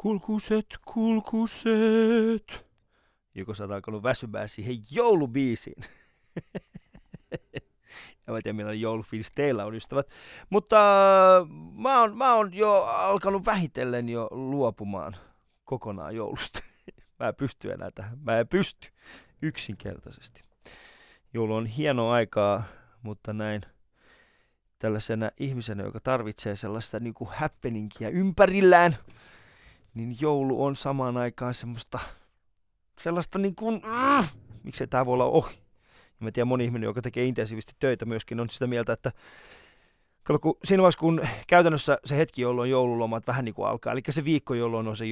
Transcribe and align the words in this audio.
Kulkuset, 0.00 0.66
kulkuset. 0.84 2.66
Joko 3.34 3.54
sä 3.54 3.64
oot 3.64 3.70
alkanut 3.70 4.02
väsymään 4.02 4.48
siihen 4.48 4.76
joulubiisiin? 4.90 5.82
en 8.28 8.34
mä 8.34 8.42
tiedä, 8.42 8.56
millainen 8.56 8.80
joulufiilis 8.80 9.30
teillä 9.34 9.64
on, 9.64 9.74
ystävät. 9.74 10.08
Mutta 10.50 10.76
äh, 11.36 11.46
mä 11.72 12.00
oon, 12.00 12.16
mä 12.16 12.34
oon 12.34 12.54
jo 12.54 12.84
alkanut 12.84 13.46
vähitellen 13.46 14.08
jo 14.08 14.28
luopumaan 14.30 15.16
kokonaan 15.64 16.16
joulusta. 16.16 16.62
mä 17.18 17.28
en 17.28 17.34
pysty 17.34 17.72
enää 17.72 17.90
tähän. 17.90 18.18
Mä 18.18 18.38
en 18.38 18.48
pysty 18.48 18.88
yksinkertaisesti. 19.42 20.42
Joulu 21.34 21.54
on 21.54 21.66
hieno 21.66 22.10
aikaa, 22.10 22.62
mutta 23.02 23.32
näin 23.32 23.62
tällaisena 24.78 25.30
ihmisenä, 25.40 25.82
joka 25.82 26.00
tarvitsee 26.00 26.56
sellaista 26.56 27.00
niin 27.00 27.14
kuin 27.14 27.30
happeningia 27.32 28.08
ympärillään, 28.08 28.96
niin 29.98 30.16
joulu 30.20 30.64
on 30.64 30.76
samaan 30.76 31.16
aikaan 31.16 31.54
semmoista 31.54 31.98
sellaista 33.00 33.38
niin 33.38 33.54
kuin, 33.54 33.82
äh, 33.84 34.34
miksei 34.62 34.86
tämä 34.86 35.06
voi 35.06 35.12
olla 35.14 35.24
ohi. 35.24 35.54
Ja 36.20 36.24
mä 36.24 36.30
tiedän, 36.30 36.48
moni 36.48 36.64
ihminen, 36.64 36.86
joka 36.86 37.02
tekee 37.02 37.24
intensiivisesti 37.24 37.76
töitä 37.78 38.04
myöskin, 38.04 38.40
on 38.40 38.50
sitä 38.50 38.66
mieltä, 38.66 38.92
että 38.92 39.12
kun 40.40 40.58
siinä 40.64 40.82
vaiheessa, 40.82 41.00
kun 41.00 41.20
käytännössä 41.46 41.98
se 42.04 42.16
hetki, 42.16 42.42
jolloin 42.42 42.70
joululomat 42.70 43.26
vähän 43.26 43.44
niin 43.44 43.54
kuin 43.54 43.68
alkaa, 43.68 43.92
eli 43.92 44.02
se 44.08 44.24
viikko, 44.24 44.54
jolloin 44.54 44.88
on 44.88 44.96
se, 44.96 45.04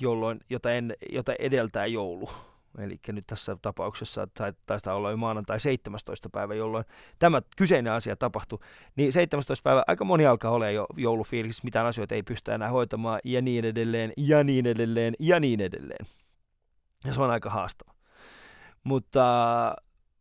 jolloin, 0.00 0.40
jota, 0.50 0.72
en, 0.72 0.94
jota 1.12 1.32
edeltää 1.38 1.86
joulu, 1.86 2.30
Eli 2.78 2.96
nyt 3.12 3.24
tässä 3.26 3.56
tapauksessa 3.62 4.28
taitaa 4.66 4.94
olla 4.94 5.10
jo 5.10 5.16
maanantai 5.16 5.60
17. 5.60 6.28
päivä, 6.28 6.54
jolloin 6.54 6.84
tämä 7.18 7.42
kyseinen 7.56 7.92
asia 7.92 8.16
tapahtui. 8.16 8.58
Niin 8.96 9.12
17. 9.12 9.62
päivä 9.62 9.84
aika 9.86 10.04
moni 10.04 10.26
alkaa 10.26 10.50
olla 10.50 10.70
jo 10.70 10.86
joulufiilissä, 10.96 11.60
mitään 11.64 11.86
asioita 11.86 12.14
ei 12.14 12.22
pystytä 12.22 12.54
enää 12.54 12.68
hoitamaan 12.68 13.20
ja 13.24 13.42
niin 13.42 13.64
edelleen 13.64 14.12
ja 14.16 14.44
niin 14.44 14.66
edelleen 14.66 15.14
ja 15.18 15.40
niin 15.40 15.60
edelleen. 15.60 16.06
Ja 17.04 17.14
se 17.14 17.22
on 17.22 17.30
aika 17.30 17.50
haastava. 17.50 17.94
Mutta 18.84 19.24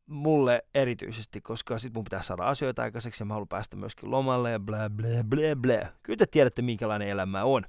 mulle 0.05 0.63
erityisesti, 0.75 1.41
koska 1.41 1.79
sit 1.79 1.93
mun 1.93 2.03
pitää 2.03 2.21
saada 2.21 2.43
asioita 2.43 2.81
aikaiseksi 2.81 3.21
ja 3.21 3.25
mä 3.25 3.33
haluan 3.33 3.47
päästä 3.47 3.75
myöskin 3.75 4.11
lomalle 4.11 4.51
ja 4.51 4.59
bla 4.59 4.89
bla 4.89 5.23
bla 5.23 5.55
bla. 5.57 5.89
Kyllä 6.03 6.17
te 6.17 6.25
tiedätte, 6.25 6.61
minkälainen 6.61 7.07
elämä 7.07 7.43
on. 7.43 7.63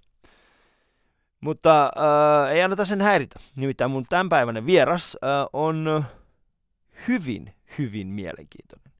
Mutta 1.45 1.85
äh, 1.85 2.53
ei 2.53 2.63
anneta 2.63 2.85
sen 2.85 3.01
häiritä. 3.01 3.41
Nimittäin 3.57 3.91
mun 3.91 4.05
tämänpäiväinen 4.09 4.67
vieras 4.67 5.19
äh, 5.25 5.31
on 5.53 6.05
hyvin, 7.09 7.55
hyvin 7.79 8.07
mielenkiintoinen. 8.07 8.93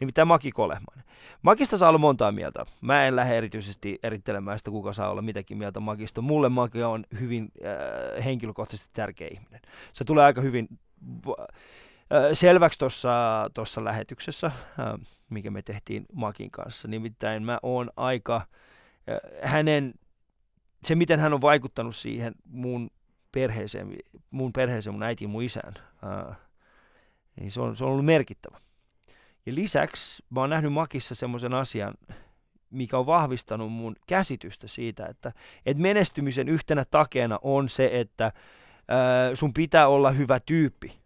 Nimittäin 0.00 0.28
Maki 0.28 0.52
Kolehmainen. 0.52 1.04
Makista 1.42 1.78
saa 1.78 1.88
olla 1.88 1.98
montaa 1.98 2.32
mieltä. 2.32 2.66
Mä 2.80 3.06
en 3.06 3.16
lähde 3.16 3.36
erityisesti 3.36 3.98
erittelemään 4.02 4.58
sitä, 4.58 4.70
kuka 4.70 4.92
saa 4.92 5.10
olla 5.10 5.22
mitäkin 5.22 5.58
mieltä 5.58 5.80
Makista. 5.80 6.22
Mulle 6.22 6.48
Maki 6.48 6.82
on 6.82 7.04
hyvin 7.20 7.52
äh, 7.64 8.24
henkilökohtaisesti 8.24 8.90
tärkeä 8.92 9.28
ihminen. 9.32 9.60
Se 9.92 10.04
tulee 10.04 10.24
aika 10.24 10.40
hyvin 10.40 10.68
äh, 11.28 11.36
selväksi 12.32 12.78
tuossa 13.54 13.84
lähetyksessä, 13.84 14.46
äh, 14.46 14.52
mikä 15.30 15.50
me 15.50 15.62
tehtiin 15.62 16.06
Makin 16.12 16.50
kanssa. 16.50 16.88
Nimittäin 16.88 17.42
mä 17.42 17.58
oon 17.62 17.90
aika 17.96 18.36
äh, 18.36 18.44
hänen 19.42 19.94
se, 20.84 20.94
miten 20.94 21.20
hän 21.20 21.34
on 21.34 21.40
vaikuttanut 21.40 21.96
siihen 21.96 22.34
mun 22.44 22.90
perheeseen, 23.32 23.96
mun 24.30 24.52
perheeseen, 24.52 24.94
mun 24.94 25.02
äitiin, 25.02 25.30
mun 25.30 25.42
isään, 25.42 25.74
ää, 26.02 26.34
niin 27.40 27.50
se 27.50 27.60
on, 27.60 27.76
se 27.76 27.84
on 27.84 27.90
ollut 27.90 28.04
merkittävä. 28.04 28.60
Ja 29.46 29.54
lisäksi 29.54 30.24
mä 30.30 30.40
oon 30.40 30.50
nähnyt 30.50 30.72
Makissa 30.72 31.14
semmoisen 31.14 31.54
asian, 31.54 31.94
mikä 32.70 32.98
on 32.98 33.06
vahvistanut 33.06 33.72
mun 33.72 33.96
käsitystä 34.06 34.68
siitä, 34.68 35.06
että, 35.06 35.32
että 35.66 35.82
menestymisen 35.82 36.48
yhtenä 36.48 36.84
takeena 36.90 37.38
on 37.42 37.68
se, 37.68 37.90
että 37.92 38.32
ää, 38.88 39.34
sun 39.34 39.54
pitää 39.54 39.88
olla 39.88 40.10
hyvä 40.10 40.40
tyyppi. 40.40 41.00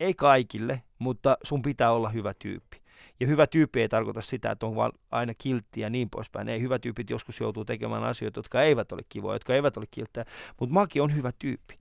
Ei 0.00 0.14
kaikille, 0.14 0.82
mutta 0.98 1.36
sun 1.42 1.62
pitää 1.62 1.92
olla 1.92 2.08
hyvä 2.08 2.34
tyyppi. 2.34 2.82
Ja 3.20 3.26
hyvä 3.26 3.46
tyyppi 3.46 3.80
ei 3.80 3.88
tarkoita 3.88 4.20
sitä, 4.20 4.50
että 4.50 4.66
on 4.66 4.76
vaan 4.76 4.92
aina 5.10 5.32
kiltti 5.38 5.80
ja 5.80 5.90
niin 5.90 6.10
poispäin. 6.10 6.48
Ei, 6.48 6.60
hyvä 6.60 6.78
tyypit 6.78 7.10
joskus 7.10 7.40
joutuu 7.40 7.64
tekemään 7.64 8.04
asioita, 8.04 8.38
jotka 8.38 8.62
eivät 8.62 8.92
ole 8.92 9.02
kivoja, 9.08 9.34
jotka 9.34 9.54
eivät 9.54 9.76
ole 9.76 9.86
kilttejä. 9.90 10.24
Mutta 10.60 10.74
Maki 10.74 11.00
on 11.00 11.14
hyvä 11.16 11.30
tyyppi. 11.38 11.78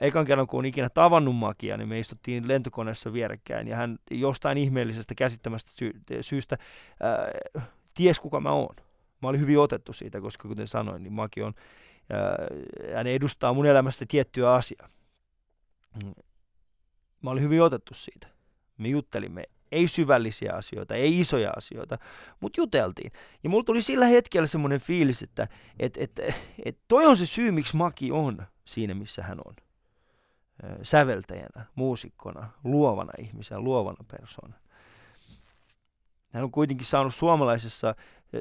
Ekan 0.00 0.26
kerran, 0.26 0.46
kun 0.46 0.58
on 0.58 0.64
ikinä 0.66 0.88
tavannut 0.90 1.36
Makia, 1.36 1.76
niin 1.76 1.88
me 1.88 1.98
istuttiin 1.98 2.48
lentokoneessa 2.48 3.12
vierekkäin, 3.12 3.68
ja 3.68 3.76
hän 3.76 3.98
jostain 4.10 4.58
ihmeellisestä 4.58 5.14
käsittämästä 5.14 5.72
sy- 5.74 6.00
syystä 6.20 6.58
uh, 7.56 7.62
ties, 7.94 8.20
kuka 8.20 8.40
mä 8.40 8.50
oon. 8.50 8.76
Mä 9.22 9.28
olin 9.28 9.40
hyvin 9.40 9.58
otettu 9.58 9.92
siitä, 9.92 10.20
koska 10.20 10.48
kuten 10.48 10.68
sanoin, 10.68 11.02
niin 11.02 11.12
Maki 11.12 11.42
on, 11.42 11.54
uh, 11.54 12.94
hän 12.94 13.06
edustaa 13.06 13.52
mun 13.52 13.66
elämässä 13.66 14.04
tiettyä 14.08 14.52
asiaa. 14.52 14.88
Mä 17.22 17.30
olin 17.30 17.42
hyvin 17.42 17.62
otettu 17.62 17.94
siitä. 17.94 18.26
Me 18.78 18.88
juttelimme 18.88 19.44
ei 19.72 19.88
syvällisiä 19.88 20.52
asioita, 20.52 20.94
ei 20.94 21.20
isoja 21.20 21.52
asioita, 21.56 21.98
mutta 22.40 22.60
juteltiin. 22.60 23.12
Ja 23.44 23.50
mulla 23.50 23.64
tuli 23.64 23.82
sillä 23.82 24.06
hetkellä 24.06 24.46
semmoinen 24.46 24.80
fiilis, 24.80 25.22
että 25.22 25.48
et, 25.78 25.96
et, 25.96 26.20
et 26.64 26.78
toi 26.88 27.06
on 27.06 27.16
se 27.16 27.26
syy, 27.26 27.50
miksi 27.50 27.76
Maki 27.76 28.12
on 28.12 28.46
siinä, 28.64 28.94
missä 28.94 29.22
hän 29.22 29.38
on. 29.46 29.54
Säveltäjänä, 30.82 31.66
muusikkona, 31.74 32.48
luovana 32.64 33.12
ihmisenä, 33.18 33.60
luovana 33.60 34.04
persoona. 34.18 34.54
Hän 36.28 36.44
on 36.44 36.50
kuitenkin 36.50 36.86
saanut 36.86 37.14
suomalaisessa, 37.14 37.94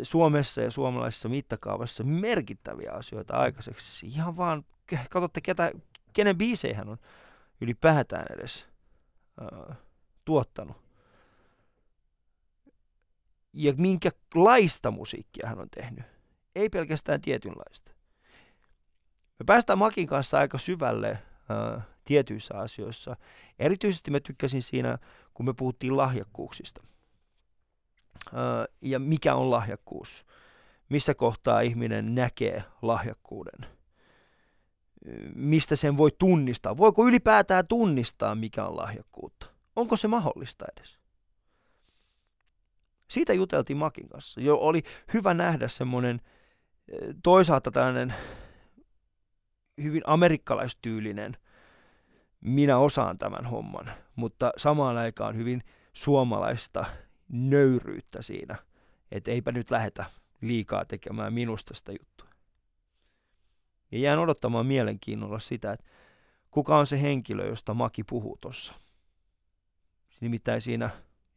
Suomessa 0.04 0.62
ja 0.62 0.72
suomalaisessa 0.72 1.30
mittakaavassa 1.30 2.04
merkittäviä 2.04 2.92
asioita 2.92 3.34
aikaiseksi. 3.34 4.08
Ihan 4.08 4.38
vaan, 4.38 4.66
katsotte, 5.10 5.42
ketä, 5.42 5.72
kenen 6.14 6.38
biisejä 6.38 6.78
hän 6.78 6.90
on 6.90 6.98
ylipäätään 7.62 8.26
edes 8.30 8.68
uh, 9.42 9.76
tuottanut 10.26 10.91
ja 13.54 13.74
minkälaista 13.78 14.92
musiikkia 14.92 15.48
hän 15.48 15.60
on 15.60 15.70
tehnyt. 15.76 16.06
Ei 16.56 16.70
pelkästään 16.70 17.22
tietynlaista. 17.22 17.92
Me 19.40 19.44
päästään 19.46 19.80
Makin 19.80 20.08
kanssa 20.08 20.38
aika 20.38 20.58
syvälle 20.58 21.10
äh, 21.12 21.84
tietyissä 22.06 22.58
asioissa. 22.58 23.16
Erityisesti 23.60 24.12
mä 24.12 24.20
tykkäsin 24.20 24.64
siinä, 24.64 24.98
kun 25.34 25.46
me 25.46 25.54
puhuttiin 25.54 25.98
lahjakkuuksista. 25.98 26.84
Äh, 28.28 28.76
ja 28.82 29.00
mikä 29.00 29.36
on 29.36 29.52
lahjakkuus? 29.52 30.26
Missä 30.90 31.14
kohtaa 31.14 31.62
ihminen 31.62 32.16
näkee 32.16 32.64
lahjakkuuden? 32.82 33.66
Mistä 35.36 35.76
sen 35.76 35.98
voi 35.98 36.10
tunnistaa? 36.18 36.78
Voiko 36.78 37.08
ylipäätään 37.08 37.68
tunnistaa, 37.68 38.36
mikä 38.36 38.66
on 38.66 38.78
lahjakkuutta? 38.78 39.48
Onko 39.76 39.98
se 39.98 40.08
mahdollista 40.08 40.66
edes? 40.78 41.01
Siitä 43.12 43.34
juteltiin 43.34 43.78
Makin 43.78 44.10
kanssa. 44.10 44.42
Jo 44.42 44.58
oli 44.58 44.84
hyvä 45.14 45.34
nähdä 45.34 45.68
semmoinen 45.68 46.22
toisaalta 47.24 47.72
tällainen 47.72 48.14
hyvin 49.84 50.02
amerikkalaistyylinen, 50.06 51.38
minä 52.42 52.78
osaan 52.78 53.18
tämän 53.18 53.46
homman, 53.46 53.92
mutta 54.16 54.52
samaan 54.58 54.98
aikaan 54.98 55.36
hyvin 55.36 55.64
suomalaista 55.94 56.86
nöyryyttä 57.30 58.22
siinä, 58.22 58.56
että 59.12 59.32
eipä 59.32 59.52
nyt 59.52 59.72
lähetä 59.72 60.06
liikaa 60.42 60.86
tekemään 60.86 61.34
minusta 61.34 61.74
sitä 61.74 61.92
juttua. 61.92 62.30
Ja 63.92 64.00
jään 64.00 64.20
odottamaan 64.20 64.66
mielenkiinnolla 64.66 65.40
sitä, 65.40 65.72
että 65.72 65.86
kuka 66.52 66.78
on 66.78 66.88
se 66.88 67.02
henkilö, 67.02 67.48
josta 67.48 67.74
Maki 67.74 68.04
puhuu 68.04 68.38
tuossa. 68.42 68.74
Nimittäin 70.22 70.62
siinä 70.62 70.90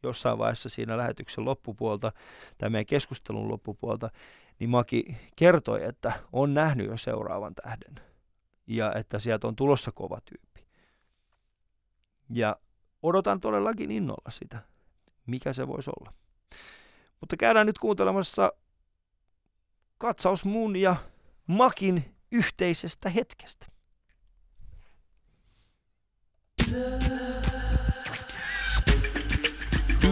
jossain 0.05 0.37
vaiheessa 0.37 0.69
siinä 0.69 0.97
lähetyksen 0.97 1.45
loppupuolta 1.45 2.11
tai 2.57 2.69
meidän 2.69 2.85
keskustelun 2.85 3.49
loppupuolta, 3.49 4.09
niin 4.59 4.69
Maki 4.69 5.17
kertoi, 5.35 5.83
että 5.83 6.13
on 6.33 6.53
nähnyt 6.53 6.87
jo 6.87 6.97
seuraavan 6.97 7.55
tähden 7.55 7.99
ja 8.67 8.93
että 8.93 9.19
sieltä 9.19 9.47
on 9.47 9.55
tulossa 9.55 9.91
kova 9.91 10.19
tyyppi. 10.25 10.65
Ja 12.29 12.55
odotan 13.03 13.39
todellakin 13.39 13.91
innolla 13.91 14.31
sitä, 14.31 14.59
mikä 15.25 15.53
se 15.53 15.67
voisi 15.67 15.91
olla. 15.99 16.13
Mutta 17.19 17.37
käydään 17.37 17.67
nyt 17.67 17.79
kuuntelemassa 17.79 18.51
katsaus 19.97 20.45
mun 20.45 20.75
ja 20.75 20.95
Makin 21.47 22.15
yhteisestä 22.31 23.09
hetkestä. 23.09 23.65
Yeah. 26.71 27.54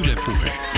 Yle 0.03 0.15
Puhe. 0.15 0.72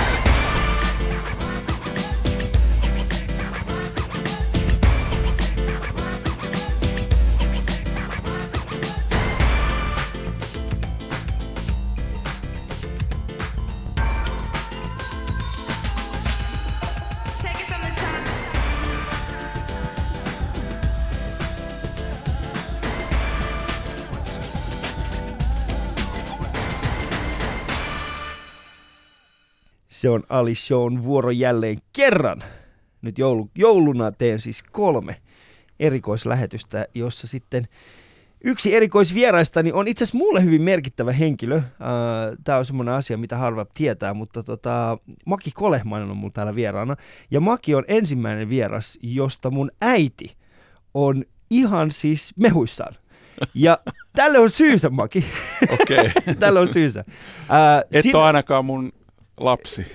Se 29.87 30.09
on 30.09 30.23
Ali 30.29 30.55
Shown 30.55 31.03
vuoro 31.03 31.31
jälleen 31.31 31.77
kerran. 31.93 32.43
Nyt 33.01 33.17
joulu, 33.17 33.49
jouluna 33.55 34.11
teen 34.11 34.39
siis 34.39 34.63
kolme 34.63 35.21
erikoislähetystä, 35.79 36.87
jossa 36.93 37.27
sitten 37.27 37.67
yksi 38.43 38.75
erikoisvieraistani 38.75 39.71
on 39.71 39.87
itse 39.87 40.03
asiassa 40.03 40.17
mulle 40.17 40.43
hyvin 40.43 40.61
merkittävä 40.61 41.11
henkilö. 41.11 41.61
Tämä 42.43 42.57
on 42.57 42.65
semmoinen 42.65 42.93
asia, 42.93 43.17
mitä 43.17 43.37
harva 43.37 43.65
tietää, 43.75 44.13
mutta 44.13 44.43
tota, 44.43 44.97
Maki 45.25 45.51
Kolehmainen 45.51 46.11
on 46.11 46.17
mulla 46.17 46.33
täällä 46.33 46.55
vieraana. 46.55 46.95
Ja 47.31 47.39
Maki 47.39 47.75
on 47.75 47.83
ensimmäinen 47.87 48.49
vieras, 48.49 48.99
josta 49.01 49.51
mun 49.51 49.71
äiti 49.81 50.35
on 50.93 51.23
ihan 51.49 51.91
siis 51.91 52.33
mehuissaan. 52.39 52.95
Ja 53.53 53.79
tälle 54.13 54.39
on 54.39 54.49
syysä, 54.49 54.89
Maki. 54.89 55.25
Okei. 55.73 55.97
Okay. 55.99 56.35
tälle 56.39 56.59
on 56.59 56.67
syysä. 56.67 57.03
Ää, 57.49 57.83
Et 57.93 58.01
sin... 58.01 58.15
ole 58.15 58.23
ainakaan 58.23 58.65
mun 58.65 58.91
lapsi. 59.39 59.85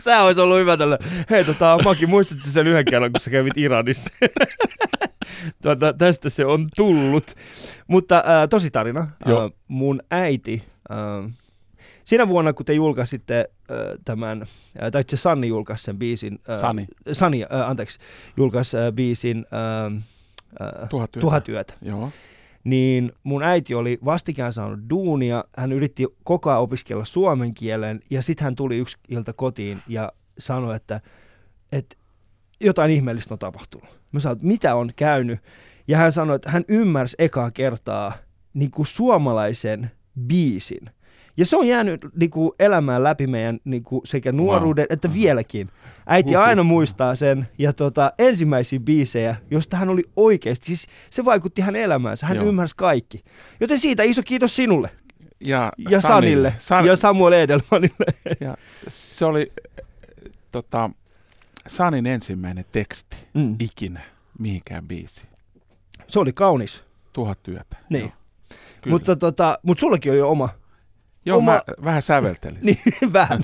Sä 0.00 0.22
olisi 0.22 0.40
ollut 0.40 0.58
hyvä 0.58 0.76
tällä. 0.76 0.98
Hei, 1.30 1.44
tota, 1.44 1.78
Maki, 1.84 2.06
muistatko 2.06 2.46
sen 2.46 2.66
yhden 2.66 2.84
kerran, 2.84 3.12
kun 3.12 3.20
sä 3.20 3.30
kävit 3.30 3.56
Iranissa? 3.56 4.10
tuota, 5.62 5.92
tästä 5.92 6.28
se 6.28 6.46
on 6.46 6.68
tullut. 6.76 7.34
Mutta 7.86 8.16
äh, 8.16 8.48
tosi 8.50 8.70
tarina. 8.70 9.00
Äh, 9.00 9.10
mun 9.68 10.02
äiti, 10.10 10.62
äh, 10.90 11.32
siinä 12.04 12.28
vuonna 12.28 12.52
kun 12.52 12.66
te 12.66 12.74
julkaisitte 12.74 13.50
äh, 13.70 13.76
tämän, 14.04 14.42
äh, 14.42 14.90
tai 14.92 15.00
itse 15.00 15.16
Sanni 15.16 15.48
julkaisi 15.48 15.84
sen 15.84 15.98
biisin. 15.98 16.38
Äh, 16.50 16.56
Sani. 16.56 16.86
Sani, 17.12 17.42
äh, 17.42 17.70
anteeksi, 17.70 17.98
julkaisi 18.36 18.76
äh, 18.76 18.92
biisin 18.92 19.46
äh, 19.52 19.92
äh, 20.82 20.88
Tuhat 20.88 21.16
yötä. 21.16 21.20
Tuhat 21.20 21.48
yötä. 21.48 21.74
Joo 21.82 22.10
niin 22.68 23.12
mun 23.22 23.42
äiti 23.42 23.74
oli 23.74 23.98
vastikään 24.04 24.52
saanut 24.52 24.80
duunia, 24.90 25.44
hän 25.56 25.72
yritti 25.72 26.06
koko 26.24 26.50
ajan 26.50 26.62
opiskella 26.62 27.04
suomen 27.04 27.54
kielen 27.54 28.00
ja 28.10 28.22
sitten 28.22 28.44
hän 28.44 28.54
tuli 28.54 28.78
yksi 28.78 28.96
ilta 29.08 29.32
kotiin 29.32 29.82
ja 29.88 30.12
sanoi, 30.38 30.76
että, 30.76 31.00
että 31.72 31.96
jotain 32.60 32.90
ihmeellistä 32.90 33.34
on 33.34 33.38
tapahtunut. 33.38 34.00
Mä 34.12 34.20
sanoin, 34.20 34.36
että 34.36 34.46
mitä 34.46 34.74
on 34.74 34.90
käynyt? 34.96 35.40
Ja 35.88 35.98
hän 35.98 36.12
sanoi, 36.12 36.36
että 36.36 36.50
hän 36.50 36.64
ymmärsi 36.68 37.16
ekaa 37.18 37.50
kertaa 37.50 38.12
niin 38.54 38.70
kuin 38.70 38.86
suomalaisen 38.86 39.90
biisin. 40.26 40.90
Ja 41.38 41.46
se 41.46 41.56
on 41.56 41.68
jäänyt 41.68 42.00
niin 42.20 42.30
kuin, 42.30 42.52
elämään 42.58 43.04
läpi 43.04 43.26
meidän 43.26 43.58
niin 43.64 43.82
kuin, 43.82 44.00
sekä 44.04 44.32
nuoruuden 44.32 44.82
wow. 44.82 44.92
että 44.92 45.14
vieläkin. 45.14 45.70
Äiti 46.06 46.36
uh-huh. 46.36 46.48
aina 46.48 46.62
muistaa 46.62 47.14
sen. 47.14 47.48
Ja 47.58 47.72
tota, 47.72 48.12
ensimmäisiä 48.18 48.80
biisejä, 48.80 49.36
josta 49.50 49.76
hän 49.76 49.88
oli 49.88 50.04
oikeasti, 50.16 50.66
siis 50.66 50.86
se 51.10 51.24
vaikutti 51.24 51.60
hän 51.60 51.76
elämäänsä. 51.76 52.26
Hän 52.26 52.36
Joo. 52.36 52.46
ymmärsi 52.46 52.76
kaikki. 52.76 53.24
Joten 53.60 53.78
siitä 53.78 54.02
iso 54.02 54.22
kiitos 54.22 54.56
sinulle. 54.56 54.90
Ja, 55.40 55.72
ja 55.90 56.00
Sanille. 56.00 56.54
San... 56.58 56.86
Ja 56.86 56.96
Samuel 56.96 57.32
Edelmanille. 57.32 58.06
Ja 58.40 58.56
se 58.88 59.24
oli 59.24 59.52
tota, 60.52 60.90
Sanin 61.66 62.06
ensimmäinen 62.06 62.64
teksti 62.72 63.16
mm. 63.34 63.56
ikinä 63.58 64.00
mihinkään 64.38 64.88
biisi. 64.88 65.22
Se 66.08 66.18
oli 66.18 66.32
kaunis. 66.32 66.84
Tuhat 67.12 67.42
työtä. 67.42 67.76
Niin. 67.90 68.12
Mutta, 68.86 69.16
tota, 69.16 69.58
mutta 69.62 69.80
sullakin 69.80 70.12
oli 70.12 70.20
oma 70.20 70.48
Joo, 71.24 71.38
oma... 71.38 71.52
mä 71.52 71.62
vähän 71.84 72.02
säveltelin. 72.02 72.58
niin, 72.62 72.78
vähän. 73.12 73.42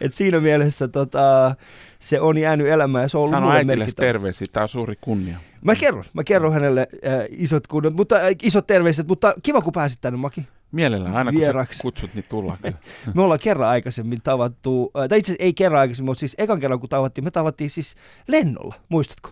Et 0.00 0.12
siinä 0.12 0.40
mielessä 0.40 0.88
tota, 0.88 1.54
se 1.98 2.20
on 2.20 2.38
jäänyt 2.38 2.66
elämään 2.66 3.02
ja 3.02 3.08
se 3.08 3.18
on 3.18 3.20
ollut 3.20 3.34
Sano 3.34 3.52
äitille 3.52 3.86
terveisiä, 3.96 4.46
tämä 4.52 4.62
on 4.64 4.68
suuri 4.68 4.98
kunnia. 5.00 5.38
Mä 5.64 5.74
kerron, 5.74 6.04
mä 6.12 6.24
kerron 6.24 6.52
hänelle 6.52 6.88
äh, 7.06 7.12
isot, 7.28 7.66
kunniat, 7.66 7.94
mutta, 7.94 8.16
äh, 8.16 8.22
isot 8.42 8.66
terveiset, 8.66 9.08
mutta 9.08 9.34
kiva 9.42 9.60
kun 9.60 9.72
pääsit 9.72 10.00
tänne 10.00 10.16
Maki. 10.16 10.46
Mielellään, 10.72 11.16
aina 11.16 11.32
Vieraksi. 11.32 11.82
kun 11.82 11.88
kutsut, 11.88 12.14
niin 12.14 12.24
tullaan 12.28 12.58
me 13.14 13.22
ollaan 13.22 13.40
kerran 13.42 13.68
aikaisemmin 13.68 14.22
tavattu, 14.22 14.90
äh, 14.98 15.08
tai 15.08 15.18
itse 15.18 15.32
asiassa 15.32 15.44
ei 15.44 15.54
kerran 15.54 15.80
aikaisemmin, 15.80 16.10
mutta 16.10 16.20
siis 16.20 16.34
ekan 16.38 16.60
kerran 16.60 16.80
kun 16.80 16.88
tavattiin, 16.88 17.24
me 17.24 17.30
tavattiin 17.30 17.70
siis 17.70 17.94
lennolla, 18.28 18.74
muistatko? 18.88 19.30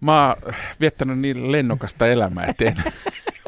Mä 0.00 0.28
oon 0.28 0.54
viettänyt 0.80 1.18
niin 1.18 1.52
lennokasta 1.52 2.06
elämää, 2.06 2.46
eteen. 2.46 2.76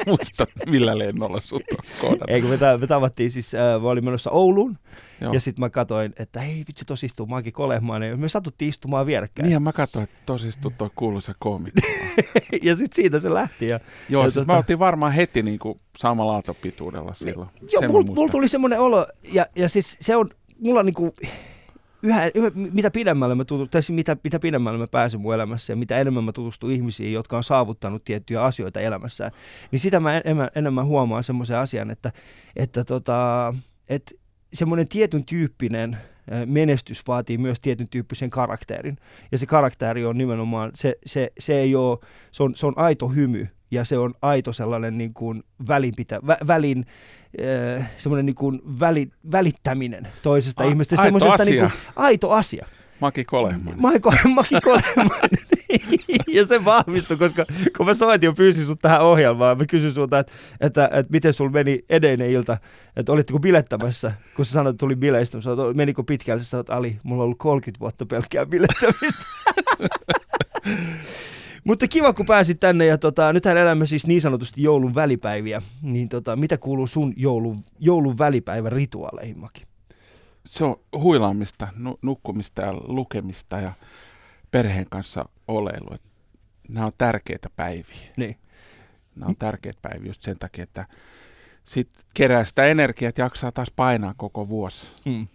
muista, 0.07 0.45
millä 0.67 0.97
lennolla 0.97 1.39
sut 1.39 1.63
on 2.03 2.17
Ei, 2.27 2.41
kun 2.41 2.49
me, 2.49 2.57
me 2.77 2.87
tavattiin 2.87 3.31
siis, 3.31 3.55
äh, 3.55 3.81
mä 3.81 3.89
olin 3.89 4.05
menossa 4.05 4.31
Ouluun, 4.31 4.77
Joo. 5.21 5.33
ja 5.33 5.39
sitten 5.39 5.59
mä 5.59 5.69
katsoin, 5.69 6.13
että 6.19 6.39
hei 6.39 6.63
vitsi, 6.67 6.85
tos 6.85 7.03
istuu 7.03 7.25
Maki 7.25 7.51
Kolehmainen, 7.51 8.09
ja 8.09 8.17
me 8.17 8.29
satuttiin 8.29 8.69
istumaan 8.69 9.05
vierekkäin. 9.05 9.43
Niin, 9.43 9.53
ja 9.53 9.59
mä 9.59 9.73
katsoin, 9.73 10.03
että 10.03 10.15
tos 10.25 10.43
istuu 10.43 10.73
tuo 10.77 10.91
kuuluisa 10.95 11.35
koomikko. 11.39 11.81
ja 12.61 12.75
sitten 12.75 12.95
siitä 12.95 13.19
se 13.19 13.33
lähti. 13.33 13.67
Ja, 13.67 13.79
Joo, 14.09 14.23
ja 14.23 14.29
siis 14.29 14.33
tota... 14.33 14.53
me 14.53 14.57
oltiin 14.57 14.79
varmaan 14.79 15.11
heti 15.11 15.43
niin 15.43 15.59
kuin 15.59 15.79
samalla 15.97 16.33
aaltopituudella 16.33 17.13
silloin. 17.13 17.49
Joo, 17.71 17.81
mulla 17.87 18.13
mul 18.15 18.27
tuli 18.27 18.47
semmoinen 18.47 18.79
olo, 18.79 19.07
ja, 19.31 19.45
ja 19.55 19.69
siis 19.69 19.97
se 20.01 20.15
on, 20.15 20.29
mulla 20.59 20.83
niinku, 20.83 21.13
yhä, 22.03 22.31
yhä, 22.35 22.51
mitä 22.55 22.91
pidemmälle 22.91 23.35
mä 23.35 23.45
tutustun, 23.45 23.95
mitä, 23.95 24.17
mitä 24.23 24.39
pidemmälle 24.39 24.79
mä 24.79 24.87
pääsen 24.87 25.21
mun 25.21 25.33
elämässä 25.33 25.73
ja 25.73 25.77
mitä 25.77 25.97
enemmän 25.97 26.23
mä 26.23 26.31
tutustun 26.31 26.71
ihmisiin, 26.71 27.13
jotka 27.13 27.37
on 27.37 27.43
saavuttanut 27.43 28.03
tiettyjä 28.03 28.43
asioita 28.43 28.79
elämässään, 28.79 29.31
niin 29.71 29.79
sitä 29.79 29.99
mä 29.99 30.17
enemmän, 30.17 30.49
enemmän 30.55 30.85
huomaan 30.85 31.23
semmoisen 31.23 31.57
asian, 31.57 31.91
että, 31.91 32.11
että, 32.55 32.83
tota, 32.83 33.53
että 33.89 34.11
semmoinen 34.53 34.87
tietyn 34.87 35.25
tyyppinen 35.25 35.97
menestys 36.45 37.07
vaatii 37.07 37.37
myös 37.37 37.59
tietyn 37.59 37.87
tyyppisen 37.89 38.29
karakterin. 38.29 38.97
Ja 39.31 39.37
se 39.37 39.45
karakteri 39.45 40.05
on 40.05 40.17
nimenomaan, 40.17 40.71
se, 40.75 40.95
se, 41.05 41.31
se 41.39 41.59
ei 41.59 41.75
ole, 41.75 41.97
se 42.31 42.43
on, 42.43 42.55
se 42.55 42.67
on 42.67 42.73
aito 42.77 43.07
hymy 43.07 43.47
ja 43.73 43.85
se 43.85 43.97
on 43.97 44.13
aito 44.21 44.53
sellainen 44.53 44.97
niin 44.97 45.13
kuin 45.13 45.43
välinpitä, 45.67 46.19
vä, 46.27 46.37
välin, 46.47 46.85
äh, 47.77 47.91
semmoinen 47.97 48.25
niin 48.25 48.35
kuin 48.35 48.61
väli, 48.79 49.09
välittäminen 49.31 50.07
toisesta 50.23 50.63
A, 50.63 50.67
ihmistä. 50.67 50.95
Aito 51.01 51.31
asia. 51.31 51.45
Niin 51.45 51.59
kuin, 51.59 51.71
aito 51.95 52.31
asia. 52.31 52.65
Maki 52.99 53.25
Kolehman. 53.25 53.73
Maki, 53.77 53.99
Maki 54.35 54.61
Kolehman. 54.63 55.29
ja 56.35 56.45
se 56.45 56.65
vahvistui, 56.65 57.17
koska 57.17 57.45
kun 57.77 57.85
mä 57.85 57.93
soitin 57.93 58.27
ja 58.27 58.33
pyysin 58.33 58.65
sut 58.65 58.79
tähän 58.81 59.01
ohjelmaan, 59.01 59.57
mä 59.57 59.65
kysyin 59.65 59.93
sulta, 59.93 60.19
että, 60.19 60.31
että, 60.61 60.89
että 60.93 61.11
miten 61.11 61.33
sul 61.33 61.49
meni 61.49 61.85
edellinen 61.89 62.29
ilta, 62.29 62.57
että 62.95 63.11
olitteko 63.11 63.39
bilettämässä, 63.39 64.11
kun 64.35 64.45
sä 64.45 64.51
sanoit, 64.51 64.73
että 64.73 64.79
tuli 64.79 64.95
bileistä, 64.95 65.37
mä 65.37 65.41
sanoin, 65.41 65.77
menikö 65.77 66.03
pitkään, 66.03 66.39
sä 66.39 66.45
sanoit, 66.45 66.69
Ali, 66.69 66.99
mulla 67.03 67.23
on 67.23 67.25
ollut 67.25 67.37
30 67.37 67.79
vuotta 67.79 68.05
pelkkää 68.05 68.45
bilettämistä. 68.45 69.23
Mutta 71.63 71.87
kiva, 71.87 72.13
kun 72.13 72.25
pääsit 72.25 72.59
tänne 72.59 72.85
ja 72.85 72.97
tota, 72.97 73.33
nythän 73.33 73.57
elämme 73.57 73.85
siis 73.85 74.07
niin 74.07 74.21
sanotusti 74.21 74.63
joulun 74.63 74.95
välipäiviä. 74.95 75.61
Niin 75.81 76.09
tota, 76.09 76.35
mitä 76.35 76.57
kuuluu 76.57 76.87
sun 76.87 77.13
joulun, 77.17 77.65
joulun 77.79 78.17
välipäivän 78.17 78.71
rituaaleihin, 78.71 79.39
Maki? 79.39 79.65
Se 80.45 80.63
on 80.63 80.75
huilaamista, 80.93 81.67
nukkumista 82.01 82.61
ja 82.61 82.73
lukemista 82.73 83.59
ja 83.59 83.73
perheen 84.51 84.85
kanssa 84.89 85.29
oleilu. 85.47 85.95
Nämä 86.69 86.85
on 86.85 86.91
tärkeitä 86.97 87.49
päiviä. 87.55 88.11
Niin. 88.17 88.37
Nämä 89.15 89.29
on 89.29 89.35
tärkeitä 89.35 89.79
päiviä 89.81 90.09
just 90.09 90.23
sen 90.23 90.39
takia, 90.39 90.63
että 90.63 90.85
sitten 91.65 92.03
kerää 92.13 92.45
sitä 92.45 92.65
energiaa, 92.65 93.09
että 93.09 93.21
jaksaa 93.21 93.51
taas 93.51 93.71
painaa 93.75 94.13
koko 94.17 94.47
vuosi. 94.47 94.87
Mm. 95.05 95.27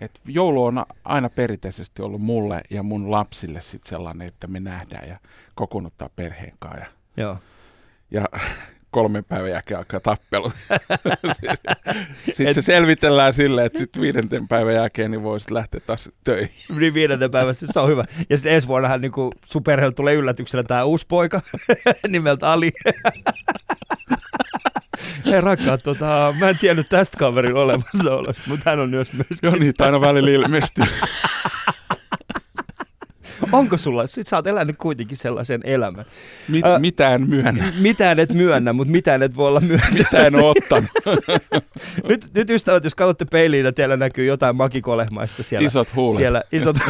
Et 0.00 0.20
joulu 0.26 0.64
on 0.64 0.84
aina 1.04 1.30
perinteisesti 1.30 2.02
ollut 2.02 2.20
mulle 2.20 2.60
ja 2.70 2.82
mun 2.82 3.10
lapsille 3.10 3.60
sit 3.60 3.84
sellainen, 3.84 4.28
että 4.28 4.46
me 4.46 4.60
nähdään 4.60 5.08
ja 5.08 5.18
kokoonnuttaa 5.54 6.10
perheen 6.16 6.52
kanssa. 6.58 6.80
Ja, 6.80 6.86
Joo. 7.16 7.38
ja 8.10 8.28
kolmen 8.94 9.24
päivän 9.24 9.50
jälkeen 9.50 9.78
alkaa 9.78 10.00
tappelu. 10.00 10.52
sitten 12.34 12.54
se 12.54 12.62
selvitellään 12.62 13.32
silleen, 13.32 13.66
että 13.66 13.78
sitten 13.78 14.02
viidenten 14.02 14.48
päivän 14.48 14.74
jälkeen 14.74 15.10
niin 15.10 15.22
voisit 15.22 15.50
lähteä 15.50 15.80
taas 15.86 16.10
töihin. 16.24 16.50
Niin 16.78 16.94
viidenten 16.94 17.30
päivän, 17.30 17.54
se 17.54 17.80
on 17.80 17.88
hyvä. 17.88 18.04
Ja 18.30 18.36
sitten 18.36 18.52
ensi 18.52 18.68
vuonnahan 18.68 19.00
niin 19.00 19.12
sun 19.44 19.62
tulee 19.96 20.14
yllätyksellä 20.14 20.62
tämä 20.62 20.84
uusi 20.84 21.06
poika 21.08 21.40
nimeltä 22.08 22.52
Ali. 22.52 22.72
Hei 25.26 25.40
rakkaat, 25.40 25.82
tota, 25.82 26.34
mä 26.40 26.48
en 26.48 26.58
tiennyt 26.58 26.88
tästä 26.88 27.18
kaverin 27.18 27.56
olemassaolosta, 27.56 28.42
mutta 28.46 28.70
hän 28.70 28.80
on 28.80 28.90
myös 28.90 29.12
myös. 29.12 29.38
Joo, 29.42 29.56
niitä 29.56 29.84
aina 29.84 30.00
välillä 30.00 30.30
ilmestyy. 30.30 30.84
Onko 33.52 33.78
sulla, 33.78 34.06
sit 34.06 34.26
sä 34.26 34.36
oot 34.36 34.46
elänyt 34.46 34.76
kuitenkin 34.78 35.16
sellaisen 35.16 35.60
elämän. 35.64 36.04
Mit, 36.48 36.66
äh, 36.66 36.80
mitään 36.80 37.28
myönnä. 37.28 37.64
Mitään 37.80 38.18
et 38.18 38.34
myönnä, 38.34 38.72
mutta 38.72 38.90
mitään 38.90 39.22
et 39.22 39.36
voi 39.36 39.48
olla 39.48 39.60
myönnä. 39.60 39.86
Mitään 39.92 40.34
ottanut. 40.34 40.90
nyt, 42.08 42.30
nyt 42.34 42.50
ystävät, 42.50 42.84
jos 42.84 42.94
katsotte 42.94 43.24
peiliin, 43.24 43.66
että 43.66 43.76
teillä 43.76 43.96
näkyy 43.96 44.24
jotain 44.24 44.56
makikolehmaista 44.56 45.42
siellä. 45.42 45.66
Isot 45.66 45.94
huulet. 45.94 46.16
Siellä, 46.18 46.42
isot 46.52 46.76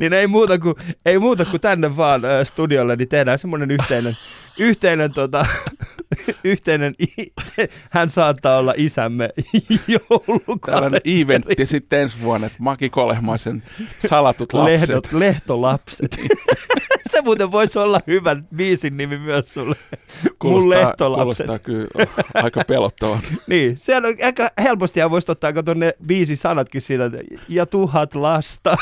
niin 0.00 0.12
ei 0.12 0.26
muuta 0.26 0.58
kuin, 0.58 0.74
ei 1.06 1.18
muuta 1.18 1.44
kuin 1.44 1.60
tänne 1.60 1.96
vaan 1.96 2.24
äh, 2.24 2.30
studiolle, 2.44 2.96
niin 2.96 3.08
tehdään 3.08 3.38
semmoinen 3.38 3.70
yhteinen, 3.70 4.16
yhteinen, 4.58 5.12
tota, 5.12 5.46
yhteinen, 6.44 6.94
hän 7.90 8.10
saattaa 8.10 8.58
olla 8.58 8.74
isämme 8.76 9.30
joulukalenteri. 9.88 10.74
Tällainen 10.74 11.00
eventti 11.04 11.66
sitten 11.66 12.00
ensi 12.00 12.20
vuonna, 12.22 12.46
että 12.46 12.58
Maki 12.60 12.90
Kolehmaisen 12.90 13.62
salatut 14.08 14.52
lapset. 14.52 14.80
Lehdot, 14.80 15.12
lehtolapset. 15.12 16.20
se 17.10 17.20
muuten 17.20 17.50
voisi 17.52 17.78
olla 17.78 18.00
hyvä 18.06 18.36
biisin 18.56 18.96
nimi 18.96 19.18
myös 19.18 19.54
sulle. 19.54 19.76
Mun 20.22 20.34
Kuulostaa, 20.38 20.86
lehtolapset. 20.86 21.46
kuulostaa 21.46 21.58
kyllä 21.58 22.06
aika 22.34 22.60
pelottavalta. 22.66 23.28
Niin, 23.46 23.78
sehän 23.78 24.06
on 24.06 24.14
aika 24.24 24.50
helposti 24.62 25.00
ja 25.00 25.10
voisi 25.10 25.32
ottaa 25.32 25.52
kato 25.52 25.74
ne 25.74 25.94
biisin 26.06 26.36
sanatkin 26.36 26.80
siitä, 26.80 27.10
ja 27.48 27.66
tuhat 27.66 28.14
lasta, 28.14 28.76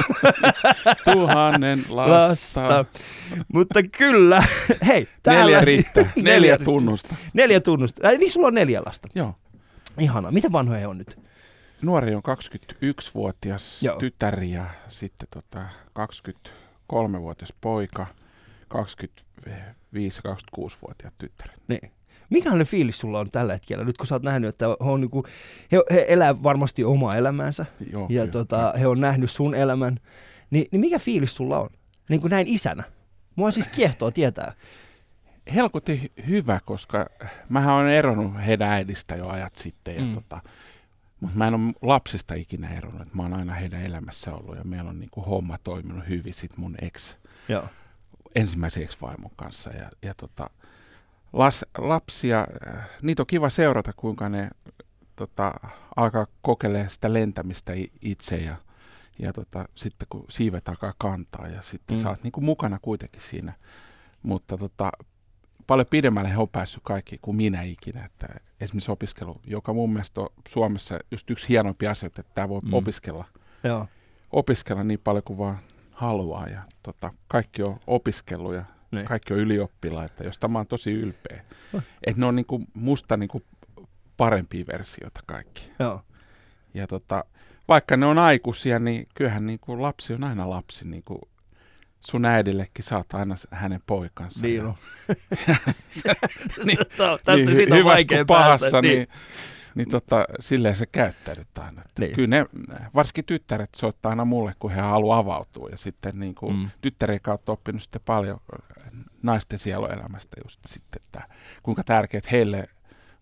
Tuhannen 1.12 1.84
lasta. 1.88 2.68
lasta. 2.68 2.84
Mutta 3.52 3.82
kyllä, 3.82 4.42
hei, 4.86 5.08
täällä... 5.22 5.44
Neljä 5.44 5.64
riittää. 5.64 6.04
Neljä, 6.16 6.32
Neljä 6.32 6.58
tunnusta. 6.58 7.14
Neljä 7.34 7.60
tunnusta. 7.60 8.08
Äh, 8.08 8.18
niin 8.18 8.32
sulla 8.32 8.46
on 8.46 8.54
neljä 8.54 8.82
lasta. 8.86 9.08
Joo. 9.14 9.34
Ihana. 9.98 10.30
Miten 10.30 10.52
vanhoja 10.52 10.80
he 10.80 10.86
on 10.86 10.98
nyt? 10.98 11.18
Nuori 11.82 12.14
on 12.14 12.22
21-vuotias 12.28 13.82
Joo. 13.82 13.96
tytär 13.96 14.42
ja 14.42 14.66
sitten 14.88 15.28
tota 15.30 15.66
23-vuotias 15.98 17.52
poika, 17.60 18.06
25-26-vuotiaat 18.74 21.14
tyttäret. 21.18 21.62
Niin. 21.68 21.90
Mikälainen 22.30 22.66
fiilis 22.66 22.98
sulla 22.98 23.20
on 23.20 23.30
tällä 23.30 23.52
hetkellä, 23.52 23.84
nyt 23.84 23.96
kun 23.96 24.06
sä 24.06 24.14
oot 24.14 24.22
nähnyt, 24.22 24.48
että 24.48 24.66
he, 24.66 24.90
on 24.90 25.00
niinku, 25.00 25.24
he, 25.72 25.82
he 25.90 26.06
elää 26.08 26.42
varmasti 26.42 26.84
omaa 26.84 27.16
elämäänsä 27.16 27.66
Joo, 27.92 28.06
ja 28.10 28.20
kyllä. 28.20 28.32
tota, 28.32 28.74
he 28.78 28.86
on 28.86 29.00
nähnyt 29.00 29.30
sun 29.30 29.54
elämän, 29.54 30.00
niin, 30.50 30.66
niin 30.72 30.80
mikä 30.80 30.98
fiilis 30.98 31.34
sulla 31.34 31.58
on? 31.58 31.70
Niin 32.08 32.20
kuin 32.20 32.30
näin 32.30 32.48
isänä. 32.48 32.84
Mua 33.36 33.50
siis 33.50 33.68
kiehtoo 33.68 34.10
tietää. 34.10 34.52
helkutin 35.54 36.12
hyvä, 36.26 36.60
koska 36.64 37.06
mähän 37.48 37.74
olen 37.74 37.92
eronnut 37.92 38.32
heidän 38.46 38.68
äidistä 38.68 39.14
jo 39.16 39.28
ajat 39.28 39.56
sitten. 39.56 39.94
Ja 39.96 40.02
Mm. 40.02 40.14
tota, 40.14 40.40
mutta 41.20 41.38
mä 41.38 41.46
en 41.48 41.54
ole 41.54 41.72
lapsista 41.82 42.34
ikinä 42.34 42.68
eronnut. 42.74 43.02
että 43.02 43.16
Mä 43.16 43.22
oon 43.22 43.34
aina 43.34 43.54
heidän 43.54 43.82
elämässä 43.82 44.32
ollut 44.34 44.56
ja 44.56 44.64
meillä 44.64 44.90
on 44.90 44.98
niinku 45.00 45.20
homma 45.22 45.58
toiminut 45.58 46.08
hyvin 46.08 46.34
sit 46.34 46.56
mun 46.56 46.74
ex, 46.82 47.16
Joo. 47.48 47.64
ensimmäisen 48.34 48.82
ex-vaimon 48.82 49.30
kanssa. 49.36 49.70
Ja, 49.70 49.90
ja 50.02 50.14
tota, 50.14 50.50
las, 51.32 51.64
lapsia, 51.78 52.46
äh, 52.68 52.88
niitä 53.02 53.22
on 53.22 53.26
kiva 53.26 53.50
seurata, 53.50 53.92
kuinka 53.92 54.28
ne 54.28 54.50
tota, 55.16 55.54
alkaa 55.96 56.26
kokeilemaan 56.42 56.90
sitä 56.90 57.12
lentämistä 57.12 57.72
itse 58.02 58.36
ja, 58.36 58.56
ja 59.18 59.32
tota, 59.32 59.64
sitten 59.74 60.06
kun 60.10 60.24
siivet 60.30 60.68
alkaa 60.68 60.94
kantaa 60.98 61.48
ja 61.48 61.62
sitten 61.62 61.96
Mm. 61.96 62.02
sä 62.02 62.08
oot 62.08 62.22
niinku 62.22 62.40
mukana 62.40 62.78
kuitenkin 62.82 63.20
siinä. 63.20 63.52
Mutta 64.22 64.58
tota, 64.58 64.92
paljon 65.66 65.86
pidemmälle 65.90 66.30
he 66.30 66.36
on 66.38 66.48
päässyt 66.48 66.82
kaikki 66.84 67.18
kuin 67.22 67.36
minä 67.36 67.62
ikinä. 67.62 68.04
Että 68.04 68.26
esimerkiksi 68.60 68.92
opiskelu, 68.92 69.40
joka 69.44 69.72
mun 69.72 69.92
mielestä 69.92 70.20
on 70.20 70.28
Suomessa 70.48 70.98
just 71.10 71.30
yksi 71.30 71.48
hienompia 71.48 71.90
asioita, 71.90 72.20
että 72.20 72.32
tämä 72.34 72.48
voi 72.48 72.60
Mm. 72.60 72.68
mm. 72.68 72.74
opiskella, 72.74 73.24
Joo. 73.64 73.86
opiskella 74.30 74.84
niin 74.84 75.00
paljon 75.04 75.22
kuin 75.24 75.38
vaan 75.38 75.58
haluaa. 75.90 76.46
Ja 76.46 76.62
tota, 76.82 77.10
kaikki 77.28 77.62
on 77.62 77.78
opiskellut 77.86 78.54
ja 78.54 78.64
Niin. 78.90 79.04
kaikki 79.06 79.34
on 79.34 79.40
ylioppilaita, 79.40 80.24
josta 80.24 80.48
mä 80.48 80.58
oon 80.58 80.66
tosi 80.66 80.92
ylpeä. 80.92 81.44
Oh. 81.74 81.82
Että 82.06 82.20
ne 82.20 82.26
on 82.26 82.36
niinku 82.36 82.60
musta 82.74 83.16
niinku 83.16 83.42
parempia 84.16 84.64
versioita 84.72 85.20
kaikki. 85.26 85.72
Joo. 85.78 86.02
Ja 86.74 86.86
tota, 86.86 87.24
vaikka 87.68 87.96
ne 87.96 88.06
on 88.06 88.18
aikuisia, 88.18 88.78
niin 88.78 89.06
kyllähän 89.14 89.46
niinku 89.46 89.82
lapsi 89.82 90.14
on 90.14 90.24
aina 90.24 90.50
lapsi. 90.50 90.88
Niinku 90.88 91.20
sun 92.00 92.24
äidillekin 92.24 92.84
saat 92.84 93.14
aina 93.14 93.34
hänen 93.50 93.80
poikansa. 93.86 94.46
Niin 94.46 94.64
on. 94.66 94.74
Niin, 96.64 96.78
Tästä 96.98 97.32
niin, 97.32 97.56
siitä 97.56 97.74
on 97.74 97.84
vaikea 97.84 98.18
kuin 98.18 98.26
pahassa, 98.26 98.64
päästä. 98.64 98.82
niin, 98.82 99.08
niin 99.74 99.88
tota, 99.88 100.24
silleen 100.40 100.76
se 100.76 100.86
käyttäydyt 100.86 101.58
aina. 101.58 101.82
Että 101.86 102.00
Niin. 102.02 102.14
Kyllä 102.14 102.28
ne, 102.28 102.46
varsinkin 102.94 103.24
tyttäret 103.24 103.70
soittaa 103.76 104.10
aina 104.10 104.24
mulle, 104.24 104.54
kun 104.58 104.70
he 104.70 104.80
haluaa 104.80 105.18
avautua. 105.18 105.68
Ja 105.70 105.76
sitten 105.76 106.20
niin 106.20 106.34
kuin 106.34 106.54
Mm. 106.54 106.60
mm. 106.62 106.70
tyttären 106.80 107.20
kautta 107.20 107.52
oppinut 107.52 107.82
sitten 107.82 108.02
paljon 108.04 108.40
naisten 109.22 109.58
sieluelämästä 109.58 110.36
just 110.44 110.60
sitten, 110.66 111.02
että 111.04 111.28
kuinka 111.62 111.84
tärkeät 111.84 112.30
heille 112.32 112.68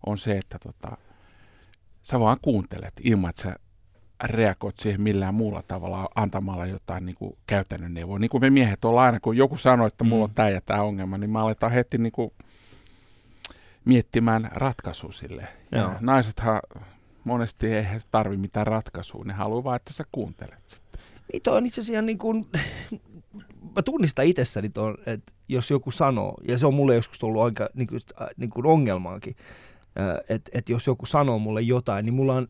on 0.05 0.17
se, 0.17 0.37
että 0.37 0.59
tota, 0.59 0.97
sä 2.01 2.19
vaan 2.19 2.37
kuuntelet 2.41 2.93
ilman, 3.03 3.29
että 3.29 3.41
sä 3.41 3.55
reagoit 4.23 4.79
siihen 4.79 5.01
millään 5.01 5.33
muulla 5.33 5.63
tavalla 5.67 6.09
antamalla 6.15 6.65
jotain 6.65 7.05
niin 7.05 7.15
kuin 7.19 7.37
käytännön 7.47 7.93
neuvoa. 7.93 8.19
Niin 8.19 8.29
kuin 8.29 8.41
me 8.41 8.49
miehet 8.49 8.85
ollaan 8.85 9.05
aina, 9.05 9.19
kun 9.19 9.37
joku 9.37 9.57
sanoo, 9.57 9.87
että 9.87 10.03
mulla 10.03 10.23
on 10.23 10.29
Mm. 10.29 10.33
tämä 10.35 10.49
ja 10.49 10.61
tämä 10.61 10.81
ongelma, 10.81 11.17
niin 11.17 11.29
me 11.29 11.39
aletaan 11.39 11.71
heti 11.71 11.97
niin 11.97 12.11
kuin 12.11 12.31
miettimään 13.85 14.49
ratkaisua 14.53 15.11
sille. 15.11 15.47
Joo. 15.71 15.81
Ja 15.83 15.95
naisethan 15.99 16.59
monesti 17.23 17.67
ei 17.73 17.85
tarvi 18.11 18.37
mitään 18.37 18.67
ratkaisua, 18.67 19.23
ne 19.23 19.33
haluaa 19.33 19.63
vaan, 19.63 19.75
että 19.75 19.93
sä 19.93 20.03
kuuntelet 20.11 20.59
sitä. 20.67 20.97
Niin 21.33 21.41
toi 21.41 21.57
on 21.57 21.65
itse 21.65 21.81
asiassa 21.81 22.01
niin 22.01 22.17
kuin, 22.17 22.47
mä 23.75 23.81
tunnistan 23.85 24.25
itsessäni 24.25 24.69
ton, 24.69 24.97
että 25.05 25.31
jos 25.47 25.71
joku 25.71 25.91
sanoo, 25.91 26.37
ja 26.47 26.57
se 26.57 26.67
on 26.67 26.73
mulle 26.73 26.95
joskus 26.95 27.23
ollut 27.23 27.41
aika 27.43 27.69
niin 27.73 27.87
kuin, 27.87 28.01
äh, 28.21 28.27
niin 28.37 28.49
kuin 28.49 28.65
ongelmaankin, 28.65 29.35
että 30.29 30.51
et 30.53 30.69
jos 30.69 30.87
joku 30.87 31.05
sanoo 31.05 31.39
mulle 31.39 31.61
jotain, 31.61 32.05
niin 32.05 32.13
mulla 32.13 32.35
on 32.35 32.47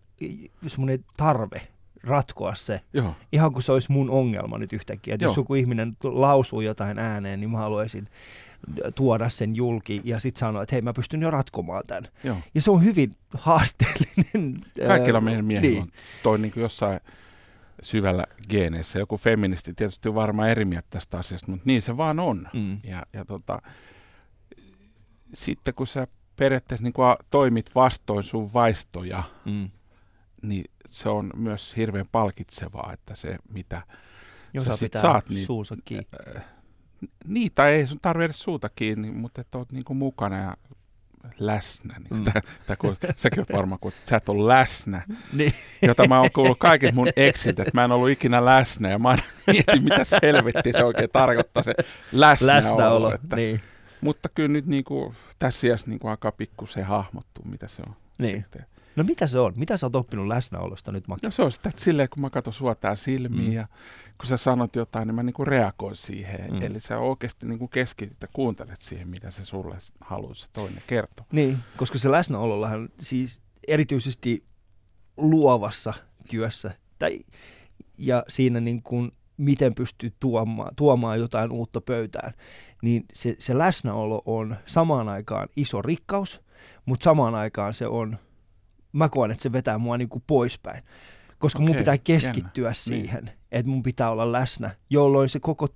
semmoinen 0.68 1.06
tarve 1.18 1.68
ratkoa 2.04 2.56
se, 2.56 2.82
Joo, 2.94 3.16
ihan 3.32 3.54
kuin 3.54 3.64
se 3.64 3.72
olisi 3.72 3.92
mun 3.92 4.10
ongelma 4.10 4.58
nyt 4.58 4.74
yhtäkkiä. 4.74 5.14
Että 5.14 5.26
jos 5.26 5.38
joku 5.38 5.56
ihminen 5.56 5.98
lausuu 6.04 6.62
jotain 6.62 7.00
ääneen, 7.00 7.40
niin 7.40 7.50
mä 7.50 7.58
haluaisin 7.58 8.08
tuoda 8.96 9.30
sen 9.30 9.56
julki 9.56 10.02
ja 10.04 10.20
sitten 10.20 10.40
sanoa, 10.40 10.64
että 10.64 10.76
hei 10.76 10.82
mä 10.82 10.94
pystyn 10.94 11.22
jo 11.22 11.32
ratkomaan 11.32 11.84
tämän. 11.88 12.08
joo. 12.24 12.38
Ja 12.56 12.62
se 12.62 12.72
on 12.72 12.84
hyvin 12.84 13.16
haasteellinen. 13.34 14.62
Kaikilla 14.88 15.22
meidän 15.22 15.46
miehillä 15.46 15.70
niin. 15.70 15.82
on 15.82 15.92
toi 16.24 16.40
niin 16.40 16.52
kuin 16.52 16.62
jossain 16.62 17.00
syvällä 17.82 18.24
geeneissä. 18.50 19.00
Joku 19.00 19.18
feministi 19.18 19.74
tietysti 19.74 20.10
on 20.10 20.16
varmaan 20.16 20.50
eri 20.50 20.66
mieltä 20.66 20.88
tästä 20.90 21.18
asiasta, 21.18 21.52
mutta 21.52 21.64
niin 21.66 21.82
se 21.82 21.98
vaan 21.98 22.20
on. 22.20 22.48
Mm. 22.54 22.80
Ja, 22.84 23.06
ja 23.14 23.26
tota, 23.26 23.62
sitten 25.34 25.74
kun 25.74 25.88
sä 25.88 26.08
periaatteessa 26.42 26.84
niin 26.84 26.94
kuin 26.94 27.16
toimit 27.30 27.76
vastoin 27.76 28.24
sun 28.24 28.54
vaistoja, 28.54 29.24
Mm. 29.46 29.70
niin 30.42 30.66
se 30.88 31.10
on 31.10 31.30
myös 31.36 31.74
hirveän 31.78 32.06
palkitsevaa, 32.12 32.94
että 32.94 33.16
se 33.16 33.38
mitä 33.54 33.82
Jos 34.54 34.66
Sä 34.66 34.76
sit 34.76 34.94
saat 34.94 35.30
niitä- 35.30 35.46
suusa 35.46 35.76
kiinni. 35.86 36.08
äh, 36.38 36.44
niitä 37.28 37.68
ei 37.68 37.88
sun 37.88 38.00
tarvitse 38.02 38.26
edes 38.26 38.40
suuta 38.40 38.70
kiinni, 38.76 39.12
mutta 39.12 39.42
että 39.42 39.58
oot 39.58 39.72
niin 39.72 39.84
kuin 39.84 39.98
mukana 39.98 40.38
ja 40.38 40.58
läsnä. 41.40 41.96
Niin 42.00 42.08
Mm. 42.10 42.18
mm. 42.18 42.24
tää, 42.24 42.42
tää 42.68 42.76
kuul, 42.76 42.94
säkin 43.16 43.40
oot 43.40 43.48
varmaan, 43.54 43.80
kun 43.80 43.92
sä 44.10 44.18
et 44.18 44.30
ole 44.30 44.54
läsnä, 44.54 45.02
Niin. 45.38 45.54
jota 45.82 46.08
mä 46.08 46.20
oon 46.20 46.30
kuullut 46.34 46.60
kaikilta 46.60 46.96
mun 46.96 47.08
exit, 47.16 47.60
että 47.60 47.72
mä 47.74 47.84
en 47.84 47.92
ollut 47.92 48.10
ikinä 48.10 48.46
läsnä 48.46 48.90
ja 48.90 49.00
mä 49.00 49.16
mietin, 49.48 49.84
mitä 49.84 49.98
helvettiä 50.22 50.74
se 50.74 50.84
oikein 50.84 51.10
tarkoittaa 51.10 51.64
se 51.64 51.74
läsnäolo. 52.12 52.56
Läsnäolo. 52.56 53.14
Että, 53.14 53.36
Niin. 53.36 53.62
Mutta 54.02 54.30
kyllä 54.30 54.50
nyt 54.50 54.66
niin 54.66 54.84
kuin, 54.84 55.16
tässä 55.40 55.68
iässä 55.68 55.88
niin 55.88 56.00
kuin 56.00 56.12
alkaa 56.12 56.32
pikkusen 56.32 56.86
hahmottua, 56.86 57.46
mitä 57.52 57.68
se 57.68 57.82
on. 57.88 57.96
niin. 58.20 58.42
Sitten. 58.42 58.66
No 58.96 59.04
mitä 59.04 59.28
se 59.28 59.40
on? 59.40 59.54
Mitä 59.56 59.78
sä 59.78 59.86
oot 59.86 59.96
oppinut 59.96 60.28
läsnäolosta 60.28 60.92
nyt, 60.92 61.08
Maki? 61.08 61.26
No 61.28 61.32
se 61.32 61.42
on 61.42 61.52
sitä, 61.52 61.70
että 61.70 61.82
silleen 61.82 62.10
kun 62.10 62.22
mä 62.22 62.30
katson 62.30 62.54
sua 62.54 62.76
tää 62.76 62.96
silmiin 62.96 63.50
Mm. 63.50 63.54
ja 63.54 63.68
kun 64.18 64.28
sä 64.28 64.38
sanot 64.38 64.76
jotain, 64.76 65.08
niin 65.08 65.16
mä 65.16 65.24
niinku 65.24 65.46
reagoin 65.46 65.96
siihen. 65.96 66.50
Mm. 66.52 66.56
Mm. 66.56 66.62
Eli 66.62 66.80
sä 66.80 67.00
oikeasti 67.00 67.46
niinku 67.46 67.68
keskityt 67.68 68.18
ja 68.22 68.28
kuuntelet 68.34 68.82
siihen, 68.82 69.08
mitä 69.08 69.32
se 69.32 69.46
sulle 69.46 69.78
haluaa 70.02 70.34
se 70.34 70.48
toinen 70.54 70.84
kertoa. 70.88 71.26
Niin, 71.32 71.58
koska 71.78 71.98
se 71.98 72.12
läsnäolollahan 72.12 72.90
siis 73.02 73.42
erityisesti 73.68 74.44
luovassa 75.18 75.94
työssä 76.30 76.72
tai, 77.00 77.20
ja 77.98 78.24
siinä 78.28 78.60
niin 78.60 78.84
kuin, 78.84 79.12
miten 79.38 79.76
pystyy 79.76 80.14
tuomaan, 80.20 80.76
tuomaan 80.76 81.20
jotain 81.20 81.52
uutta 81.52 81.82
pöytään, 81.82 82.34
niin 82.82 83.06
se, 83.14 83.36
se 83.40 83.58
läsnäolo 83.58 84.22
on 84.26 84.56
samaan 84.66 85.10
aikaan 85.10 85.48
iso 85.56 85.82
rikkaus, 85.82 86.42
mutta 86.86 87.04
samaan 87.04 87.36
aikaan 87.36 87.74
se 87.74 87.88
on, 87.88 88.18
mä 88.94 89.10
koen, 89.10 89.32
että 89.32 89.44
se 89.44 89.52
vetää 89.52 89.78
mua 89.78 89.98
niin 89.98 90.10
kuin 90.10 90.24
poispäin. 90.28 90.84
Koska 91.38 91.60
mun 91.60 91.70
Okei, 91.70 91.82
pitää 91.82 91.98
keskittyä 91.98 92.74
siihen, 92.74 93.24
niin. 93.26 93.36
että 93.52 93.70
mun 93.70 93.84
pitää 93.84 94.12
olla 94.12 94.32
läsnä, 94.32 94.72
jolloin 94.90 95.30
se 95.30 95.40
koko, 95.40 95.68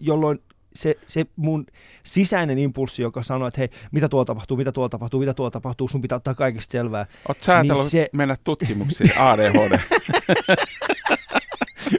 jolloin 0.00 0.38
se, 0.74 0.94
se 1.06 1.26
mun 1.36 1.66
sisäinen 2.04 2.58
impulssi, 2.58 3.02
joka 3.02 3.22
sanoo, 3.22 3.48
että 3.48 3.60
hei, 3.60 3.68
mitä 3.92 4.08
tuolla 4.08 4.24
tapahtuu, 4.24 4.56
mitä 4.56 4.72
tuolla 4.72 4.88
tapahtuu, 4.88 5.20
mitä 5.20 5.34
tuolla 5.34 5.50
tapahtuu, 5.50 5.88
sun 5.88 6.00
pitää 6.00 6.16
ottaa 6.16 6.34
kaikista 6.34 6.72
selvää. 6.72 7.06
Oot 7.28 7.42
sä 7.42 7.62
Niin 7.62 7.88
se... 7.88 8.08
mennä 8.12 8.36
tutkimuksiin 8.44 9.18
ADHD? 9.18 9.78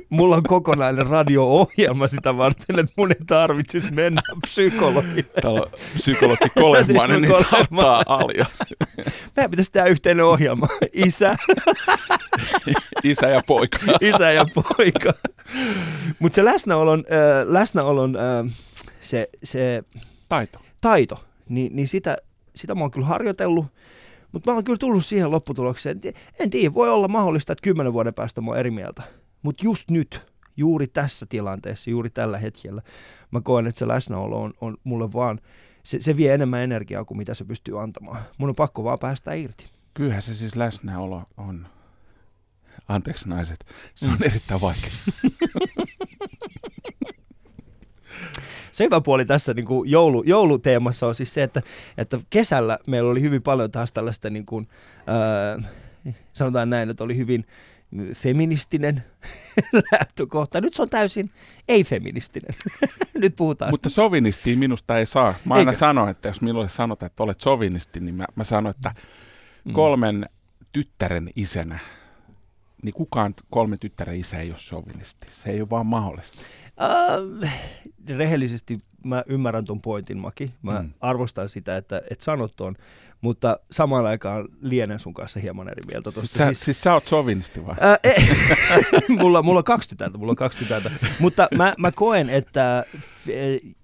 Mulla 0.09 0.35
on 0.35 0.43
kokonainen 0.43 1.07
radio-ohjelma 1.07 2.07
sitä 2.07 2.37
varten, 2.37 2.79
että 2.79 2.93
mun 2.97 3.11
ei 3.11 3.25
tarvitsisi 3.27 3.91
mennä 3.91 4.21
psykologille. 4.41 5.23
Täällä 5.41 5.61
on 5.61 5.71
psykologi 5.71 6.49
Kolehmainen, 6.59 7.21
niin 7.21 7.35
ottaa 7.35 8.03
alja. 8.05 8.45
Meidän 9.35 9.51
pitäisi 9.51 9.71
tehdä 9.71 9.87
yhteinen 9.87 10.25
ohjelma. 10.25 10.67
Isä, 10.93 11.35
Isä 13.03 13.27
ja 13.29 13.41
poika. 13.47 13.77
isä 14.01 14.31
ja 14.31 14.45
poika. 14.55 15.13
Mutta 16.19 16.35
se 16.35 16.45
läsnäolon, 16.45 16.99
äh, 16.99 17.47
läsnäolon 17.53 18.15
äh, 18.15 18.53
se, 19.01 19.29
se 19.43 19.83
Taito. 20.29 20.59
taito, 20.81 21.23
niin, 21.49 21.75
niin 21.75 21.87
sitä, 21.87 22.17
sitä 22.55 22.75
mä 22.75 22.81
oon 22.81 22.91
kyllä 22.91 23.07
harjoitellut, 23.07 23.65
mutta 24.31 24.51
mä 24.51 24.55
oon 24.55 24.63
kyllä 24.63 24.77
tullut 24.77 25.05
siihen 25.05 25.31
lopputulokseen. 25.31 26.01
En 26.39 26.49
tiedä, 26.49 26.73
voi 26.73 26.89
olla 26.89 27.07
mahdollista, 27.07 27.53
että 27.53 27.63
kymmenen 27.63 27.93
vuoden 27.93 28.13
päästä 28.13 28.41
mä 28.41 28.51
oon 28.51 28.59
eri 28.59 28.71
mieltä. 28.71 29.03
Mutta 29.41 29.65
just 29.65 29.89
nyt, 29.89 30.21
juuri 30.57 30.87
tässä 30.87 31.25
tilanteessa, 31.25 31.89
juuri 31.89 32.09
tällä 32.09 32.37
hetkellä. 32.37 32.81
Mä 33.31 33.41
koen, 33.41 33.67
että 33.67 33.79
se 33.79 33.87
läsnäolo 33.87 34.41
on, 34.41 34.53
on 34.61 34.77
mulle 34.83 35.13
vaan, 35.13 35.39
se, 35.83 36.01
se 36.01 36.17
vie 36.17 36.33
enemmän 36.33 36.61
energiaa 36.61 37.05
kuin 37.05 37.17
mitä 37.17 37.33
se 37.33 37.45
pystyy 37.45 37.81
antamaan. 37.81 38.21
Mun 38.37 38.49
on 38.49 38.55
pakko 38.55 38.83
vaan 38.83 38.99
päästä 38.99 39.33
irti. 39.33 39.65
Kyllähän 39.93 40.21
se 40.21 40.35
siis 40.35 40.55
läsnäolo 40.55 41.23
on. 41.37 41.67
Anteeksi 42.87 43.29
naiset, 43.29 43.65
se 43.95 44.09
on 44.09 44.17
erittäin 44.23 44.61
vaikea. 44.61 44.91
se 48.71 48.83
hyvä 48.83 49.01
puoli 49.01 49.25
tässä 49.25 49.53
niin 49.53 49.65
kuin 49.65 49.91
joulu, 49.91 50.23
jouluteemassa 50.23 51.07
on 51.07 51.15
siis 51.15 51.33
se, 51.33 51.43
että, 51.43 51.61
että 51.97 52.19
kesällä 52.29 52.79
meillä 52.87 53.11
oli 53.11 53.21
hyvin 53.21 53.41
paljon 53.41 53.71
taas 53.71 53.93
tällaista, 53.93 54.29
niin 54.29 54.45
kuin, 54.45 54.67
äh, 55.57 55.71
sanotaan 56.33 56.69
näin, 56.69 56.89
että 56.89 57.03
oli 57.03 57.17
hyvin 57.17 57.45
feministinen 58.13 59.03
lähtökohta. 59.91 60.61
Nyt 60.61 60.73
se 60.73 60.81
on 60.81 60.89
täysin 60.89 61.31
ei-feministinen. 61.67 62.55
Nyt 63.13 63.35
puhutaan. 63.35 63.71
Mutta 63.71 63.89
sovinistiin 63.89 64.59
minusta 64.59 64.97
ei 64.97 65.05
saa. 65.05 65.33
Mä 65.45 65.53
aina 65.53 65.73
sanon, 65.73 66.09
että 66.09 66.29
jos 66.29 66.41
minulle 66.41 66.69
sanotaan, 66.69 67.07
että 67.07 67.23
olet 67.23 67.41
sovinisti, 67.41 67.99
niin 67.99 68.15
mä, 68.15 68.25
mä 68.35 68.43
sanon, 68.43 68.69
että 68.69 68.95
mm. 69.65 69.73
kolmen 69.73 70.25
tyttären 70.71 71.29
isänä, 71.35 71.79
niin 72.83 72.93
kukaan 72.93 73.33
kolme 73.49 73.77
tyttären 73.77 74.19
isä 74.19 74.39
ei 74.39 74.49
ole 74.49 74.57
sovinisti. 74.57 75.27
Se 75.31 75.49
ei 75.49 75.61
ole 75.61 75.69
vaan 75.69 75.85
mahdollista. 75.85 76.41
Uh, 76.81 77.49
rehellisesti 78.17 78.75
mä 79.05 79.23
ymmärrän 79.27 79.65
ton 79.65 79.81
pointin, 79.81 80.17
Maki. 80.17 80.53
Mä 80.61 80.81
mm. 80.81 80.89
arvostan 80.99 81.49
sitä, 81.49 81.77
että, 81.77 82.01
että 82.09 82.25
sanot 82.25 82.55
ton, 82.55 82.75
mutta 83.21 83.59
samaan 83.71 84.05
aikaan 84.05 84.47
lienen 84.61 84.99
sun 84.99 85.13
kanssa 85.13 85.39
hieman 85.39 85.69
eri 85.69 85.81
mieltä. 85.87 86.03
Tosta. 86.03 86.21
Siis, 86.21 86.33
sä, 86.33 86.45
siis, 86.45 86.61
siis 86.61 86.81
sä 86.81 86.93
oot 86.93 87.07
sovinisti 87.07 87.65
vai? 87.65 87.75
Ää, 87.79 87.97
ei, 88.03 88.15
mulla, 89.19 89.41
mulla 89.41 89.57
on 89.57 89.63
kaksi 89.63 89.89
tytärtä, 89.89 90.17
mulla 90.17 90.31
on 90.31 90.35
kaksi 90.35 90.59
tytärtä. 90.59 90.91
mutta 91.19 91.47
mä, 91.57 91.73
mä 91.77 91.91
koen, 91.91 92.29
että 92.29 92.85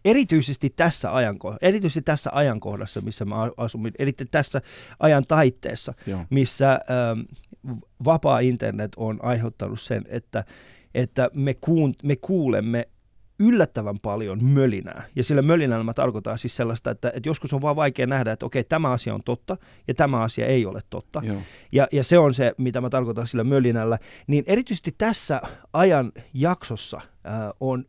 erityisesti 0.06 0.70
tässä, 0.70 1.10
ajanko- 1.10 1.58
erityisesti 1.62 2.02
tässä 2.02 2.30
ajankohdassa, 2.34 3.02
missä 3.02 3.26
mä 3.26 3.36
asun, 3.58 3.92
eli 4.00 4.14
tässä 4.32 4.62
ajan 5.00 5.24
taitteessa, 5.28 5.94
Joo. 6.08 6.26
missä 6.30 6.72
ähm, 6.72 7.20
vapaa 8.06 8.40
internet 8.40 8.92
on 8.96 9.20
aiheuttanut 9.22 9.82
sen, 9.82 10.06
että 10.10 10.44
että 10.98 11.30
me, 11.34 11.54
kuun, 11.54 11.94
me 12.04 12.16
kuulemme 12.16 12.88
yllättävän 13.40 14.00
paljon 14.00 14.44
mölinää. 14.44 15.04
Ja 15.16 15.24
sillä 15.24 15.42
mölinällä 15.42 15.84
mä 15.84 15.94
tarkoitan 15.94 16.38
siis 16.38 16.56
sellaista, 16.56 16.92
että, 16.92 17.12
että 17.16 17.30
joskus 17.30 17.54
on 17.54 17.62
vaan 17.62 17.76
vaikea 17.76 18.08
nähdä, 18.08 18.32
että 18.32 18.46
okei, 18.46 18.64
tämä 18.64 18.92
asia 18.92 19.14
on 19.14 19.24
totta 19.24 19.58
ja 19.88 19.94
tämä 19.94 20.22
asia 20.22 20.46
ei 20.46 20.66
ole 20.66 20.82
totta. 20.90 21.22
Ja, 21.72 21.88
ja 21.92 22.04
se 22.04 22.18
on 22.18 22.34
se, 22.34 22.54
mitä 22.58 22.82
mä 22.82 22.90
tarkoitan 22.90 23.28
sillä 23.28 23.44
mölinällä. 23.44 24.00
Niin 24.28 24.44
erityisesti 24.48 24.96
tässä 24.98 25.42
ajan 25.74 26.12
jaksossa 26.34 27.02
ää, 27.24 27.54
on 27.60 27.86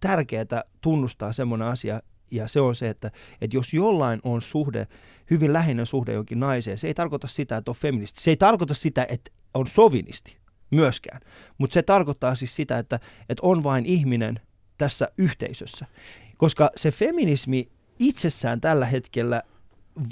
tärkeää 0.00 0.64
tunnustaa 0.80 1.32
semmoinen 1.32 1.68
asia, 1.68 2.00
ja 2.30 2.48
se 2.48 2.60
on 2.60 2.74
se, 2.74 2.88
että, 2.88 3.10
että 3.40 3.56
jos 3.56 3.74
jollain 3.74 4.20
on 4.22 4.42
suhde, 4.42 4.86
hyvin 5.30 5.52
läheinen 5.52 5.86
suhde 5.86 6.12
jonkin 6.12 6.40
naiseen, 6.40 6.78
se 6.78 6.86
ei 6.86 6.94
tarkoita 6.94 7.26
sitä, 7.26 7.56
että 7.56 7.70
on 7.70 7.76
feministi. 7.76 8.20
Se 8.22 8.30
ei 8.30 8.36
tarkoita 8.36 8.74
sitä, 8.74 9.06
että 9.08 9.30
on 9.54 9.66
sovinisti 9.66 10.36
myöskään. 10.70 11.20
Mutta 11.58 11.74
se 11.74 11.82
tarkoittaa 11.82 12.34
siis 12.34 12.56
sitä, 12.56 12.78
että, 12.78 13.00
että 13.28 13.40
on 13.46 13.62
vain 13.62 13.86
ihminen 13.86 14.40
tässä 14.78 15.08
yhteisössä. 15.18 15.86
Koska 16.36 16.70
se 16.76 16.90
feminismi 16.90 17.68
itsessään 17.98 18.60
tällä 18.60 18.86
hetkellä 18.86 19.42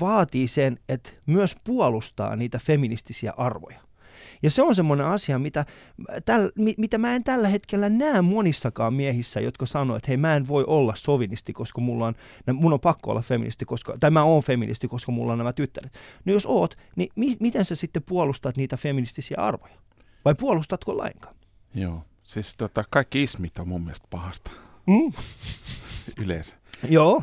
vaatii 0.00 0.48
sen, 0.48 0.78
että 0.88 1.10
myös 1.26 1.56
puolustaa 1.64 2.36
niitä 2.36 2.58
feministisiä 2.58 3.32
arvoja. 3.36 3.86
Ja 4.42 4.50
se 4.50 4.62
on 4.62 4.74
semmoinen 4.74 5.06
asia, 5.06 5.38
mitä, 5.38 5.66
täl, 6.24 6.50
mitä 6.78 6.98
mä 6.98 7.14
en 7.14 7.24
tällä 7.24 7.48
hetkellä 7.48 7.88
näe 7.88 8.22
monissakaan 8.22 8.94
miehissä, 8.94 9.40
jotka 9.40 9.66
sanoo, 9.66 9.96
että 9.96 10.08
hei 10.08 10.16
mä 10.16 10.36
en 10.36 10.48
voi 10.48 10.64
olla 10.66 10.94
sovinisti, 10.96 11.52
koska 11.52 11.80
mulla 11.80 12.06
on, 12.06 12.14
mun 12.52 12.72
on 12.72 12.80
pakko 12.80 13.10
olla 13.10 13.22
feministi, 13.22 13.64
koska, 13.64 13.96
tai 14.00 14.10
mä 14.10 14.22
oon 14.22 14.42
feministi, 14.42 14.88
koska 14.88 15.12
mulla 15.12 15.32
on 15.32 15.38
nämä 15.38 15.52
tyttäret. 15.52 15.98
No 16.24 16.32
jos 16.32 16.46
oot, 16.46 16.78
niin 16.96 17.08
mi, 17.16 17.36
miten 17.40 17.64
sä 17.64 17.74
sitten 17.74 18.02
puolustat 18.02 18.56
niitä 18.56 18.76
feministisiä 18.76 19.36
arvoja? 19.38 19.74
Vai 20.26 20.34
puolustatko 20.34 20.98
lainkaan? 20.98 21.34
Joo, 21.74 22.04
siis 22.22 22.56
tota, 22.56 22.84
kaikki 22.90 23.22
ismit 23.22 23.58
on 23.58 23.68
mun 23.68 23.82
mielestä 23.82 24.06
pahasta. 24.10 24.50
Mm. 24.86 25.12
Yleensä. 26.24 26.56
Joo. 26.88 27.22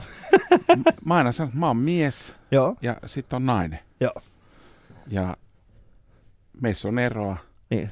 mä 1.06 1.16
aina 1.16 1.32
sanon, 1.32 1.48
että 1.48 1.60
mä 1.60 1.68
oon 1.68 1.78
mies 1.78 2.36
Joo. 2.52 2.76
ja 2.82 2.98
sitten 3.06 3.36
on 3.38 3.46
nainen. 3.46 3.80
Joo. 4.00 4.14
Ja 5.08 5.38
meissä 6.62 6.88
on 6.88 7.00
eroa. 7.00 7.38
Niin. 7.70 7.90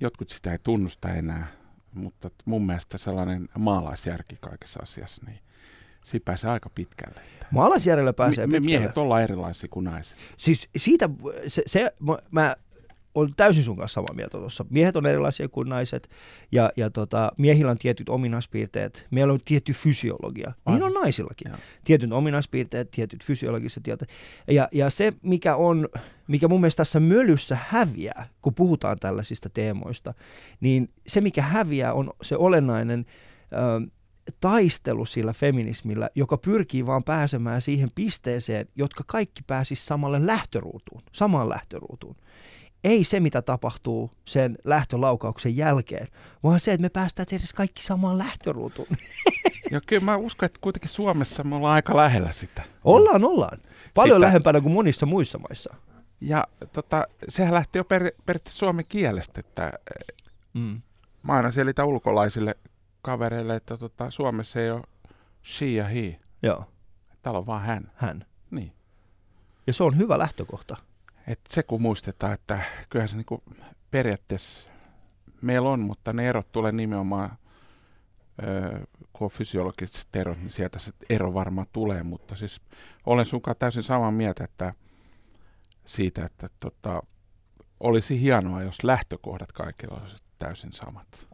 Jotkut 0.00 0.30
sitä 0.30 0.52
ei 0.52 0.58
tunnusta 0.58 1.08
enää, 1.08 1.46
mutta 1.94 2.30
mun 2.44 2.66
mielestä 2.66 2.98
sellainen 2.98 3.48
maalaisjärki 3.58 4.36
kaikessa 4.40 4.80
asiassa, 4.82 5.22
niin 5.26 5.38
siinä 6.04 6.24
pääsee 6.24 6.50
aika 6.50 6.70
pitkälle. 6.74 7.20
Maalaisjärjellä 7.50 8.12
pääsee 8.12 8.46
me, 8.46 8.50
pitkälle. 8.50 8.60
Me 8.60 8.78
miehet 8.78 8.98
ollaan 8.98 9.22
erilaisia 9.22 9.68
kuin 9.70 9.84
naiset. 9.84 10.18
Siis 10.36 10.68
siitä, 10.76 11.10
se, 11.48 11.62
se 11.66 11.92
mä 12.30 12.56
on 13.14 13.34
täysin 13.36 13.64
sun 13.64 13.76
kanssa 13.76 13.94
samaa 13.94 14.14
mieltä 14.14 14.38
tuossa. 14.38 14.64
Miehet 14.70 14.96
on 14.96 15.06
erilaisia 15.06 15.48
kuin 15.48 15.68
naiset 15.68 16.10
ja, 16.52 16.70
ja 16.76 16.90
tota, 16.90 17.32
miehillä 17.38 17.70
on 17.70 17.78
tietyt 17.78 18.08
ominaispiirteet. 18.08 19.06
Meillä 19.10 19.32
on 19.32 19.40
tietty 19.44 19.72
fysiologia. 19.72 20.52
Niin 20.68 20.82
on 20.82 20.92
naisillakin. 20.92 21.50
Ja. 21.50 21.58
Tietyt 21.84 22.12
ominaispiirteet, 22.12 22.90
tietyt 22.90 23.24
fysiologiset 23.24 23.82
tietyt. 23.82 24.08
Ja, 24.48 24.68
ja 24.72 24.90
se, 24.90 25.12
mikä 25.22 25.56
on, 25.56 25.88
mikä 26.28 26.48
mun 26.48 26.60
mielestä 26.60 26.80
tässä 26.80 27.00
mölyssä 27.00 27.58
häviää, 27.68 28.28
kun 28.42 28.54
puhutaan 28.54 28.98
tällaisista 28.98 29.50
teemoista, 29.50 30.14
niin 30.60 30.90
se, 31.06 31.20
mikä 31.20 31.42
häviää, 31.42 31.92
on 31.92 32.10
se 32.22 32.36
olennainen 32.36 33.06
ö, 33.52 33.90
taistelu 34.40 35.04
sillä 35.04 35.32
feminismillä, 35.32 36.10
joka 36.14 36.36
pyrkii 36.36 36.86
vaan 36.86 37.04
pääsemään 37.04 37.60
siihen 37.60 37.90
pisteeseen, 37.94 38.68
jotka 38.76 39.04
kaikki 39.06 39.42
pääsis 39.46 39.86
samalle 39.86 40.26
lähtöruutuun, 40.26 41.02
samaan 41.12 41.48
lähtöruutuun 41.48 42.16
ei 42.84 43.04
se, 43.04 43.20
mitä 43.20 43.42
tapahtuu 43.42 44.10
sen 44.24 44.58
lähtölaukauksen 44.64 45.56
jälkeen, 45.56 46.08
vaan 46.42 46.60
se, 46.60 46.72
että 46.72 46.82
me 46.82 46.88
päästään 46.88 47.26
edes 47.32 47.52
kaikki 47.52 47.82
samaan 47.82 48.18
lähtöruutuun. 48.18 48.88
Ja 49.70 49.80
kyllä 49.86 50.04
mä 50.04 50.16
uskon, 50.16 50.46
että 50.46 50.58
kuitenkin 50.60 50.90
Suomessa 50.90 51.44
me 51.44 51.56
ollaan 51.56 51.74
aika 51.74 51.96
lähellä 51.96 52.32
sitä. 52.32 52.62
Ollaan, 52.84 53.24
ollaan. 53.24 53.58
Paljon 53.94 54.16
sitä. 54.16 54.26
lähempänä 54.26 54.60
kuin 54.60 54.72
monissa 54.72 55.06
muissa 55.06 55.38
maissa. 55.38 55.74
Ja 56.20 56.44
tota, 56.72 57.04
sehän 57.28 57.54
lähti 57.54 57.78
jo 57.78 57.84
per, 57.84 58.12
periaatteessa 58.26 58.58
suomen 58.58 58.84
kielestä, 58.88 59.40
että 59.40 59.72
mm. 60.54 60.80
mä 61.22 61.32
aina 61.32 61.50
selitän 61.50 61.86
ulkolaisille 61.86 62.56
kavereille, 63.02 63.56
että 63.56 63.76
tota, 63.76 64.10
Suomessa 64.10 64.60
ei 64.60 64.70
ole 64.70 64.82
she 65.44 65.66
ja 65.66 65.84
he. 65.84 66.20
Joo. 66.42 66.64
Täällä 67.22 67.38
on 67.38 67.46
vaan 67.46 67.62
hän. 67.62 67.92
Hän. 67.94 68.24
Niin. 68.50 68.72
Ja 69.66 69.72
se 69.72 69.84
on 69.84 69.98
hyvä 69.98 70.18
lähtökohta. 70.18 70.76
Et 71.30 71.40
se 71.48 71.62
kun 71.62 71.82
muistetaan, 71.82 72.32
että 72.32 72.62
kyllähän 72.88 73.08
se 73.08 73.16
niinku 73.16 73.42
periaatteessa 73.90 74.70
meillä 75.42 75.68
on, 75.68 75.80
mutta 75.80 76.12
ne 76.12 76.28
erot 76.28 76.52
tulee 76.52 76.72
nimenomaan, 76.72 77.38
öö, 78.42 78.80
kun 79.12 79.24
on 79.24 79.30
fysiologiset 79.30 80.16
erot, 80.16 80.38
niin 80.38 80.50
sieltä 80.50 80.78
se 80.78 80.92
ero 81.10 81.34
varmaan 81.34 81.66
tulee, 81.72 82.02
mutta 82.02 82.36
siis 82.36 82.60
olen 83.06 83.26
sunkaan 83.26 83.56
täysin 83.58 83.82
samaa 83.82 84.10
mieltä, 84.10 84.44
että 84.44 84.74
siitä, 85.84 86.24
että 86.24 86.48
tota, 86.60 87.02
olisi 87.80 88.20
hienoa, 88.20 88.62
jos 88.62 88.84
lähtökohdat 88.84 89.52
kaikilla 89.52 90.00
olisi 90.02 90.16
täysin 90.38 90.72
samat. 90.72 91.28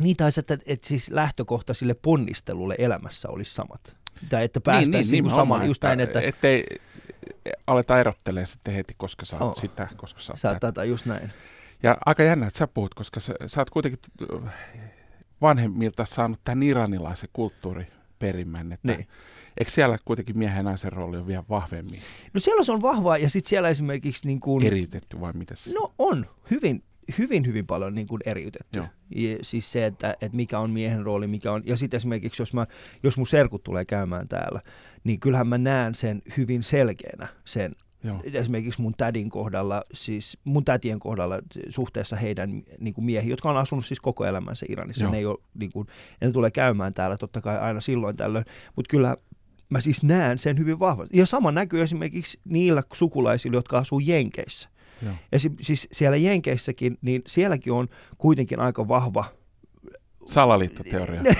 Niin, 0.00 0.16
tai 0.16 0.30
että, 0.38 0.58
että 0.66 0.88
siis 0.88 1.10
lähtökohta 1.10 1.74
sille 1.74 1.94
ponnistelulle 1.94 2.74
elämässä 2.78 3.28
olisi 3.28 3.54
samat. 3.54 3.96
Tai 4.28 4.44
että 4.44 4.60
päästäisiin 4.60 4.92
niin, 4.92 5.10
niin, 5.10 5.24
niin 5.24 5.34
samaan, 5.34 5.66
just 5.66 5.82
näin, 5.82 6.00
että... 6.00 6.20
Ettei, 6.20 6.66
aletaan 7.66 8.00
erottelemaan 8.00 8.46
sitten 8.46 8.74
heti, 8.74 8.94
koska 8.96 9.24
sä 9.24 9.38
oot 9.38 9.56
oh. 9.56 9.60
sitä, 9.60 9.88
koska 9.96 10.20
sä 10.20 10.32
oot 10.32 10.40
Sä 10.40 10.56
tätä, 10.60 10.84
just 10.84 11.06
näin. 11.06 11.30
Ja 11.82 11.98
aika 12.06 12.22
jännä, 12.22 12.46
että 12.46 12.58
sä 12.58 12.66
puhut, 12.66 12.94
koska 12.94 13.20
sä, 13.20 13.34
sä 13.46 13.60
oot 13.60 13.70
kuitenkin 13.70 14.00
vanhemmilta 15.40 16.04
saanut 16.04 16.40
tämän 16.44 16.62
iranilaisen 16.62 17.28
kulttuuriperimän, 17.32 18.72
että 18.72 18.92
niin. 18.92 19.08
eikö 19.58 19.70
siellä 19.70 19.98
kuitenkin 20.04 20.38
miehen 20.38 20.56
ja 20.56 20.62
naisen 20.62 20.92
rooli 20.92 21.16
on 21.16 21.26
vielä 21.26 21.44
vahvemmin? 21.48 22.00
No 22.34 22.40
siellä 22.40 22.64
se 22.64 22.72
on 22.72 22.82
vahvaa 22.82 23.18
ja 23.18 23.30
sitten 23.30 23.48
siellä 23.48 23.68
esimerkiksi 23.68 24.26
niin 24.26 24.40
kuin... 24.40 24.66
Eriytetty 24.66 25.20
vai 25.20 25.32
mitä 25.32 25.56
se 25.56 25.72
No 25.72 25.94
on, 25.98 26.26
hyvin, 26.50 26.82
hyvin, 27.18 27.46
hyvin 27.46 27.66
paljon 27.66 27.94
niin 27.94 28.06
kuin 28.06 28.20
eriytetty. 28.26 28.78
Ja 28.78 29.38
siis 29.42 29.72
se, 29.72 29.86
että, 29.86 30.16
että 30.20 30.36
mikä 30.36 30.58
on 30.58 30.70
miehen 30.70 31.04
rooli, 31.04 31.26
mikä 31.26 31.52
on... 31.52 31.62
Ja 31.66 31.76
sitten 31.76 31.96
esimerkiksi, 31.96 32.42
jos, 32.42 32.54
mä, 32.54 32.66
jos 33.02 33.16
mun 33.16 33.26
serkut 33.26 33.62
tulee 33.62 33.84
käymään 33.84 34.28
täällä, 34.28 34.60
niin 35.04 35.20
kyllähän 35.20 35.48
mä 35.48 35.58
näen 35.58 35.94
sen 35.94 36.22
hyvin 36.36 36.62
selkeänä, 36.62 37.28
sen 37.44 37.74
Joo. 38.04 38.20
esimerkiksi 38.32 38.82
mun 38.82 38.94
tädin 38.96 39.30
kohdalla, 39.30 39.82
siis 39.94 40.38
mun 40.44 40.64
tätien 40.64 40.98
kohdalla 40.98 41.38
suhteessa 41.68 42.16
heidän 42.16 42.62
niin 42.78 42.94
kuin 42.94 43.04
miehiin, 43.04 43.30
jotka 43.30 43.50
on 43.50 43.56
asunut 43.56 43.86
siis 43.86 44.00
koko 44.00 44.24
elämänsä 44.24 44.66
Iranissa. 44.68 45.04
Joo. 45.04 45.12
Ne, 45.12 45.18
ei 45.18 45.26
ole, 45.26 45.38
niin 45.54 45.72
kuin, 45.72 45.86
ne 46.20 46.32
tulee 46.32 46.50
käymään 46.50 46.94
täällä 46.94 47.16
totta 47.16 47.40
kai 47.40 47.58
aina 47.58 47.80
silloin 47.80 48.16
tällöin, 48.16 48.44
mutta 48.76 48.90
kyllä 48.90 49.16
mä 49.68 49.80
siis 49.80 50.02
näen 50.02 50.38
sen 50.38 50.58
hyvin 50.58 50.78
vahvasti. 50.78 51.18
Ja 51.18 51.26
sama 51.26 51.52
näkyy 51.52 51.82
esimerkiksi 51.82 52.40
niillä 52.44 52.82
sukulaisilla, 52.92 53.56
jotka 53.56 53.78
asuu 53.78 54.00
Jenkeissä. 54.00 54.68
Joo. 55.02 55.14
Ja 55.32 55.38
si- 55.38 55.50
siis 55.60 55.88
siellä 55.92 56.16
Jenkeissäkin, 56.16 56.98
niin 57.02 57.22
sielläkin 57.26 57.72
on 57.72 57.88
kuitenkin 58.18 58.60
aika 58.60 58.88
vahva 58.88 59.24
Salaliittoteoria. 60.26 61.22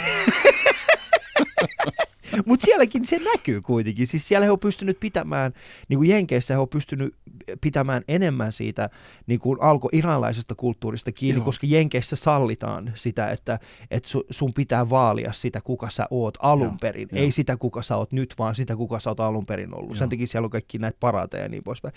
Mutta 2.46 2.64
sielläkin 2.64 3.04
se 3.04 3.18
näkyy 3.18 3.60
kuitenkin. 3.60 4.06
Siis 4.06 4.28
siellä 4.28 4.44
he 4.44 4.50
on 4.50 4.58
pystynyt 4.58 5.00
pitämään, 5.00 5.52
niin 5.88 5.98
kuin 5.98 6.10
Jenkeissä 6.10 6.54
he 6.54 6.58
on 6.58 6.68
pystynyt 6.68 7.14
pitämään 7.60 8.02
enemmän 8.08 8.52
siitä 8.52 8.90
niin 9.26 9.40
kuin 9.40 9.60
alko-iranlaisesta 9.60 10.54
kulttuurista 10.54 11.12
kiinni, 11.12 11.38
Joo. 11.38 11.44
koska 11.44 11.66
Jenkeissä 11.66 12.16
sallitaan 12.16 12.92
sitä, 12.94 13.30
että, 13.30 13.58
että 13.90 14.08
sun 14.30 14.52
pitää 14.52 14.90
vaalia 14.90 15.32
sitä, 15.32 15.60
kuka 15.60 15.90
sä 15.90 16.06
oot 16.10 16.38
alun 16.40 16.66
Joo. 16.66 16.76
perin. 16.80 17.08
Joo. 17.12 17.22
Ei 17.22 17.32
sitä, 17.32 17.56
kuka 17.56 17.82
sä 17.82 17.96
oot 17.96 18.12
nyt, 18.12 18.34
vaan 18.38 18.54
sitä, 18.54 18.76
kuka 18.76 19.00
sä 19.00 19.10
oot 19.10 19.20
alun 19.20 19.46
perin 19.46 19.74
ollut. 19.74 19.90
Joo. 19.90 19.98
Sen 19.98 20.08
takia 20.08 20.26
siellä 20.26 20.46
on 20.46 20.50
kaikki 20.50 20.78
näitä 20.78 20.96
parateja 21.00 21.42
ja 21.42 21.48
niin 21.48 21.64
poispäin. 21.64 21.94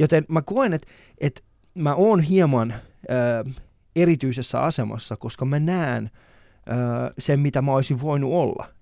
Joten 0.00 0.24
mä 0.28 0.42
koen, 0.42 0.72
että, 0.72 0.88
että 1.18 1.40
mä 1.74 1.94
oon 1.94 2.20
hieman 2.20 2.70
äh, 2.72 3.54
erityisessä 3.96 4.60
asemassa, 4.60 5.16
koska 5.16 5.44
mä 5.44 5.58
näen 5.58 6.10
sen, 7.18 7.40
mitä 7.40 7.62
mä 7.62 7.72
olisin 7.72 8.00
voinut 8.00 8.32
olla– 8.32 8.66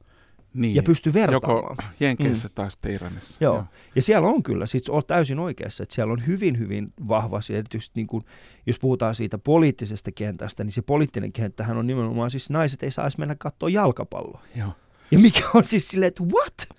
niin, 0.55 0.75
ja 0.75 0.83
pysty 0.83 1.15
vertaamaan. 1.15 1.63
Joko 1.71 1.83
Jenkeissä 2.01 2.49
mm. 2.49 2.53
tai 2.55 2.71
sitten 2.71 2.93
Iranissa. 2.93 3.45
Joo. 3.45 3.55
Joo. 3.55 3.65
Ja 3.95 4.03
siellä 4.03 4.29
on 4.29 4.43
kyllä, 4.43 4.67
sit 4.67 4.89
olet 4.89 5.07
täysin 5.07 5.39
oikeassa, 5.39 5.83
että 5.83 5.95
siellä 5.95 6.13
on 6.13 6.27
hyvin, 6.27 6.59
hyvin 6.59 6.93
vahva, 7.09 7.41
erityisesti 7.51 7.93
niin 7.95 8.07
kuin, 8.07 8.25
jos 8.67 8.79
puhutaan 8.79 9.15
siitä 9.15 9.39
poliittisesta 9.39 10.13
kentästä, 10.13 10.65
niin 10.65 10.73
se 10.73 10.83
poliittinen 10.83 11.33
kenttähän 11.33 11.77
on 11.77 11.87
nimenomaan, 11.87 12.31
siis 12.31 12.51
naiset 12.51 12.83
ei 12.83 12.91
saisi 12.91 13.19
mennä 13.19 13.37
katsoa 13.39 13.69
jalkapalloa. 13.69 14.43
Joo. 14.57 14.71
Ja 15.11 15.19
mikä 15.19 15.43
on 15.55 15.65
siis 15.65 15.89
silleen, 15.89 16.09
että 16.09 16.25
what? 16.25 16.79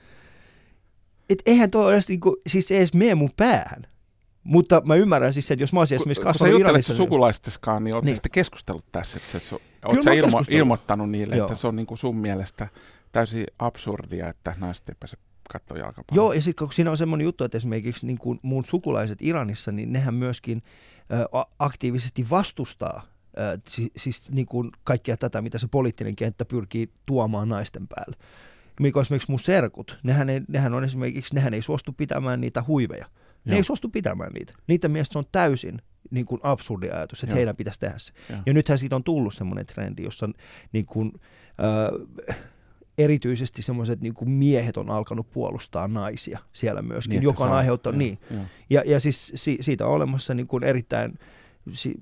Että 1.29 1.43
eihän 1.45 1.71
tuo 1.71 1.91
edes, 1.91 2.09
niin 2.09 2.19
kuin, 2.19 2.35
siis 2.47 2.71
edes 2.71 2.93
mene 2.93 3.15
mun 3.15 3.31
päähän. 3.37 3.87
Mutta 4.43 4.81
mä 4.85 4.95
ymmärrän 4.95 5.33
siis, 5.33 5.51
että 5.51 5.63
jos 5.63 5.73
mä 5.73 5.79
olisin 5.79 5.95
esimerkiksi 5.95 6.21
kasvanut 6.21 6.59
Iranissa... 6.59 6.73
Kun 6.73 6.83
sä 6.83 6.91
juttelet 6.91 7.07
sukulaisteskaan, 7.07 7.83
niin 7.83 7.95
oletko 7.95 8.05
niin. 8.05 8.31
keskustellut 8.31 8.85
tässä? 8.91 9.17
Että 9.17 9.39
se, 9.39 9.55
oot 9.85 10.03
sä 10.03 10.13
ilmo, 10.13 10.43
ilmoittanut 10.49 11.09
niille, 11.09 11.35
Joo. 11.35 11.45
että 11.45 11.55
se 11.55 11.67
on 11.67 11.75
niin 11.75 11.87
kuin 11.87 11.97
sun 11.97 12.17
mielestä 12.17 12.67
täysin 13.11 13.45
absurdia, 13.59 14.29
että 14.29 14.55
naiset 14.59 14.89
ei 14.89 14.95
pääse 14.99 15.17
katsoa 15.49 15.77
jalkapalloa. 15.77 16.25
Joo, 16.25 16.33
ja 16.33 16.41
sitten 16.41 16.67
kun 16.67 16.73
siinä 16.73 16.91
on 16.91 16.97
semmoinen 16.97 17.25
juttu, 17.25 17.43
että 17.43 17.57
esimerkiksi 17.57 18.05
niin 18.05 18.17
kuin 18.17 18.39
mun 18.41 18.65
sukulaiset 18.65 19.21
Iranissa, 19.21 19.71
niin 19.71 19.93
nehän 19.93 20.13
myöskin 20.13 20.63
ö, 21.11 21.45
aktiivisesti 21.59 22.29
vastustaa 22.29 23.05
ö, 23.37 23.59
siis, 23.67 23.91
siis 23.97 24.31
niin 24.31 24.45
kuin 24.45 24.71
kaikkea 24.83 25.17
tätä, 25.17 25.41
mitä 25.41 25.57
se 25.57 25.67
poliittinen 25.67 26.15
kenttä 26.15 26.45
pyrkii 26.45 26.89
tuomaan 27.05 27.49
naisten 27.49 27.87
päälle. 27.87 28.17
Mikä 28.79 29.01
esimerkiksi 29.01 29.31
mun 29.31 29.39
serkut, 29.39 29.99
nehän, 30.03 30.29
ei, 30.29 30.41
nehän 30.47 30.73
on 30.73 30.83
esimerkiksi, 30.83 31.35
nehän 31.35 31.53
ei 31.53 31.61
suostu 31.61 31.91
pitämään 31.93 32.41
niitä 32.41 32.63
huiveja. 32.67 33.05
Ne 33.45 33.51
Joo. 33.53 33.57
ei 33.57 33.63
suostu 33.63 33.89
pitämään 33.89 34.31
niitä. 34.33 34.53
Niiden 34.67 34.91
mielestä 34.91 35.13
se 35.13 35.19
on 35.19 35.25
täysin 35.31 35.81
niin 36.11 36.25
kuin 36.25 36.41
absurdi 36.43 36.89
ajatus, 36.89 37.23
että 37.23 37.33
Joo. 37.33 37.37
heidän 37.37 37.55
pitäisi 37.55 37.79
tehdä 37.79 37.97
se. 37.97 38.13
Joo. 38.29 38.39
Ja 38.45 38.53
nythän 38.53 38.77
siitä 38.77 38.95
on 38.95 39.03
tullut 39.03 39.33
semmoinen 39.33 39.65
trendi, 39.65 40.03
jossa 40.03 40.29
niin 40.71 40.85
kuin, 40.85 41.11
äh, 42.29 42.37
erityisesti 42.99 43.61
semmoiset 43.61 44.01
niin 44.01 44.13
kuin 44.13 44.29
miehet 44.29 44.77
on 44.77 44.89
alkanut 44.89 45.31
puolustaa 45.31 45.87
naisia 45.87 46.39
siellä 46.53 46.81
myöskin, 46.81 47.15
niin, 47.15 47.23
joka 47.23 47.43
on 47.43 47.51
aiheuttanut, 47.51 47.97
niin. 47.97 48.19
Ja, 48.29 48.37
ja, 48.69 48.83
ja 48.85 48.99
siis 48.99 49.31
si, 49.35 49.57
siitä 49.61 49.85
on 49.85 49.93
olemassa 49.93 50.33
niin 50.33 50.47
kuin 50.47 50.63
erittäin 50.63 51.19
si, 51.71 51.93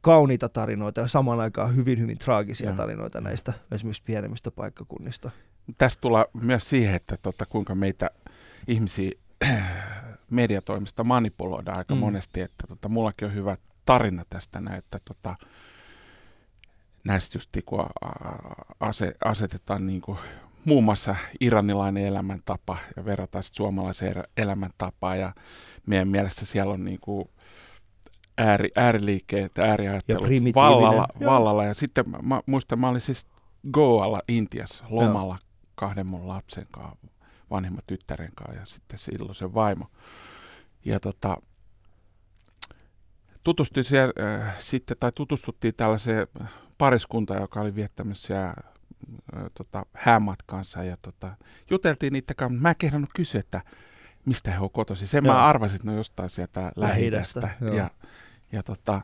kauniita 0.00 0.48
tarinoita 0.48 1.00
ja 1.00 1.08
samaan 1.08 1.40
aikaan 1.40 1.76
hyvin, 1.76 2.00
hyvin 2.00 2.18
traagisia 2.18 2.70
ja. 2.70 2.76
tarinoita 2.76 3.20
näistä 3.20 3.52
esimerkiksi 3.72 4.02
pienemmistä 4.02 4.50
paikkakunnista. 4.50 5.30
Tästä 5.78 6.00
tulee 6.00 6.24
myös 6.42 6.68
siihen, 6.68 6.94
että 6.94 7.16
tota, 7.22 7.46
kuinka 7.46 7.74
meitä 7.74 8.10
ihmisiä 8.68 9.10
mediatoimista 10.30 11.04
manipuloidaan 11.04 11.78
aika 11.78 11.94
mm. 11.94 12.00
monesti, 12.00 12.40
että 12.40 12.66
tota, 12.66 12.88
mullakin 12.88 13.28
on 13.28 13.34
hyvä 13.34 13.56
tarina 13.84 14.22
tästä 14.30 14.60
näin, 14.60 14.78
että 14.78 14.98
tota, 15.08 15.36
näistä 17.04 17.36
just 17.38 17.50
kun 17.66 17.86
ase, 18.80 19.14
asetetaan 19.24 19.86
niin 19.86 20.00
kuin 20.00 20.18
muun 20.66 20.84
muassa 20.84 21.16
iranilainen 21.40 22.04
elämäntapa 22.04 22.76
ja 22.96 23.04
verrataan 23.04 23.42
sitten 23.42 23.56
suomalaiseen 23.56 24.24
elämäntapaan 24.36 25.18
ja 25.18 25.34
meidän 25.86 26.08
mielestä 26.08 26.46
siellä 26.46 26.72
on 26.72 26.84
niin 26.84 27.00
kuin 27.00 27.28
ääri, 28.38 28.68
ääriliikkeet, 28.76 29.58
ääriajattelut 29.58 30.28
vallalla, 30.54 31.08
vallalla. 31.24 31.64
Ja 31.64 31.74
sitten 31.74 32.04
mä 32.22 32.40
muistan, 32.46 32.78
mä 32.78 32.88
olin 32.88 33.00
siis 33.00 33.26
Goalla 33.72 34.20
Intiassa 34.28 34.84
lomalla 34.88 35.34
Joo. 35.34 35.50
kahden 35.74 36.06
mun 36.06 36.28
lapsen 36.28 36.66
kanssa, 36.70 37.06
vanhemman 37.50 37.82
tyttären 37.86 38.32
kanssa 38.34 38.60
ja 38.60 38.66
sitten 38.66 38.98
silloin 38.98 39.34
se 39.34 39.54
vaimo. 39.54 39.86
Ja 40.84 41.00
tota, 41.00 41.36
tutustuin 43.44 43.84
siellä, 43.84 44.12
äh, 44.20 44.56
sitten, 44.58 44.96
tai 45.00 45.12
tutustuttiin 45.12 45.74
tällaiseen 45.74 46.26
pariskuntaan, 46.78 47.40
joka 47.40 47.60
oli 47.60 47.74
viettämässä 47.74 48.54
tota, 49.54 49.86
häämatkansa 49.92 50.84
ja 50.84 50.96
tota, 51.02 51.36
juteltiin 51.70 52.12
niitä 52.12 52.34
kanssa. 52.34 52.62
Mä 52.62 52.68
en 52.68 52.74
kehdannut 52.78 53.10
kysyä, 53.14 53.40
että 53.40 53.60
mistä 54.24 54.50
he 54.50 54.58
on 54.58 54.70
kotoisin. 54.70 55.08
Sen 55.08 55.24
Joo. 55.24 55.34
mä 55.34 55.44
arvasin, 55.44 55.76
että 55.76 55.86
ne 55.86 55.92
on 55.92 55.96
jostain 55.96 56.30
sieltä 56.30 56.72
lähi 56.76 57.10
Ja, 57.76 57.90
ja 58.52 58.62
tota, 58.62 59.00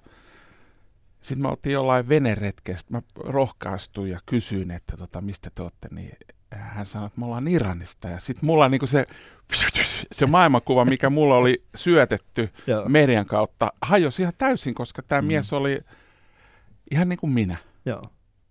sitten 1.20 1.42
me 1.42 1.48
oltiin 1.48 1.72
jollain 1.72 2.08
veneretkessä. 2.08 2.86
Mä 2.90 3.02
rohkaistuin 3.16 4.10
ja 4.10 4.18
kysyin, 4.26 4.70
että 4.70 4.96
tota, 4.96 5.20
mistä 5.20 5.50
te 5.54 5.62
olette. 5.62 5.88
Niin 5.90 6.12
hän 6.50 6.86
sanoi, 6.86 7.06
että 7.06 7.20
me 7.20 7.26
ollaan 7.26 7.48
Iranista. 7.48 8.08
Ja 8.08 8.20
sitten 8.20 8.46
mulla 8.46 8.68
niinku 8.68 8.86
se, 8.86 9.06
se 10.12 10.26
maailmankuva, 10.26 10.84
mikä 10.84 11.10
mulla 11.10 11.36
oli 11.36 11.64
syötetty 11.74 12.50
median 12.88 13.26
kautta, 13.26 13.72
hajosi 13.82 14.22
ihan 14.22 14.34
täysin, 14.38 14.74
koska 14.74 15.02
tämä 15.02 15.20
mm. 15.20 15.26
mies 15.26 15.52
oli 15.52 15.80
ihan 16.90 17.08
niin 17.08 17.18
kuin 17.18 17.32
minä. 17.32 17.56
Joo 17.84 18.02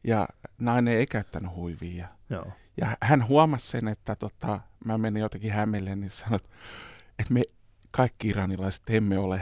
ja 0.04 0.28
nainen 0.62 0.93
ei 0.97 1.08
käyttänyt 1.08 1.56
huivia. 1.56 2.08
Joo. 2.30 2.47
Ja 2.78 2.97
hän 3.02 3.28
huomasi 3.28 3.67
sen, 3.67 3.88
että 3.88 4.15
tota, 4.15 4.60
mä 4.86 4.97
menin 4.97 5.21
jotenkin 5.21 5.52
hämelle, 5.52 5.95
niin 5.95 6.10
sanoi, 6.10 6.39
että 7.19 7.34
me 7.34 7.43
kaikki 7.91 8.28
iranilaiset 8.28 8.84
emme 8.89 9.17
ole 9.17 9.41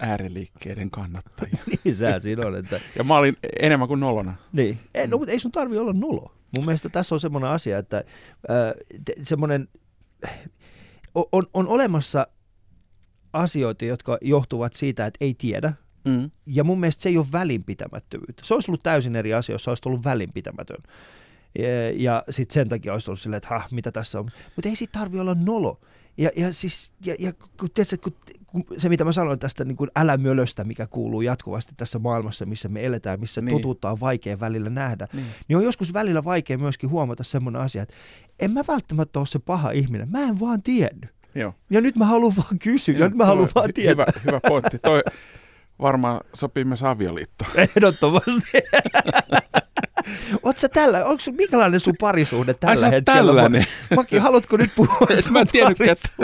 ääriliikkeiden 0.00 0.90
kannattajia. 0.90 1.58
niin 1.84 1.96
sä 1.96 2.20
siinä 2.20 2.46
on. 2.46 2.56
Että... 2.56 2.80
ja 2.96 3.04
mä 3.04 3.16
olin 3.16 3.36
enemmän 3.60 3.88
kuin 3.88 4.00
nolona. 4.00 4.34
Niin, 4.52 4.78
ei, 4.94 5.06
no, 5.06 5.18
mutta 5.18 5.32
ei 5.32 5.40
sun 5.40 5.52
tarvi 5.52 5.78
olla 5.78 5.92
nolo. 5.92 6.32
Mun 6.56 6.66
mielestä 6.66 6.88
tässä 6.88 7.14
on 7.14 7.20
semmoinen 7.20 7.50
asia, 7.50 7.78
että 7.78 8.04
äh, 8.50 9.14
semmoinen, 9.22 9.68
on, 11.14 11.46
on 11.54 11.68
olemassa 11.68 12.26
asioita, 13.32 13.84
jotka 13.84 14.18
johtuvat 14.20 14.76
siitä, 14.76 15.06
että 15.06 15.24
ei 15.24 15.34
tiedä, 15.34 15.72
Mm. 16.08 16.30
Ja 16.46 16.64
mun 16.64 16.80
mielestä 16.80 17.02
se 17.02 17.08
ei 17.08 17.18
ole 17.18 17.26
välinpitämättömyyttä. 17.32 18.42
Se 18.44 18.54
olisi 18.54 18.70
ollut 18.70 18.82
täysin 18.82 19.16
eri 19.16 19.34
asia, 19.34 19.54
jos 19.54 19.68
olisi 19.68 19.82
ollut 19.86 20.04
välinpitämätön. 20.04 20.82
Ja, 21.58 21.90
ja 21.94 22.24
sitten 22.30 22.54
sen 22.54 22.68
takia 22.68 22.92
olisi 22.92 23.10
ollut 23.10 23.20
silleen, 23.20 23.36
että 23.36 23.48
ha, 23.48 23.68
mitä 23.70 23.92
tässä 23.92 24.18
on. 24.18 24.30
Mutta 24.56 24.68
ei 24.68 24.76
siitä 24.76 24.98
tarvi 24.98 25.20
olla 25.20 25.36
nolo. 25.44 25.80
Ja, 26.18 26.30
ja, 26.36 26.52
siis, 26.52 26.90
ja, 27.04 27.14
ja 27.18 27.32
kun, 27.32 27.70
tiedätkö, 27.74 27.96
kun, 27.96 28.12
kun 28.46 28.64
se, 28.76 28.88
mitä 28.88 29.04
mä 29.04 29.12
sanoin 29.12 29.38
tästä 29.38 29.64
niin 29.64 29.76
kuin 29.76 29.90
älämölöstä, 29.96 30.64
mikä 30.64 30.86
kuuluu 30.86 31.20
jatkuvasti 31.20 31.72
tässä 31.76 31.98
maailmassa, 31.98 32.46
missä 32.46 32.68
me 32.68 32.86
eletään, 32.86 33.20
missä 33.20 33.40
niin. 33.40 33.56
totuutta 33.56 33.90
on 33.90 34.00
vaikea 34.00 34.40
välillä 34.40 34.70
nähdä, 34.70 35.08
niin. 35.12 35.26
niin 35.48 35.56
on 35.56 35.64
joskus 35.64 35.92
välillä 35.92 36.24
vaikea 36.24 36.58
myöskin 36.58 36.90
huomata 36.90 37.24
semmoinen 37.24 37.62
asia, 37.62 37.82
että 37.82 37.94
en 38.40 38.50
mä 38.50 38.62
välttämättä 38.68 39.18
ole 39.18 39.26
se 39.26 39.38
paha 39.38 39.70
ihminen. 39.70 40.08
Mä 40.10 40.20
en 40.20 40.40
vaan 40.40 40.62
tiennyt. 40.62 41.10
Joo. 41.34 41.54
Ja 41.70 41.80
nyt 41.80 41.96
mä 41.96 42.06
haluan 42.06 42.36
vaan 42.36 42.58
kysyä, 42.58 42.94
Joo, 42.94 43.00
ja 43.00 43.08
nyt 43.08 43.16
mä 43.16 43.26
haluan 43.26 43.48
vaan 43.54 43.72
tietää. 43.74 43.92
Hyvä, 43.92 44.06
hyvä 44.24 44.40
pointti. 44.48 44.78
Toi, 44.78 45.02
varmaan 45.82 46.20
sopii 46.34 46.64
myös 46.64 46.82
avioliitto. 46.82 47.44
Ehdottomasti. 47.76 48.52
Oletko 50.42 50.68
tällä, 50.72 51.04
onko 51.04 51.20
sun, 51.20 51.34
minkälainen 51.34 51.80
sun 51.80 51.94
parisuhde 52.00 52.54
tällä 52.54 52.86
Ai, 52.86 52.92
hetkellä? 52.92 53.18
tällainen. 53.18 53.64
Maki, 53.96 54.18
haluatko 54.18 54.56
nyt 54.56 54.70
puhua 54.76 55.06
sun 55.22 55.32
Mä 55.32 55.44
parisuudesta? 55.44 56.14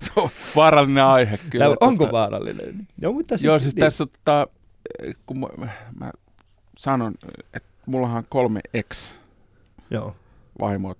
Se 0.00 0.12
on 0.16 0.28
vaarallinen 0.56 1.04
aihe 1.04 1.38
kyllä. 1.50 1.64
Ja, 1.64 1.76
onko 1.80 2.04
tota, 2.04 2.12
vaarallinen? 2.12 2.88
No, 3.02 3.12
mutta 3.12 3.36
siis, 3.36 3.44
Joo, 3.44 3.58
siis 3.58 3.74
niin. 3.74 3.80
tässä 3.80 4.06
tota, 4.06 4.46
kun 5.26 5.38
mä, 5.40 5.46
mä 6.00 6.10
sanon, 6.78 7.14
että 7.54 7.68
mullahan 7.86 8.18
on 8.18 8.24
kolme 8.28 8.60
ex 8.74 9.14
Joo. 9.90 10.16
vaimoa 10.60 10.94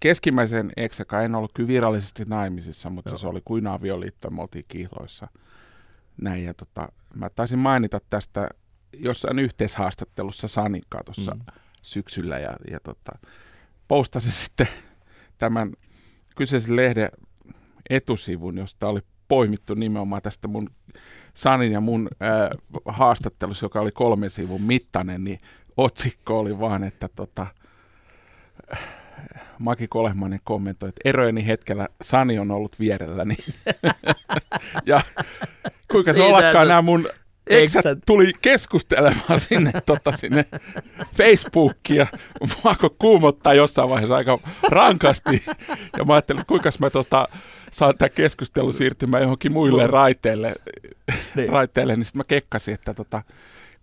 keskimmäisen 0.00 0.72
eksäkaan 0.76 1.24
en 1.24 1.34
ollut 1.34 1.52
kyllä 1.54 1.68
virallisesti 1.68 2.24
naimisissa, 2.24 2.90
mutta 2.90 3.10
Joo. 3.10 3.18
se 3.18 3.26
oli 3.26 3.40
kuin 3.44 3.66
avioliitto, 3.66 4.30
me 4.30 4.42
oltiin 4.42 4.64
kihloissa. 4.68 5.28
Näin, 6.22 6.44
ja 6.44 6.54
tota, 6.54 6.92
mä 7.14 7.30
taisin 7.30 7.58
mainita 7.58 8.00
tästä 8.10 8.48
jossain 8.92 9.38
yhteishaastattelussa 9.38 10.48
Sanikkaa 10.48 11.04
tuossa 11.04 11.34
mm. 11.34 11.40
syksyllä, 11.82 12.38
ja, 12.38 12.56
ja 12.70 12.80
tota, 12.80 13.12
postasin 13.88 14.32
sitten 14.42 14.68
tämän 15.38 15.72
kyseisen 16.36 16.76
lehden 16.76 17.08
etusivun, 17.90 18.58
josta 18.58 18.88
oli 18.88 19.00
poimittu 19.28 19.74
nimenomaan 19.74 20.22
tästä 20.22 20.48
mun 20.48 20.70
Sanin 21.34 21.72
ja 21.72 21.80
mun 21.80 22.08
ää, 22.20 22.50
haastattelussa, 22.84 23.64
joka 23.64 23.80
oli 23.80 23.92
kolmen 23.92 24.30
sivun 24.30 24.62
mittainen, 24.62 25.24
niin 25.24 25.40
otsikko 25.76 26.38
oli 26.38 26.58
vaan, 26.58 26.84
että 26.84 27.08
tota, 27.08 27.46
Maki 29.58 29.88
Kolehmainen 29.88 30.40
kommentoi, 30.44 30.88
että 30.88 31.00
erojeni 31.04 31.46
hetkellä 31.46 31.88
Sani 32.02 32.38
on 32.38 32.50
ollut 32.50 32.80
vierelläni. 32.80 33.36
ja 34.86 35.00
kuinka 35.90 36.12
se 36.12 36.22
ollakaan 36.22 36.68
nämä 36.68 36.82
mun 36.82 37.08
Eikö 37.48 37.82
sä 37.82 37.96
tuli 38.06 38.32
keskustelemaan 38.40 39.38
sinne, 39.38 39.72
tota, 39.86 40.12
sinne 40.12 40.44
Facebookia. 41.16 42.06
Mua 42.64 42.76
kuumottaa 42.98 43.54
jossain 43.54 43.88
vaiheessa 43.88 44.16
aika 44.16 44.38
rankasti. 44.68 45.42
Ja 45.98 46.04
mä 46.04 46.14
ajattelin, 46.14 46.40
että 46.40 46.48
kuinka 46.48 46.70
mä 46.80 46.90
tota, 46.90 47.28
saan 47.70 47.94
tämä 47.98 48.08
keskustelu 48.08 48.72
siirtymään 48.72 49.22
johonkin 49.22 49.52
muille 49.52 49.86
raiteille. 49.86 50.54
Niin. 51.34 51.48
raiteille 51.48 51.96
niin 51.96 52.04
sitten 52.04 52.20
mä 52.20 52.24
kekkasin, 52.24 52.74
että 52.74 52.94
tota, 52.94 53.22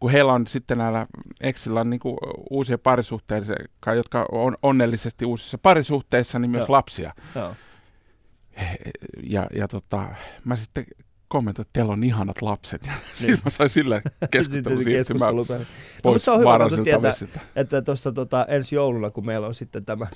kun 0.05 0.11
heillä 0.11 0.33
on 0.33 0.47
sitten 0.47 0.77
näillä 0.77 1.07
Exillä 1.41 1.81
on 1.81 1.89
niin 1.89 1.99
kuin 1.99 2.17
uusia 2.49 2.77
parisuhteita, 2.77 3.53
jotka 3.95 4.25
on 4.31 4.55
onnellisesti 4.61 5.25
uusissa 5.25 5.57
parisuhteissa, 5.57 6.39
niin 6.39 6.51
myös 6.51 6.61
Joo. 6.61 6.71
lapsia. 6.71 7.13
Joo. 7.35 7.55
Ja, 9.23 9.47
ja 9.53 9.67
tota, 9.67 10.05
mä 10.43 10.55
sitten 10.55 10.85
kommentoin, 11.27 11.63
että 11.63 11.73
teillä 11.73 11.93
on 11.93 12.03
ihanat 12.03 12.41
lapset. 12.41 12.85
Ja 12.85 12.91
niin. 12.91 13.01
sitten 13.17 13.39
mä 13.45 13.49
sain 13.49 13.69
sille 13.69 14.01
keskustelun 14.31 14.83
siirtymään 14.83 15.35
pois 16.03 16.13
no, 16.13 16.19
se 16.19 16.31
on 16.31 16.39
hyvä 16.39 16.83
tietää, 16.83 17.11
että 17.55 17.81
tuossa 17.81 18.11
tota, 18.11 18.45
ensi 18.49 18.75
jouluna, 18.75 19.09
kun 19.09 19.25
meillä 19.25 19.47
on 19.47 19.55
sitten 19.55 19.85
tämä, 19.85 20.07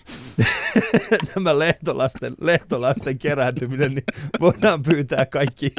tämä 1.33 1.59
lehtolasten, 1.59 2.35
lehtolasten 2.41 3.19
kerääntyminen, 3.19 3.95
niin 3.95 4.05
voidaan 4.39 4.83
pyytää 4.83 5.25
kaikki, 5.25 5.71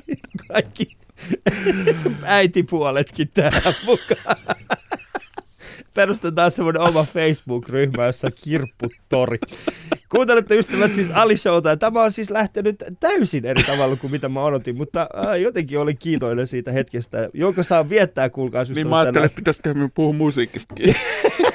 kaikki 0.49 1.00
äitipuoletkin 2.25 3.31
tähän 3.35 3.75
mukaan. 3.87 4.37
Perustetaan 5.95 6.51
semmoinen 6.51 6.83
oma 6.83 7.05
Facebook-ryhmä, 7.05 8.07
jossa 8.07 8.27
on 8.27 8.33
kirpputori. 8.45 9.39
Kuuntelette 10.09 10.55
ystävät 10.55 10.95
siis 10.95 11.09
Ali 11.13 11.37
Showta, 11.37 11.69
ja 11.69 11.77
tämä 11.77 12.03
on 12.03 12.13
siis 12.13 12.31
lähtenyt 12.31 12.85
täysin 13.01 13.45
eri 13.45 13.63
tavalla 13.63 13.97
kuin 13.97 14.11
mitä 14.11 14.29
mä 14.29 14.45
odotin, 14.45 14.77
mutta 14.77 15.09
äh, 15.29 15.41
jotenkin 15.41 15.79
olin 15.79 15.99
kiitollinen 15.99 16.47
siitä 16.47 16.73
hetkestä, 16.73 17.29
jonka 17.35 17.63
saa 17.63 17.89
viettää, 17.89 18.31
kuulkaa 18.31 18.65
Niin 18.75 18.89
mä 18.89 18.99
ajattelin, 18.99 19.27
että 19.27 19.37
pitäisikö 19.37 19.75
me 19.75 19.89
puhua 19.95 20.13
musiikistakin. 20.13 20.95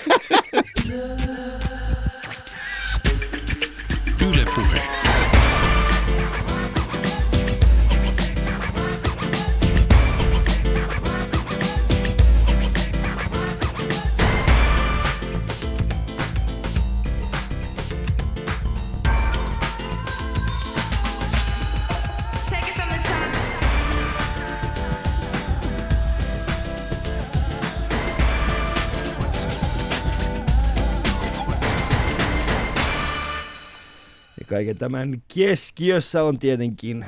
kaiken 34.55 34.77
tämän 34.77 35.23
keskiössä 35.35 36.23
on 36.23 36.39
tietenkin 36.39 37.05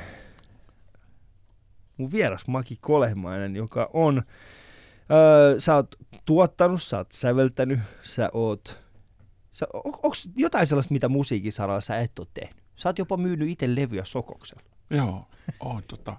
mun 1.96 2.12
vieras 2.12 2.46
Maki 2.46 2.78
Kolehmainen, 2.80 3.56
joka 3.56 3.90
on, 3.92 4.22
öö, 5.10 5.60
sä 5.60 5.74
oot 5.74 5.96
tuottanut, 6.24 6.82
sä 6.82 6.96
oot 6.98 7.12
säveltänyt, 7.12 7.80
sä 8.02 8.30
oot, 8.32 8.82
sä, 9.52 9.66
on, 9.72 9.82
onko 9.84 10.16
jotain 10.36 10.66
sellaista, 10.66 10.92
mitä 10.92 11.08
musiikin 11.08 11.52
saralla 11.52 11.80
sä 11.80 11.98
et 11.98 12.18
ole 12.18 12.26
tehnyt? 12.34 12.64
Sä 12.76 12.88
oot 12.88 12.98
jopa 12.98 13.16
myynyt 13.16 13.48
itse 13.48 13.74
levyä 13.74 14.04
Sokoksella. 14.04 14.62
Joo, 14.90 15.28
on 15.60 15.82
tota. 15.88 16.16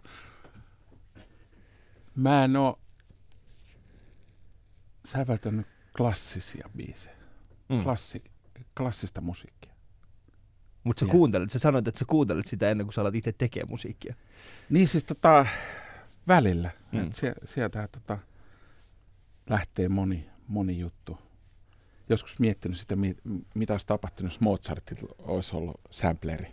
Mä 2.16 2.44
en 2.44 2.56
oo 2.56 2.80
säveltänyt 5.06 5.68
klassisia 5.98 6.70
biisejä, 6.78 7.18
mm. 7.70 7.84
Klassi, 7.84 8.24
klassista 8.78 9.22
musiikkia. 9.22 9.59
Mutta 10.84 11.00
sä 11.00 11.06
yeah. 11.06 11.12
kuuntelet, 11.12 11.52
sä 11.52 11.60
sanoit, 11.60 11.88
että 11.88 12.00
sä 12.00 12.06
kuuntelet 12.06 12.46
sitä 12.46 12.70
ennen 12.70 12.86
kuin 12.86 12.94
sä 12.94 13.02
alat 13.02 13.16
itse 13.16 13.34
tekemään 13.38 13.70
musiikkia. 13.70 14.16
Niin 14.70 14.88
siis 14.88 15.04
tota, 15.04 15.46
välillä. 16.28 16.72
Mm. 16.92 17.10
Sie, 17.12 17.34
sieltä 17.46 17.88
tota, 17.92 18.18
lähtee 19.50 19.90
moni, 19.90 20.30
moni 20.48 20.80
juttu. 20.80 21.18
Joskus 22.10 22.40
miettinyt 22.40 22.78
sitä, 22.78 22.96
mitä 23.56 23.74
olisi 23.74 23.88
tapahtunut, 23.88 24.32
jos 24.32 24.42
Mozartilla 24.42 25.16
olisi 25.20 25.56
ollut 25.56 25.82
sampleri. 25.90 26.48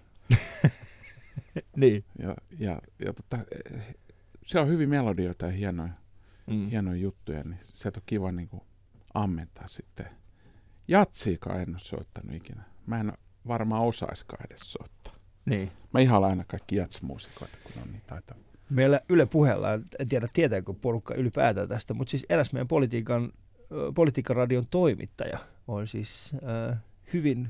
niin. 1.77 2.05
Ja, 2.19 2.35
ja, 2.59 2.81
ja 3.05 3.13
tota, 3.13 3.39
se 4.47 4.61
on 4.61 4.69
hyvin 4.69 4.89
melodioita 4.89 5.47
ja 5.47 5.53
hienoja, 5.53 5.93
mm. 6.47 6.69
hienoja 6.69 7.01
juttuja, 7.01 7.43
niin 7.43 7.59
sieltä 7.63 8.01
on 8.01 8.03
kiva 8.07 8.33
niin 8.33 8.49
kuin, 8.49 8.63
ammentaa 9.15 9.69
sitten. 9.69 10.07
Jatsiikaan 10.89 11.61
en 11.61 11.71
ole 11.71 11.79
soittanut 11.79 12.35
ikinä. 12.35 12.63
Mä 12.87 13.01
en 13.01 13.13
varmaan 13.49 13.83
osaiskaan 13.83 14.47
edes 14.51 14.73
soittaa. 14.73 15.15
Niin. 15.45 15.71
Mä 15.93 16.01
ihan 16.01 16.25
aina 16.25 16.45
kaikki 16.45 16.77
jatsmuusikoita, 16.77 17.59
kun 17.63 17.83
on 17.83 17.93
niin 17.93 18.03
taitavia. 18.07 18.45
Meillä 18.71 19.01
Yle 19.09 19.27
puheella, 19.27 19.73
en 19.99 20.07
tiedä 20.09 20.29
tietääkö 20.35 20.73
porukka 20.81 21.15
ylipäätään 21.15 21.69
tästä, 21.69 21.95
mutta 21.95 22.11
siis 22.11 22.27
eräs 22.29 22.53
meidän 22.53 22.69
politiikan, 22.69 23.33
politiikkaradion 23.95 24.67
toimittaja 24.71 25.39
on 25.69 25.89
siis 25.89 26.33
äh, 26.35 26.79
hyvin, 27.13 27.49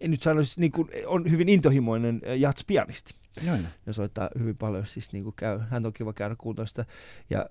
en 0.00 0.10
nyt 0.10 0.22
sanoisi, 0.22 0.60
niin 0.60 0.72
kuin, 0.72 0.88
on 1.06 1.30
hyvin 1.30 1.48
intohimoinen 1.48 2.20
jatspianisti. 2.36 3.14
Joina. 3.46 3.68
Ja 3.86 3.92
soittaa 3.92 4.28
hyvin 4.38 4.56
paljon, 4.56 4.86
siis 4.86 5.12
niin 5.12 5.24
kuin 5.24 5.34
käy, 5.36 5.58
hän 5.58 5.86
on 5.86 5.92
kiva 5.92 6.12
käydä 6.12 6.36
kuuntelusta. 6.38 6.84
Ja 7.30 7.46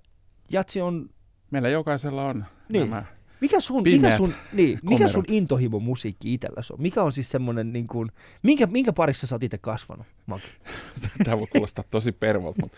jatsi 0.52 0.82
on... 0.82 1.10
Meillä 1.52 1.70
jokaisella 1.70 2.26
on 2.26 2.46
niin. 2.72 2.90
nämä 2.90 3.06
mikä 3.42 3.60
sun, 3.60 3.84
mikä 3.84 4.18
sun, 4.18 4.34
niin, 4.54 4.80
mikä 4.84 5.08
sun 5.08 5.24
intohimo 5.28 5.80
musiikki 5.80 6.34
itselläsi 6.34 6.74
on? 6.74 6.82
Mikä 6.82 7.04
on 7.04 7.12
siis 7.12 7.30
semmoinen, 7.30 7.74
niin 7.74 7.88
kuin, 7.88 8.12
minkä, 8.44 8.68
minkä 8.68 8.94
parissa 8.94 9.28
sä 9.28 9.36
oot 9.36 9.44
itse 9.44 9.58
kasvanut, 9.58 10.06
Maki? 10.26 10.48
Tämä 11.26 11.40
voi 11.40 11.48
kuulostaa 11.48 11.86
tosi 11.92 12.12
pervolta, 12.12 12.62
mutta 12.62 12.78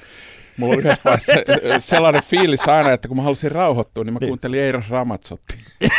mulla 0.58 0.74
oli 0.74 0.82
yhdessä 0.82 1.02
vaiheessa 1.10 1.90
sellainen 1.90 2.24
fiilis 2.24 2.68
aina, 2.68 2.92
että 2.92 3.08
kun 3.08 3.18
mä 3.18 3.24
halusin 3.24 3.52
rauhoittua, 3.52 4.04
niin 4.04 4.14
mä 4.14 4.20
niin. 4.20 4.28
kuuntelin 4.30 4.60
Eiros 4.60 4.90
Ramazzotti. 4.90 5.56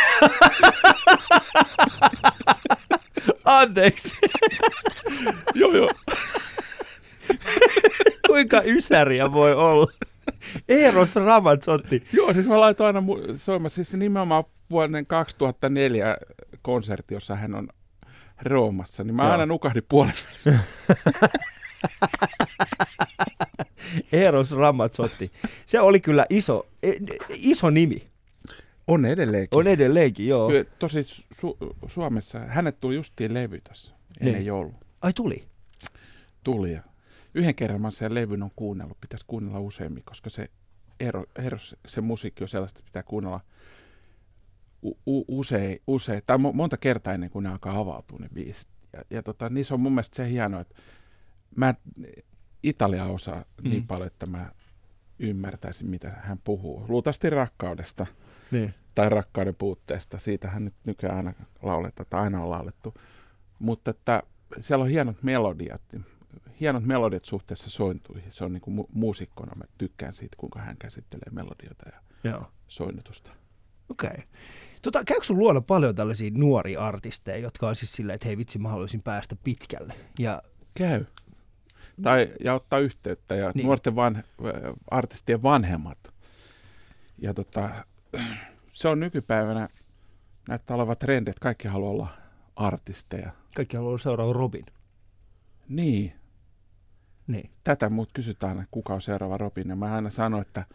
Anteeksi. 3.45 4.15
joo, 5.55 5.75
joo. 5.75 5.89
Kuinka 8.27 8.61
ysäriä 8.65 9.31
voi 9.31 9.53
olla? 9.53 9.91
Eros 10.69 11.15
Ramazzotti. 11.15 12.03
Joo, 12.13 12.33
siis 12.33 12.45
mä 12.45 12.59
laitoin 12.59 12.95
aina 12.95 13.07
soimaan, 13.35 13.69
siis 13.69 13.93
nimenomaan 13.93 14.43
vuoden 14.69 15.05
2004 15.05 16.17
konsertti, 16.61 17.13
jossa 17.13 17.35
hän 17.35 17.55
on 17.55 17.67
Roomassa, 18.41 19.03
niin 19.03 19.15
mä 19.15 19.23
Joo. 19.23 19.31
aina 19.31 19.45
nukahdin 19.45 19.83
puolesta 19.89 20.29
Eros 24.11 24.51
Ramazzotti. 24.51 25.31
Se 25.65 25.79
oli 25.79 25.99
kyllä 25.99 26.25
iso, 26.29 26.67
e, 26.83 26.91
iso 27.29 27.69
nimi. 27.69 28.07
On 28.87 29.05
edelleenkin. 29.05 29.59
On 29.59 29.67
edelleenkin, 29.67 30.27
joo. 30.27 30.49
Tosi 30.79 31.01
Su- 31.33 31.75
Suomessa, 31.87 32.39
hänet 32.39 32.79
tuli 32.79 32.95
justiin 32.95 33.33
levy 33.33 33.61
tässä 33.61 33.93
ennen 34.19 34.35
niin. 34.35 34.45
joulua. 34.45 34.79
Ai 35.01 35.13
tuli? 35.13 35.43
Tuli 36.43 36.71
ja 36.71 36.81
yhden 37.35 37.55
kerran 37.55 37.81
mä 37.81 37.91
sen 37.91 38.15
levyn 38.15 38.43
on 38.43 38.51
kuunnellut, 38.55 39.01
pitäisi 39.01 39.25
kuunnella 39.27 39.59
useammin, 39.59 40.03
koska 40.03 40.29
se 40.29 40.47
ero, 40.99 41.25
ero 41.35 41.57
se 41.87 42.01
musiikki 42.01 42.43
on 42.43 42.47
sellaista, 42.47 42.79
että 42.79 42.89
pitää 42.89 43.03
kuunnella 43.03 43.39
u, 44.83 45.25
usein, 45.27 45.79
usein, 45.87 46.21
tai 46.25 46.37
monta 46.37 46.77
kertaa 46.77 47.13
ennen 47.13 47.29
kuin 47.29 47.43
ne 47.43 47.49
alkaa 47.49 47.79
avautua 47.79 48.19
ne 48.19 48.29
biisit. 48.33 48.67
Ja, 48.93 49.01
ja 49.09 49.23
tota, 49.23 49.49
niissä 49.49 49.73
on 49.73 49.79
mun 49.79 49.91
mielestä 49.91 50.15
se 50.15 50.29
hienoa, 50.29 50.61
että 50.61 50.75
mä 51.55 51.73
Italia 52.63 53.05
osaa 53.05 53.45
mm. 53.63 53.69
niin 53.69 53.87
paljon, 53.87 54.07
että 54.07 54.25
mä 54.25 54.51
ymmärtäisin, 55.19 55.89
mitä 55.89 56.09
hän 56.09 56.39
puhuu. 56.43 56.85
Luultavasti 56.87 57.29
rakkaudesta 57.29 58.05
niin. 58.51 58.73
tai 58.95 59.09
rakkauden 59.09 59.55
puutteesta. 59.55 60.19
Siitähän 60.19 60.65
nyt 60.65 60.73
nykyään 60.87 61.17
aina 61.17 61.33
lauletaan, 61.61 62.07
tai 62.09 62.21
aina 62.21 62.43
on 62.43 62.49
laulettu. 62.49 62.93
Mutta 63.59 63.91
että 63.91 64.23
siellä 64.59 64.83
on 64.83 64.89
hienot 64.89 65.23
melodiat 65.23 65.81
hienot 66.59 66.83
melodiat 66.83 67.25
suhteessa 67.25 67.69
sointuihin. 67.69 68.31
Se 68.31 68.45
on 68.45 68.53
niin 68.53 68.61
kuin 68.61 68.79
mu- 68.79 68.89
muusikkona, 68.93 69.55
mä 69.55 69.63
tykkään 69.77 70.13
siitä, 70.13 70.35
kuinka 70.37 70.59
hän 70.59 70.77
käsittelee 70.77 71.29
melodioita 71.31 71.85
ja 71.91 72.01
Joo. 72.31 72.51
soinnutusta. 72.67 73.31
Okei. 73.89 74.09
Okay. 74.09 74.23
Tota, 74.81 75.03
käykö 75.03 75.23
sun 75.23 75.39
luona 75.39 75.61
paljon 75.61 75.95
tällaisia 75.95 76.31
nuoria 76.33 76.79
artisteja, 76.87 77.37
jotka 77.37 77.67
on 77.67 77.75
siis 77.75 77.91
silleen, 77.91 78.15
että 78.15 78.27
hei 78.27 78.37
vitsi, 78.37 78.59
mä 78.59 78.69
haluaisin 78.69 79.01
päästä 79.01 79.35
pitkälle? 79.43 79.93
Ja... 80.19 80.41
Käy. 80.73 81.05
Tai, 82.01 82.33
ja 82.43 82.53
ottaa 82.53 82.79
yhteyttä 82.79 83.35
ja 83.35 83.51
niin. 83.55 83.65
nuorten 83.65 83.95
van, 83.95 84.23
artistien 84.91 85.43
vanhemmat. 85.43 86.13
Ja 87.17 87.33
tota, 87.33 87.85
se 88.71 88.87
on 88.87 88.99
nykypäivänä, 88.99 89.67
näyttää 90.47 90.75
olevat 90.75 90.99
trendit, 90.99 91.39
kaikki 91.39 91.67
haluaa 91.67 91.91
olla 91.91 92.07
artisteja. 92.55 93.31
Kaikki 93.55 93.77
haluaa 93.77 93.97
seuraava 93.97 94.33
Robin. 94.33 94.65
Niin, 95.69 96.13
niin. 97.27 97.49
Tätä 97.63 97.89
muut 97.89 98.09
kysytään, 98.13 98.57
että 98.57 98.67
kuka 98.71 98.93
on 98.93 99.01
seuraava 99.01 99.37
Robin. 99.37 99.69
Ja 99.69 99.75
mä 99.75 99.93
aina 99.93 100.09
sanon, 100.09 100.41
että 100.41 100.65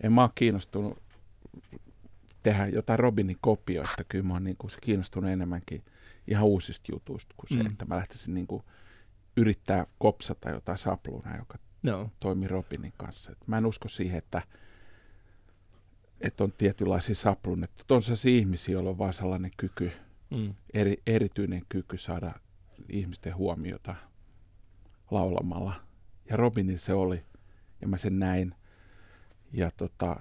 en 0.00 0.12
mä 0.12 0.22
ole 0.22 0.30
kiinnostunut 0.34 1.02
tehdä 2.42 2.66
jotain 2.66 2.98
Robinin 2.98 3.38
kopioita. 3.40 4.04
Kyllä 4.08 4.24
mä 4.24 4.32
oon 4.32 4.44
niin 4.44 4.56
kuin, 4.56 4.70
se 4.70 4.80
kiinnostunut 4.80 5.30
enemmänkin 5.30 5.84
ihan 6.28 6.44
uusista 6.44 6.92
jutuista 6.92 7.34
kuin 7.36 7.48
se, 7.48 7.62
mm. 7.62 7.66
että 7.66 7.84
mä 7.84 7.96
lähtisin 7.96 8.34
niin 8.34 8.46
kuin, 8.46 8.62
yrittää 9.36 9.86
kopsata 9.98 10.50
jotain 10.50 10.78
sapluunaa, 10.78 11.36
joka 11.36 11.58
no. 11.82 12.10
toimii 12.20 12.48
Robinin 12.48 12.92
kanssa. 12.96 13.32
Et 13.32 13.38
mä 13.46 13.58
en 13.58 13.66
usko 13.66 13.88
siihen, 13.88 14.18
että, 14.18 14.42
että 16.20 16.44
on 16.44 16.52
tietynlaisia 16.52 17.14
sapluuneita. 17.14 17.94
On 17.94 18.02
se 18.02 18.30
ihmisiä, 18.30 18.72
joilla 18.72 18.90
on 18.90 18.98
vaan 18.98 19.14
sellainen 19.14 19.50
kyky, 19.56 19.92
mm. 20.30 20.54
eri, 20.74 21.02
erityinen 21.06 21.62
kyky 21.68 21.98
saada 21.98 22.34
ihmisten 22.88 23.36
huomiota 23.36 23.94
laulamalla. 25.10 25.85
Ja 26.30 26.36
Robinin 26.36 26.78
se 26.78 26.94
oli, 26.94 27.24
ja 27.80 27.88
mä 27.88 27.96
sen 27.96 28.18
näin. 28.18 28.54
Ja 29.52 29.70
tota, 29.70 30.20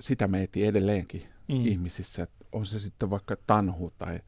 sitä 0.00 0.28
me 0.28 0.42
etin 0.42 0.64
edelleenkin 0.64 1.22
mm. 1.48 1.66
ihmisissä, 1.66 2.22
että 2.22 2.44
on 2.52 2.66
se 2.66 2.78
sitten 2.78 3.10
vaikka 3.10 3.36
tanhu 3.46 3.92
tai 3.98 4.20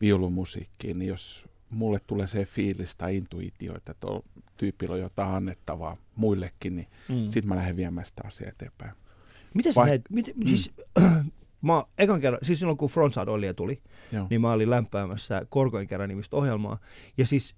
viulumusiikki, 0.00 0.94
niin 0.94 1.08
jos 1.08 1.48
mulle 1.70 1.98
tulee 2.06 2.26
se 2.26 2.44
fiilis 2.44 2.96
tai 2.96 3.16
intuitio, 3.16 3.76
että 3.76 3.94
tuolla 4.00 4.22
tyypillä 4.56 4.94
on 4.94 5.00
jotain 5.00 5.34
annettavaa 5.34 5.96
muillekin, 6.16 6.76
niin 6.76 6.88
mm. 7.08 7.28
sitten 7.28 7.48
mä 7.48 7.56
lähden 7.56 7.76
viemään 7.76 8.06
sitä 8.06 8.22
asiaa 8.26 8.48
eteenpäin. 8.48 8.92
Miten 9.54 9.74
sä 9.74 9.84
näet, 9.84 10.02
mit, 10.10 10.32
mm. 10.36 10.46
siis, 10.46 10.70
mä 11.62 11.84
ekan 11.98 12.20
kerran, 12.20 12.38
siis 12.42 12.58
silloin 12.58 12.78
kun 12.78 12.88
Frontside 12.88 13.30
Ollia 13.30 13.54
tuli, 13.54 13.82
Joo. 14.12 14.26
niin 14.30 14.40
mä 14.40 14.52
olin 14.52 14.70
lämpäämässä 14.70 15.46
Korkoin 15.48 15.86
kerran 15.86 16.08
nimistä 16.08 16.36
ohjelmaa, 16.36 16.78
ja 17.18 17.26
siis 17.26 17.56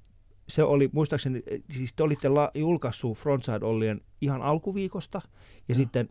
se 0.48 0.62
oli, 0.62 0.90
muistaakseni, 0.92 1.42
siis 1.70 1.94
te 1.94 2.02
olitte 2.02 2.28
la, 2.28 2.50
julkaissut 2.54 3.18
Frontside 3.18 3.66
Ollien 3.66 4.00
ihan 4.20 4.42
alkuviikosta, 4.42 5.20
ja 5.24 5.62
Joo. 5.68 5.76
sitten 5.76 6.08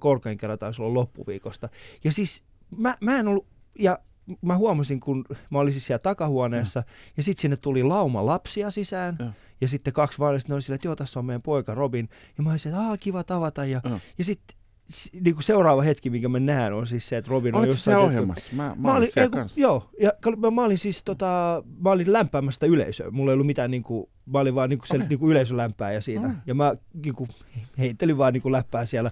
korkein 0.00 0.38
kerran 0.38 0.58
taisi 0.58 0.82
olla 0.82 0.94
loppuviikosta. 0.94 1.68
Ja 2.04 2.12
siis 2.12 2.44
mä, 2.76 2.96
mä 3.00 3.18
en 3.18 3.28
ollut, 3.28 3.46
ja 3.78 3.98
mä 4.42 4.56
huomasin, 4.56 5.00
kun 5.00 5.24
mä 5.50 5.58
olin 5.58 5.72
siis 5.72 5.86
siellä 5.86 6.02
takahuoneessa, 6.02 6.80
ja, 6.80 6.92
ja 7.16 7.22
sitten 7.22 7.42
sinne 7.42 7.56
tuli 7.56 7.82
lauma 7.82 8.26
lapsia 8.26 8.70
sisään, 8.70 9.16
ja, 9.18 9.32
ja 9.60 9.68
sitten 9.68 9.92
kaksi 9.92 10.18
vanhasta, 10.18 10.48
ne 10.48 10.54
oli 10.54 10.62
silleen, 10.62 10.74
että 10.74 10.88
joo, 10.88 10.96
tässä 10.96 11.18
on 11.18 11.24
meidän 11.24 11.42
poika 11.42 11.74
Robin, 11.74 12.08
ja 12.38 12.44
mä 12.44 12.50
olisin, 12.50 12.74
että 12.74 12.96
kiva 13.00 13.24
tavata, 13.24 13.64
ja, 13.64 13.80
ja, 13.84 14.00
ja 14.18 14.24
sitten 14.24 14.56
niin 15.12 15.34
kuin 15.34 15.42
seuraava 15.42 15.82
hetki, 15.82 16.10
minkä 16.10 16.28
mä 16.28 16.40
näen, 16.40 16.72
on 16.72 16.86
siis 16.86 17.08
se, 17.08 17.16
että 17.16 17.30
Robin 17.30 17.54
on 17.54 17.66
jossain... 17.66 17.96
Oletko 17.96 18.08
ohjelmassa? 18.08 18.50
Mä, 18.52 18.62
mä, 18.62 18.74
mä 18.78 18.94
olin 18.94 19.12
siellä 19.12 19.30
kanssa. 19.30 19.60
Joo, 19.60 19.90
ja 20.00 20.12
mä, 20.36 20.50
mä 20.50 20.64
olin 20.64 20.78
siis 20.78 21.02
tota, 21.02 21.62
mä 21.80 21.90
olin 21.90 22.12
lämpäämästä 22.12 22.66
yleisöä. 22.66 23.10
Mulla 23.10 23.30
ei 23.30 23.32
ollut 23.32 23.46
mitään, 23.46 23.70
niin 23.70 23.82
kuin, 23.82 24.08
mä 24.26 24.38
olin 24.38 24.54
vaan 24.54 24.70
niin 24.70 24.78
kuin, 24.78 24.96
okay. 24.96 25.08
niin 25.08 25.18
kuin 25.18 25.30
yleisölämpääjä 25.30 26.00
siinä. 26.00 26.26
Okay. 26.26 26.36
Ja 26.46 26.54
mä 26.54 26.74
niin 27.04 27.14
kuin, 27.14 27.30
heittelin 27.78 28.18
vaan 28.18 28.32
niin 28.32 28.42
kuin 28.42 28.52
läppää 28.52 28.86
siellä 28.86 29.10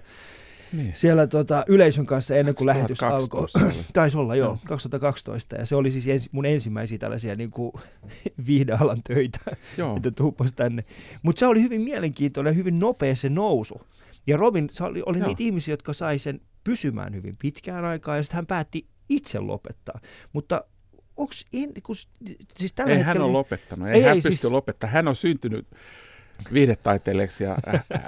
niin. 0.73 0.91
siellä 0.95 1.27
tota, 1.27 1.63
yleisön 1.67 2.05
kanssa 2.05 2.35
ennen 2.35 2.55
kuin 2.55 2.65
lähetys 2.65 3.03
alkoi. 3.03 3.47
Taisi 3.93 4.17
olla, 4.17 4.35
joo, 4.35 4.57
2012. 4.67 5.55
Ja 5.55 5.65
se 5.65 5.75
oli 5.75 5.91
siis 5.91 6.07
ensi, 6.07 6.29
mun 6.31 6.45
ensimmäisiä 6.45 6.97
tällaisia 6.97 7.35
niin 7.35 7.51
kuin, 7.51 7.71
viihdealan 8.47 9.01
töitä, 9.07 9.39
joo. 9.77 9.97
että 9.97 10.11
tuuppas 10.11 10.53
tänne. 10.53 10.83
Mutta 11.23 11.39
se 11.39 11.45
oli 11.45 11.61
hyvin 11.61 11.81
mielenkiintoinen, 11.81 12.55
hyvin 12.55 12.79
nopea 12.79 13.15
se 13.15 13.29
nousu. 13.29 13.81
Ja 14.27 14.37
Robin 14.37 14.69
se 14.71 14.83
oli, 14.83 15.03
oli 15.05 15.19
niitä 15.19 15.43
ihmisiä, 15.43 15.73
jotka 15.73 15.93
sai 15.93 16.19
sen 16.19 16.41
pysymään 16.63 17.15
hyvin 17.15 17.35
pitkään 17.39 17.85
aikaa, 17.85 18.17
ja 18.17 18.23
sitten 18.23 18.35
hän 18.35 18.45
päätti 18.45 18.87
itse 19.09 19.39
lopettaa. 19.39 19.99
Mutta 20.33 20.63
onks 21.17 21.45
en, 21.53 21.69
kun, 21.83 21.95
siis 22.57 22.73
tällä 22.73 22.91
ei 22.91 22.97
hetkellä, 22.97 23.19
hän 23.19 23.21
ole 23.21 23.31
lopettanut, 23.31 23.87
ei, 23.87 23.93
ei 23.93 24.01
hän 24.01 24.15
ei, 24.15 24.21
pysty 24.21 24.37
siis... 24.37 24.51
lopettaa. 24.51 24.89
Hän 24.89 25.07
on 25.07 25.15
syntynyt 25.15 25.67
viihdetaiteilijaksi 26.53 27.43
ja 27.43 27.57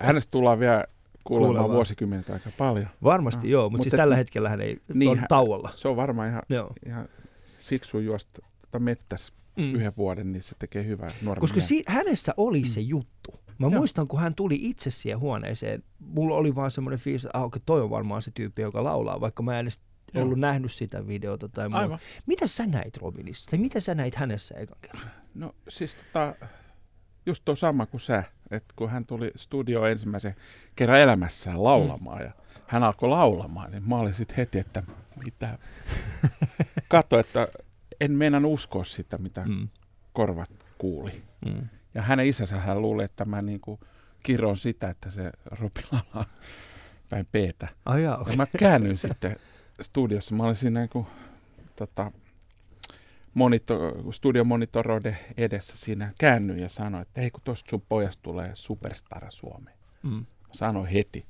hänestä 0.02 0.32
tullaan 0.32 0.60
vielä 0.60 0.86
kuulemaan 1.24 1.70
vuosikymmentä 1.72 2.34
aika 2.34 2.50
paljon. 2.58 2.88
Varmasti 3.04 3.48
no. 3.48 3.52
joo, 3.52 3.64
mutta 3.64 3.78
Mut 3.78 3.84
siis 3.84 3.94
et, 3.94 3.98
tällä 3.98 4.16
hetkellä 4.16 4.50
hän 4.50 4.62
ei 4.62 4.80
niin, 4.94 5.12
on 5.12 5.22
tauolla. 5.30 5.72
Se 5.76 5.88
on 5.88 5.96
varmaan 5.96 6.30
ihan, 6.30 6.44
ihan 6.86 7.08
fiksu 7.64 8.00
juosta 8.00 8.42
tota 8.62 8.80
mettäs 8.80 9.34
mm. 9.58 9.76
yhden 9.76 9.94
vuoden, 9.98 10.32
niin 10.32 10.44
se 10.44 10.56
tekee 10.60 10.86
hyvää. 10.86 11.10
Koska 11.40 11.62
si- 11.62 11.84
hänessä 11.88 12.34
oli 12.38 12.60
mm. 12.60 12.66
se 12.66 12.82
juttu. 12.82 13.40
Mä 13.60 13.68
Joo. 13.68 13.80
muistan, 13.80 14.08
kun 14.08 14.20
hän 14.20 14.36
tuli 14.36 14.60
itse 14.62 14.92
siihen 14.92 15.20
huoneeseen, 15.20 15.84
mulla 16.00 16.36
oli 16.36 16.56
vaan 16.56 16.72
semmoinen 16.72 17.00
fiilis, 17.00 17.26
että 17.26 17.38
ah, 17.38 17.44
okay, 17.44 17.62
toi 17.66 17.82
on 17.82 17.90
varmaan 17.90 18.22
se 18.22 18.32
tyyppi, 18.32 18.62
joka 18.62 18.84
laulaa, 18.84 19.22
vaikka 19.22 19.44
mä 19.44 19.60
en 19.60 19.66
edes 19.66 19.82
Joo. 20.14 20.24
ollut 20.24 20.40
nähnyt 20.40 20.72
sitä 20.72 21.08
videota 21.08 21.50
tai 21.50 21.70
muuta. 21.70 22.00
Mitä 22.26 22.48
sä 22.48 22.66
näit 22.66 22.98
Robinissa? 22.98 23.50
Tai 23.50 23.60
mitä 23.60 23.80
sä 23.80 23.96
näit 23.96 24.16
hänessä 24.16 24.56
ekan 24.56 24.78
kerran? 24.82 25.12
No 25.36 25.56
siis 25.68 25.96
tota, 25.96 26.36
just 27.26 27.46
tuo 27.46 27.56
sama 27.56 27.86
kuin 27.86 28.02
sä, 28.02 28.24
että 28.52 28.74
kun 28.76 28.90
hän 28.90 29.06
tuli 29.06 29.32
studio 29.36 29.86
ensimmäisen 29.86 30.36
kerran 30.76 31.00
elämässään 31.00 31.64
laulamaan 31.64 32.20
mm. 32.20 32.26
ja 32.26 32.32
hän 32.68 32.84
alkoi 32.84 33.10
laulamaan, 33.10 33.72
niin 33.72 33.90
mä 33.90 33.98
olin 33.98 34.14
sitten 34.14 34.38
heti, 34.38 34.60
että 34.60 34.84
mitä. 35.26 35.58
Katso, 36.90 37.20
että 37.20 37.48
en 38.02 38.12
meinaan 38.12 38.46
uskoa 38.46 38.84
sitä, 38.84 39.18
mitä 39.18 39.46
mm. 39.46 39.68
korvat 40.14 40.66
kuuli. 40.78 41.24
Mm. 41.46 41.68
Ja 41.98 42.04
hänen 42.04 42.26
isänsä 42.26 42.60
hän 42.60 42.82
luuli, 42.82 43.04
että 43.06 43.26
mä 43.26 43.42
niin 43.42 43.62
kuin 43.62 43.80
kiron 44.24 44.58
sitä, 44.58 44.90
että 44.90 45.12
se 45.12 45.32
laulaa 45.92 46.26
päin 47.10 47.28
peetä. 47.32 47.68
Oh, 47.86 47.96
jaa, 47.96 48.18
okay. 48.18 48.34
Ja 48.34 48.38
mä 48.38 48.46
käännyin 48.60 48.98
sitten 48.98 49.36
studiossa. 49.82 50.36
Mä 50.36 50.44
olin 50.44 50.56
siinä 50.56 50.80
niin 50.80 50.90
kuin, 50.90 51.08
tota, 51.76 52.12
monitor, 53.34 54.14
studiomonitoroiden 54.14 55.18
edessä 55.38 55.78
siinä 55.78 56.14
käännyin 56.20 56.60
ja 56.60 56.70
sanoin, 56.70 57.02
että 57.02 57.22
hei 57.22 57.32
kun 57.32 57.42
tuosta 57.44 57.70
sun 57.70 57.82
pojasta 57.90 58.24
tulee 58.24 58.52
superstara 58.54 59.32
Suomeen. 59.32 59.78
Mm. 60.04 60.26
Mä 60.48 60.54
sanoin 60.54 60.88
heti. 60.88 61.26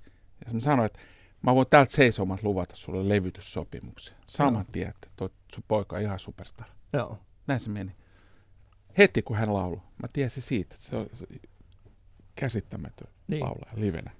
Ja 0.46 0.54
mä 0.54 0.60
sanoin, 0.60 0.86
että 0.86 1.00
mä 1.42 1.56
voin 1.56 1.68
täältä 1.70 1.96
seisomat 1.96 2.44
luvata 2.44 2.76
sulle 2.76 3.10
levytyssopimuksen. 3.10 4.16
Saman 4.26 4.66
tien, 4.72 4.90
että 4.90 5.08
sun 5.54 5.64
poika 5.68 5.96
on 5.96 6.02
ihan 6.02 6.20
superstara. 6.20 6.70
Joo. 6.94 7.20
Näin 7.48 7.60
se 7.60 7.70
meni. 7.70 7.96
Heti 8.98 9.22
kun 9.22 9.38
hän 9.38 9.54
lauloi, 9.54 9.82
mä 10.02 10.08
tiesin 10.14 10.44
siitä, 10.44 10.76
että 10.76 10.86
se 10.86 10.96
on 10.96 11.08
käsittämätön 12.36 13.08
niin. 13.28 13.42
laulaja 13.42 13.72
livenä. 13.76 14.12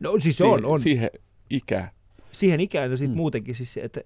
No 0.00 0.20
siis 0.20 0.40
on, 0.40 0.64
on. 0.64 0.80
Siihen 0.80 1.10
ikään 1.50 1.90
siihen 2.36 2.60
ikään 2.60 2.90
ja 2.90 2.96
sitten 2.96 3.16
mm. 3.16 3.16
muutenkin, 3.16 3.54
siis, 3.54 3.76
että 3.76 4.00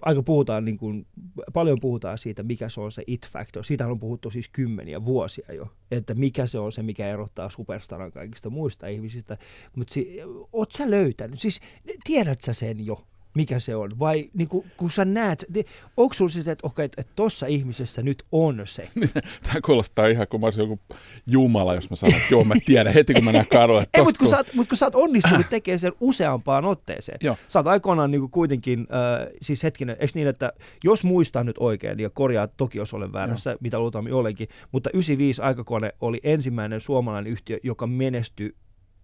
aika 0.00 0.22
puhutaan, 0.22 0.64
niin 0.64 0.78
kuin, 0.78 1.06
paljon 1.52 1.78
puhutaan 1.80 2.18
siitä, 2.18 2.42
mikä 2.42 2.68
se 2.68 2.80
on 2.80 2.92
se 2.92 3.02
it 3.06 3.28
factor. 3.28 3.64
Siitä 3.64 3.86
on 3.86 4.00
puhuttu 4.00 4.30
siis 4.30 4.48
kymmeniä 4.48 5.04
vuosia 5.04 5.54
jo, 5.54 5.68
että 5.90 6.14
mikä 6.14 6.46
se 6.46 6.58
on 6.58 6.72
se, 6.72 6.82
mikä 6.82 7.08
erottaa 7.08 7.48
superstaran 7.48 8.12
kaikista 8.12 8.50
muista 8.50 8.86
ihmisistä. 8.86 9.38
Mutta 9.76 9.94
si, 9.94 10.18
oot 10.52 10.72
sä 10.72 10.90
löytänyt, 10.90 11.40
siis 11.40 11.60
tiedät 12.04 12.40
sä 12.40 12.52
sen 12.52 12.86
jo? 12.86 13.06
Mikä 13.34 13.58
se 13.58 13.76
on? 13.76 13.90
Vai 13.98 14.30
niin 14.34 14.48
kuin, 14.48 14.66
kun 14.76 14.90
sä 14.90 15.04
näet, 15.04 15.44
niin, 15.54 15.66
onko 15.96 16.14
sulla 16.14 16.30
sitä, 16.30 16.52
että 16.52 16.66
okay, 16.66 16.84
että 16.84 17.12
tuossa 17.16 17.46
ihmisessä 17.46 18.02
nyt 18.02 18.22
on 18.32 18.62
se? 18.64 18.88
Tämä 19.46 19.60
kuulostaa 19.64 20.06
ihan 20.06 20.28
kuin 20.28 20.40
mä 20.40 20.46
olisin 20.46 20.62
joku 20.62 20.80
jumala, 21.26 21.74
jos 21.74 21.90
mä 21.90 21.96
sanon, 21.96 22.16
että 22.16 22.34
joo, 22.34 22.44
mä 22.44 22.54
tiedän 22.64 22.94
heti, 22.94 23.14
kun 23.14 23.24
mä 23.24 23.32
näen 23.32 23.46
kadun. 23.52 23.82
Ei, 23.94 24.02
mutta 24.02 24.18
kun, 24.18 24.28
sä 24.28 24.36
oot, 24.36 24.54
mut 24.54 24.68
kun 24.68 24.76
sä 24.76 24.86
oot 24.86 24.94
onnistunut 24.94 25.48
tekemään 25.50 25.78
sen 25.78 25.92
useampaan 26.00 26.64
otteeseen. 26.64 27.18
Joo. 27.22 27.36
Sä 27.48 27.58
oot 27.58 27.66
aikoinaan 27.66 28.10
niin 28.10 28.20
kuin 28.20 28.30
kuitenkin, 28.30 28.80
äh, 28.80 29.28
siis 29.42 29.62
hetkinen, 29.62 29.96
eikö 30.00 30.12
niin, 30.14 30.28
että 30.28 30.52
jos 30.84 31.04
muistan 31.04 31.46
nyt 31.46 31.56
oikein, 31.58 31.98
ja 31.98 32.10
korjaa 32.10 32.46
toki, 32.46 32.78
jos 32.78 32.94
olen 32.94 33.12
väärässä, 33.12 33.50
joo. 33.50 33.58
mitä 33.60 33.78
luultavasti 33.78 34.12
olenkin, 34.12 34.48
mutta 34.72 34.90
95 34.94 35.42
aikakone 35.42 35.92
oli 36.00 36.20
ensimmäinen 36.22 36.80
suomalainen 36.80 37.32
yhtiö, 37.32 37.58
joka 37.62 37.86
menestyi 37.86 38.56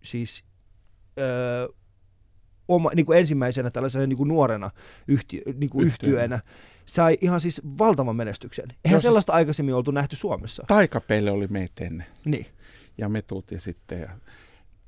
siis 0.02 0.44
äh, 1.18 1.77
oma, 2.68 2.90
niin 2.94 3.06
kuin 3.06 3.18
ensimmäisenä 3.18 3.70
tällaisena 3.70 4.06
niin 4.06 4.16
kuin 4.16 4.28
nuorena 4.28 4.70
yhtiö, 5.08 5.42
niin 5.54 5.70
kuin 5.70 5.86
yhtiöönä 5.86 6.40
sai 6.86 7.18
ihan 7.20 7.40
siis 7.40 7.62
valtavan 7.78 8.16
menestyksen. 8.16 8.66
Eihän 8.84 8.96
Jos 8.96 9.02
sellaista 9.02 9.32
aikaisemmin 9.32 9.74
oltu 9.74 9.90
nähty 9.90 10.16
Suomessa. 10.16 10.64
Taikapeille 10.66 11.30
oli 11.30 11.46
meitä 11.46 11.84
ennen. 11.84 12.06
Niin. 12.24 12.46
Ja 12.98 13.08
me 13.08 13.22
tultiin 13.22 13.60
sitten. 13.60 14.00
Ja 14.00 14.08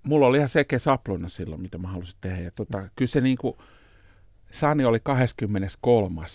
mulla 0.03 0.27
oli 0.27 0.37
ihan 0.37 0.49
selkeä 0.49 0.79
sapluna 0.79 1.29
silloin, 1.29 1.63
mitä 1.63 1.79
mä 1.79 1.89
halusin 1.89 2.19
tehdä. 2.21 2.41
Ja 2.41 2.51
tota, 2.51 2.89
kyllä 2.97 3.09
se 3.09 3.21
niin 3.21 3.39
kuin, 3.39 3.55
Sani 4.51 4.85
oli 4.85 5.01
23. 5.03 6.27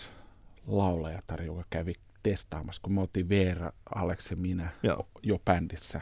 laulajatar, 0.67 1.41
joka 1.41 1.63
kävi 1.69 1.93
testaamassa, 2.23 2.81
kun 2.81 2.93
me 2.93 3.01
oltiin 3.01 3.29
Veera, 3.29 3.71
Alex 3.95 4.31
ja 4.31 4.37
minä 4.37 4.69
Joo. 4.83 5.07
jo 5.23 5.39
bändissä. 5.39 6.01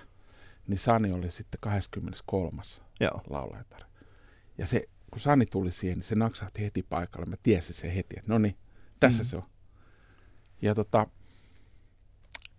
Niin 0.67 0.79
Sani 0.79 1.11
oli 1.11 1.31
sitten 1.31 1.59
23. 1.61 2.61
Joo. 2.99 3.21
laulajatar. 3.29 3.81
Ja 4.57 4.67
se 4.67 4.89
kun 5.13 5.19
Sani 5.19 5.45
tuli 5.45 5.71
siihen, 5.71 5.97
niin 5.97 6.05
se 6.05 6.15
naksahti 6.15 6.61
heti 6.61 6.83
paikalle. 6.83 7.25
Mä 7.25 7.35
tiesin 7.43 7.75
se 7.75 7.95
heti, 7.95 8.15
että 8.17 8.33
no 8.33 8.37
niin, 8.37 8.57
tässä 8.99 9.23
mm. 9.23 9.25
se 9.25 9.37
on. 9.37 9.43
Ja 10.61 10.75
tota, 10.75 11.07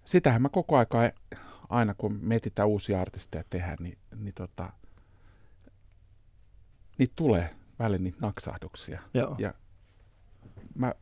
sitähän 0.05 0.42
mä 0.42 0.48
koko 0.48 0.76
aika, 0.76 0.98
aina 1.68 1.94
kun 1.94 2.18
me 2.22 2.36
etsitään 2.36 2.68
uusia 2.68 3.00
artisteja 3.00 3.44
tehdä, 3.50 3.76
niin, 3.80 3.98
niin 4.16 4.34
tota, 4.34 4.72
niitä 6.98 7.12
tulee 7.16 7.57
välillä 7.78 8.05
niitä 8.05 8.18
naksahduksia. 8.20 9.00
Joo. 9.14 9.36
Ja 9.38 9.55
mä 10.74 10.94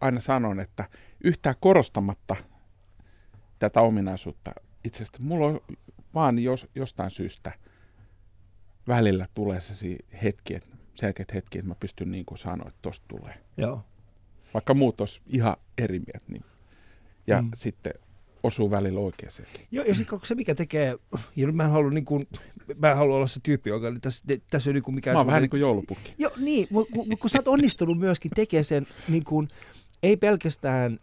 aina 0.00 0.20
sanon, 0.20 0.60
että 0.60 0.88
yhtään 1.24 1.56
korostamatta 1.60 2.36
tätä 3.58 3.80
ominaisuutta 3.80 4.52
itse 4.84 5.02
asiassa, 5.02 5.22
mulla 5.22 5.46
on 5.46 5.60
vaan 6.14 6.38
jos, 6.38 6.66
jostain 6.74 7.10
syystä 7.10 7.52
välillä 8.88 9.28
tulee 9.34 9.60
se 9.60 9.96
hetki, 10.22 10.54
että 10.54 10.68
selkeät 10.94 11.34
hetki, 11.34 11.58
että 11.58 11.68
mä 11.68 11.74
pystyn 11.80 12.10
niin 12.10 12.24
kuin 12.24 12.38
sanoa, 12.38 12.68
että 12.68 12.78
tosta 12.82 13.06
tulee. 13.08 13.34
Joo. 13.56 13.82
Vaikka 14.54 14.74
muut 14.74 15.00
olisi 15.00 15.20
ihan 15.26 15.56
eri 15.78 15.98
mieltä. 15.98 16.24
Niin. 16.28 16.44
Ja 17.26 17.42
Mm. 17.42 17.50
sitten 17.54 17.94
osuu 18.42 18.70
välillä 18.70 19.00
oikeeseen. 19.00 19.48
Joo, 19.70 19.84
ja 19.84 19.94
sitten 19.94 20.18
se 20.24 20.34
mikä 20.34 20.54
tekee, 20.54 20.96
ja 21.36 21.52
mä 21.52 21.64
en 21.64 21.70
halua, 21.70 21.90
niin 21.90 22.04
kuin, 22.04 22.22
mä 22.76 22.90
en 22.90 22.96
halua 22.96 23.16
olla 23.16 23.26
se 23.26 23.40
tyyppi, 23.42 23.70
joka 23.70 23.86
oli 23.86 24.00
tässä, 24.00 24.24
tässä 24.50 24.70
on 24.70 24.74
niin 24.74 24.82
kuin 24.82 24.94
mikään 24.94 25.14
Mä 25.14 25.18
oon 25.20 25.26
vähän 25.26 25.42
niin 25.42 25.50
kuin 25.50 25.60
joulupukki. 25.60 26.14
Joo, 26.18 26.32
niin, 26.38 26.66
mutta 26.70 26.92
kun, 26.92 27.18
kun 27.18 27.30
sä 27.30 27.38
oot 27.38 27.48
onnistunut 27.48 27.98
myöskin 27.98 28.30
tekemään 28.34 28.64
sen 28.64 28.86
niin 29.08 29.24
kuin, 29.24 29.48
ei 30.02 30.16
pelkästään 30.16 31.00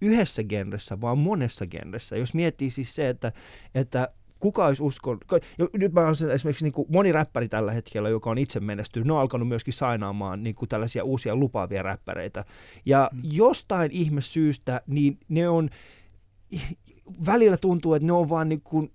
yhdessä 0.00 0.44
genressä, 0.44 1.00
vaan 1.00 1.18
monessa 1.18 1.66
genressä. 1.66 2.16
Jos 2.16 2.34
miettii 2.34 2.70
siis 2.70 2.94
se, 2.94 3.08
että, 3.08 3.32
että 3.74 4.08
kuka 4.40 4.66
olisi 4.66 4.82
uskon... 4.82 5.18
Jo, 5.58 5.68
nyt 5.72 5.92
mä 5.92 6.00
olen 6.00 6.30
esimerkiksi 6.34 6.64
niin 6.64 6.72
kuin 6.72 6.88
moni 6.90 7.12
räppäri 7.12 7.48
tällä 7.48 7.72
hetkellä, 7.72 8.08
joka 8.08 8.30
on 8.30 8.38
itse 8.38 8.60
menestynyt, 8.60 9.06
ne 9.06 9.12
on 9.12 9.18
alkanut 9.20 9.48
myöskin 9.48 9.74
sainaamaan 9.74 10.42
niin 10.42 10.54
kuin 10.54 10.68
tällaisia 10.68 11.04
uusia 11.04 11.36
lupaavia 11.36 11.82
räppäreitä. 11.82 12.44
Ja 12.86 13.10
Mm. 13.12 13.20
jostain 13.22 13.90
ihme 13.90 14.20
syystä, 14.20 14.80
niin 14.86 15.18
ne 15.28 15.48
on... 15.48 15.70
Välillä 17.26 17.56
tuntuu, 17.56 17.94
että 17.94 18.06
ne 18.06 18.12
on 18.12 18.28
vaan 18.28 18.48
niin 18.48 18.60
kuin 18.60 18.92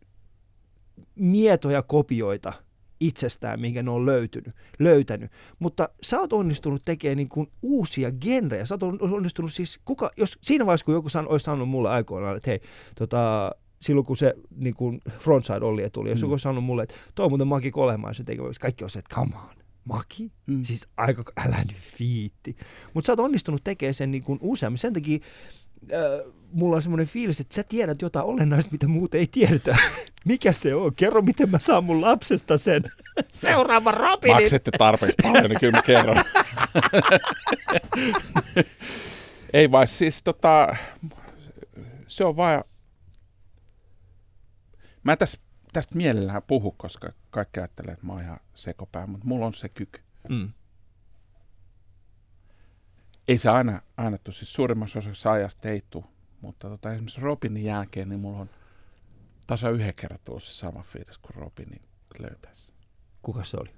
mietoja 1.16 1.82
kopioita 1.82 2.54
itsestään, 3.00 3.60
minkä 3.62 3.84
ne 3.84 3.92
on 3.92 4.06
löytynyt, 4.06 4.56
löytänyt. 4.80 5.32
Mutta 5.60 5.90
sä 6.02 6.20
oot 6.20 6.34
onnistunut 6.34 6.82
tekemään 6.86 7.18
niin 7.18 7.30
kuin 7.30 7.52
uusia 7.62 8.12
genrejä. 8.12 8.66
Sä 8.66 8.76
oot 8.76 8.84
on- 8.84 9.14
onnistunut 9.14 9.54
siis, 9.54 9.80
kuka, 9.86 10.12
jos 10.18 10.38
siinä 10.42 10.66
vaiheessa, 10.66 10.86
kun 10.86 10.94
joku 10.94 11.10
san, 11.10 11.28
olisi 11.28 11.44
sanonut 11.44 11.70
mulle 11.70 11.90
aikoinaan, 11.90 12.38
että 12.38 12.50
hei, 12.50 12.60
tota, 12.96 13.52
silloin 13.82 14.06
kun 14.06 14.18
se 14.18 14.34
niin 14.56 14.74
kuin 14.76 15.02
frontside 15.20 15.66
Ollie 15.66 15.90
tuli, 15.90 16.10
jos 16.10 16.18
Mm. 16.20 16.22
joku 16.22 16.34
olisi 16.34 16.44
sanonut 16.44 16.64
mulle, 16.64 16.84
että 16.84 16.96
toi 17.16 17.24
on 17.26 17.32
muuten 17.32 17.48
Maki 17.48 17.72
Kolehmaa, 17.72 18.14
se 18.14 18.24
tekee, 18.24 18.46
kaikki 18.62 18.84
on 18.84 18.90
se, 18.90 19.00
että 19.00 19.16
come 19.16 19.36
on, 19.36 19.56
Maki? 19.86 20.32
Mm. 20.48 20.64
Siis 20.64 20.88
aika, 20.98 21.24
älä 21.48 21.58
nyt 21.68 21.78
viitti. 22.00 22.56
Mutta 22.94 23.06
sä 23.06 23.12
oot 23.12 23.20
onnistunut 23.20 23.64
tekemään 23.64 23.94
sen 23.94 24.12
niin 24.12 24.24
kuin 24.24 24.40
useammin. 24.42 24.78
Sen 24.78 24.94
takia 24.94 25.20
äh, 25.94 26.00
mulla 26.52 26.76
on 26.76 26.82
semmoinen 26.82 27.08
fiilis, 27.08 27.40
että 27.40 27.56
sä 27.56 27.64
tiedät 27.64 28.02
jotain 28.02 28.26
olennaista, 28.26 28.72
mitä 28.72 28.88
muut 28.88 29.16
ei 29.16 29.28
tiedetä. 29.28 29.78
Mikä 30.28 30.54
se 30.54 30.76
on? 30.76 30.96
Kerro, 30.96 31.22
miten 31.22 31.50
mä 31.50 31.60
saan 31.60 31.84
mun 31.84 32.02
lapsesta 32.02 32.58
sen. 32.58 32.84
Seuraava 33.34 33.92
Robinin. 33.92 34.36
Maksette 34.36 34.72
tarpeeksi 34.78 35.16
paljon, 35.24 35.50
niin 35.50 35.60
kyllä 35.60 35.78
mä 35.78 35.82
kerron. 35.82 36.18
Ei 39.54 39.72
vai 39.72 39.88
siis 39.88 40.24
tota, 40.24 40.76
se 42.08 42.24
on 42.26 42.36
vaan, 42.36 42.64
mä 45.04 45.16
täs, 45.16 45.40
tästä 45.74 45.98
mielellään 45.98 46.44
puhu, 46.44 46.72
koska 46.72 47.14
kaikki 47.30 47.60
ajattelee, 47.60 47.94
että 47.94 48.06
mä 48.06 48.14
oon 48.14 48.22
ihan 48.22 48.40
sekopää, 48.56 49.08
mutta 49.08 49.28
mulla 49.28 49.46
on 49.46 49.54
se 49.54 49.70
kyky. 49.70 50.02
Mm. 50.30 50.54
Ei 53.28 53.38
se 53.38 53.50
aina, 53.50 53.82
aina 53.98 54.18
tuu, 54.18 54.32
siis 54.32 54.54
suurimmassa 54.54 55.00
osassa 55.00 55.32
ajasta 55.32 55.70
ei 55.70 55.84
tuu, 55.90 56.06
mutta 56.42 56.70
tota, 56.70 56.92
esimerkiksi 56.92 57.22
Robinin 57.22 57.64
jälkeen, 57.64 58.10
niin 58.10 58.20
mulla 58.20 58.40
on 58.40 58.50
tasa 59.48 59.70
yhden 59.70 59.94
kerran 59.94 60.20
tullut 60.24 60.44
se 60.44 60.54
sama 60.54 60.84
fiilis 60.84 61.18
kuin 61.18 61.36
Robinin 61.36 61.82
löytäisi. 62.20 62.74
Kuka 63.22 63.44
se 63.44 63.58
oli? 63.58 63.72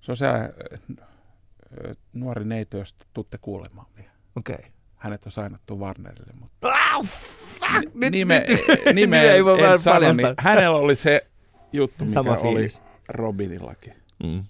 Se 0.00 0.12
on 0.12 0.16
se 0.16 0.26
äh, 0.26 0.34
äh, 0.38 1.96
nuori 2.12 2.44
neito, 2.44 2.78
josta 2.78 3.06
tutte 3.14 3.38
kuulemaan 3.38 3.86
vielä. 3.96 4.10
Okei. 4.36 4.54
Okay. 4.54 4.70
Hänet 5.04 5.26
on 5.26 5.32
sainattu 5.32 5.78
Warnerille, 5.80 6.32
mutta 6.40 6.68
Oh, 6.96 7.04
fuck! 7.06 7.94
Nyt, 7.94 8.10
nime, 8.10 8.44
nyt, 8.48 8.60
nime 8.94 9.20
ei 9.22 9.44
voi 9.44 9.58
en 9.58 9.62
vähän 9.64 9.78
sano, 9.78 10.12
niin 10.12 10.34
hänellä 10.38 10.76
oli 10.78 10.96
se 10.96 11.26
juttu, 11.72 12.04
mikä 12.04 12.14
Sama 12.14 12.30
oli 12.32 12.40
fiilis. 12.42 12.80
Robinillakin. 13.08 13.94
Mm. 14.22 14.44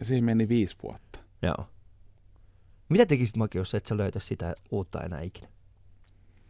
Ja 0.00 0.04
siihen 0.06 0.24
meni 0.24 0.48
viisi 0.48 0.76
vuotta. 0.82 1.18
Joo. 1.42 1.66
Mitä 2.88 3.06
tekisit 3.06 3.36
Maki, 3.36 3.58
jos 3.58 3.74
et 3.74 3.86
sä 3.86 3.96
löytä 3.96 4.20
sitä 4.20 4.54
uutta 4.70 5.00
enää 5.00 5.20
ikinä? 5.20 5.48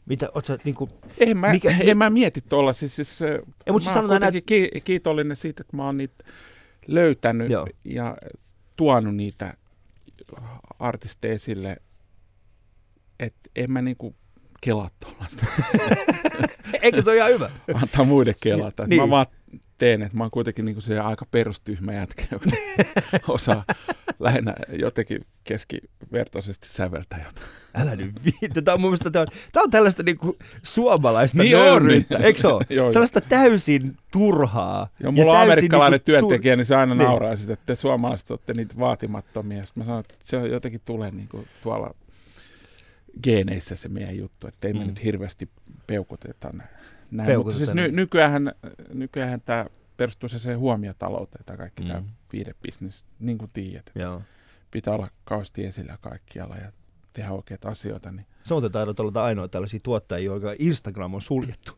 Mitä, 0.07 0.29
oot 0.35 0.47
sä 0.47 0.59
niinku... 0.65 0.89
En 1.19 1.37
mä, 1.37 1.53
Mikä- 1.53 1.75
en 1.81 1.99
mä 1.99 2.11
mieti 2.11 2.41
tuolla. 2.41 2.73
Siis, 2.73 2.97
siis, 2.97 3.23
Ei, 3.23 3.73
mut 3.73 3.85
mä 3.85 3.93
oon 3.95 4.09
kuitenkin 4.09 4.43
ki- 4.47 4.71
kiitollinen 4.85 5.37
siitä, 5.37 5.61
että 5.61 5.77
mä 5.77 5.85
oon 5.85 5.97
niitä 5.97 6.25
löytänyt 6.87 7.51
Joo. 7.51 7.67
ja 7.85 8.17
tuonut 8.77 9.17
niitä 9.17 9.55
artisteja 10.79 11.35
esille. 11.35 11.77
Että 13.21 13.51
en 13.57 13.73
mä 13.73 13.83
niinku 13.83 14.17
kelaa 14.61 14.91
tuollaista. 15.05 15.47
Eikö 16.83 17.03
se 17.03 17.11
ole 17.11 17.17
ihan 17.17 17.31
hyvä? 17.31 17.51
antaa 17.75 18.05
muiden 18.05 18.35
kelata. 18.41 18.87
Niin. 18.87 19.03
Mä 19.03 19.11
vaan 19.11 19.27
teen, 19.79 20.03
että 20.03 20.17
mä 20.17 20.25
oon 20.25 20.31
kuitenkin 20.31 20.65
niinku 20.65 20.81
se 20.81 20.99
aika 20.99 21.25
perustyhmä 21.31 21.93
jätkä, 21.93 22.25
joka 22.31 22.47
osaa 23.33 23.65
lähinnä 24.21 24.55
jotenkin 24.73 25.27
keskivertoisesti 25.45 26.69
säveltää 26.69 27.19
jotain. 27.27 27.47
Älä 27.75 27.97
nyt 27.97 28.25
viitti. 28.25 28.63
Tämä 28.63 28.75
on 28.75 28.81
mun 28.81 28.91
mielestä, 28.91 29.11
tämä 29.11 29.21
on, 29.23 29.29
tämä 29.53 29.63
on 29.63 29.71
tällaista 29.71 30.03
niinku 30.03 30.37
suomalaista 30.63 31.39
Niin 31.43 31.57
nöyryyttä, 31.57 32.19
eikö 32.19 32.41
se 32.41 32.49
ole? 32.49 32.65
Joo. 32.77 32.91
Sellaista 32.91 33.21
täysin 33.21 33.97
turhaa. 34.13 34.89
Joo, 35.01 35.13
mulla 35.13 35.33
on 35.33 35.39
amerikkalainen 35.39 36.01
niinku 36.07 36.21
työntekijä, 36.21 36.57
niin 36.57 36.67
se 36.67 36.77
aina 36.77 36.95
Niin. 36.95 37.05
nauraa 37.07 37.37
sitä, 37.37 37.53
että 37.53 37.67
te 37.67 37.77
suomalaiset 37.77 38.31
olette 38.31 38.55
niitä 38.55 38.75
vaatimattomia. 38.79 39.65
Sitten 39.67 39.81
mä 39.83 39.87
sanon, 39.87 40.01
että 40.01 40.15
se 40.25 40.37
jotenkin 40.37 40.81
tulee 40.85 41.11
niinku 41.11 41.45
tuolla 41.63 41.95
geeneissä 43.23 43.77
se 43.77 43.89
meidän 43.89 44.17
juttu, 44.17 44.47
että 44.47 44.69
ei 44.69 44.73
mm. 44.73 44.79
me 44.79 44.85
nyt 44.87 45.05
hirveästi 45.05 45.49
peukuteta 45.87 46.51
näin. 46.53 46.69
Mutta 47.11 47.25
Peukuteta 47.27 47.59
siis 47.59 47.75
ny, 47.75 47.91
nykyään, 47.91 48.53
nykyään 48.95 49.41
tämä 49.41 49.67
perustuu 49.97 50.29
se, 50.29 50.55
huomiotalouteen, 50.55 51.45
tämä 51.45 51.57
kaikki 51.57 51.83
mm. 51.83 51.89
tämä 51.89 52.03
viidebisnes, 52.33 53.05
niin 53.21 53.39
kuin 53.39 53.51
tiedät. 53.55 53.91
Joo. 53.95 54.23
Pitää 54.71 54.95
olla 54.95 55.09
kauheasti 55.25 55.65
esillä 55.65 55.99
kaikkialla 56.01 56.57
ja 56.57 56.73
tehdä 57.13 57.33
oikeita 57.33 57.69
asioita. 57.69 58.11
Niin 58.11 58.27
Se 58.45 58.55
on 58.55 58.73
taidat 58.73 59.01
olla 59.01 59.25
ainoa 59.25 59.49
tällaisia 59.49 59.81
tuottajia, 59.83 60.27
joiden 60.27 60.57
Instagram 60.59 61.15
on 61.15 61.23
suljettu. 61.23 61.73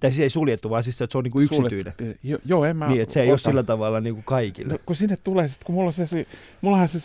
Tai 0.00 0.10
siis 0.10 0.20
ei 0.20 0.30
suljettu, 0.30 0.70
vaan 0.70 0.84
siis 0.84 1.00
että 1.02 1.12
se 1.12 1.18
on 1.18 1.24
niinku 1.24 1.40
yksityinen. 1.40 1.92
Suljet- 1.92 2.18
Jo, 2.22 2.38
joo, 2.44 2.64
en 2.64 2.76
mä 2.76 2.88
Niin, 2.88 3.02
että 3.02 3.12
se 3.12 3.20
ei 3.20 3.26
ole 3.28 3.34
ota- 3.34 3.42
sillä 3.42 3.62
tavalla 3.62 4.00
niinku 4.00 4.22
kaikille. 4.22 4.72
No, 4.72 4.78
kun 4.86 4.96
sinne 4.96 5.16
tulee, 5.16 5.48
sit, 5.48 5.64
kun 5.64 5.74
mulla 5.74 5.86
on 5.86 5.92
se, 5.92 6.26
mullahan 6.60 6.88
se 6.88 6.98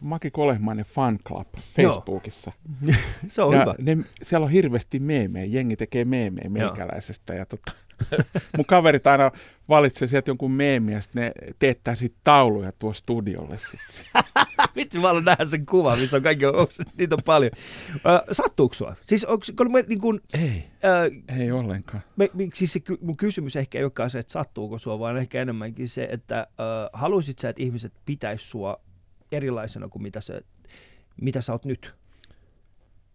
Maki 0.00 0.30
Kolehmainen 0.30 0.84
fan 0.84 1.18
club. 1.26 1.46
Facebookissa. 1.76 2.52
Se 3.28 3.42
on 3.42 3.54
ja 3.54 3.60
hyvä. 3.60 3.74
Ne, 3.78 3.96
siellä 4.22 4.44
on 4.44 4.50
hirveästi 4.50 4.98
meemejä, 4.98 5.44
jengi 5.44 5.76
tekee 5.76 6.04
meemejä 6.04 6.48
meikäläisestä. 6.48 7.34
Ja 7.34 7.46
tota, 7.46 7.72
mun 8.56 8.66
kaverit 8.66 9.06
aina 9.06 9.30
valitsee 9.68 10.08
sieltä 10.08 10.30
jonkun 10.30 10.52
meemiä, 10.52 10.96
ja 10.96 11.00
sitten 11.00 11.22
ne 11.22 11.32
teettää 11.58 11.94
siitä 11.94 12.16
tauluja 12.24 12.72
tuo 12.72 12.92
studiolle. 12.92 13.56
Vitsi, 14.76 14.98
mä 14.98 15.06
haluan 15.06 15.24
nähdä 15.24 15.44
sen 15.44 15.66
kuvan, 15.66 15.98
missä 15.98 16.16
on 16.16 16.22
kaikki, 16.22 16.46
on, 16.46 16.66
niitä 16.98 17.14
on 17.14 17.22
paljon. 17.24 17.50
Sattuuko 18.32 18.74
sua? 18.74 18.96
Siis 19.06 19.24
onko, 19.24 19.44
kun 19.56 19.72
me, 19.72 19.84
niin 19.88 20.00
kuin, 20.00 20.20
ei, 20.34 20.64
äh, 20.84 21.38
ei 21.38 21.52
ollenkaan. 21.52 22.02
me, 22.16 22.30
siis 22.54 22.72
se, 22.72 22.80
mun 23.00 23.16
kysymys 23.16 23.56
ehkä 23.56 23.78
ei 23.78 23.84
olekaan 23.84 24.10
se, 24.10 24.18
että 24.18 24.32
sattuuko 24.32 24.78
sua, 24.78 24.98
vaan 24.98 25.16
ehkä 25.16 25.42
enemmänkin 25.42 25.88
se, 25.88 26.08
että 26.10 26.38
äh, 26.38 26.46
haluaisit 26.92 27.38
sä, 27.38 27.48
että 27.48 27.62
ihmiset 27.62 27.92
pitäis 28.06 28.50
sua 28.50 28.80
erilaisena 29.32 29.88
kuin 29.88 30.02
mitä, 30.02 30.20
se, 30.20 30.40
mitä 31.20 31.40
sä 31.40 31.52
oot 31.52 31.64
nyt? 31.64 31.94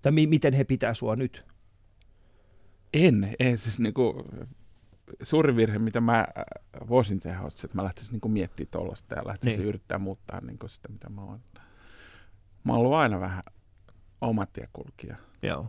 Tai 0.02 0.12
mi- 0.12 0.28
miten 0.28 0.54
he 0.54 0.64
pitää 0.64 0.94
sua 0.94 1.16
nyt? 1.16 1.46
En, 2.94 3.36
ei 3.40 3.58
siis 3.58 3.80
niinku, 3.80 4.24
suuri 5.24 5.56
virhe, 5.56 5.80
mitä 5.80 6.02
mä 6.02 6.20
äh, 6.20 6.88
voisin 6.90 7.20
tehdä, 7.20 7.42
on 7.42 7.52
se, 7.52 7.68
että 7.68 7.78
mä 7.78 7.84
lähtisin 7.84 8.12
niinku 8.12 8.30
miettimään 8.30 8.72
tuollaista 8.72 9.16
ja 9.16 9.28
lähtisin 9.28 9.58
Niin. 9.60 9.68
yrittää 9.68 9.98
muuttaa 9.98 10.42
niinku 10.42 10.68
sitä, 10.68 10.90
mitä 10.90 11.10
mä 11.10 11.22
oon. 11.22 11.40
Mä 12.64 12.74
oon 12.74 12.80
ollut 12.80 12.94
aina 12.94 13.20
vähän 13.20 13.44
omatiekulkija. 14.22 15.16
Joo. 15.44 15.68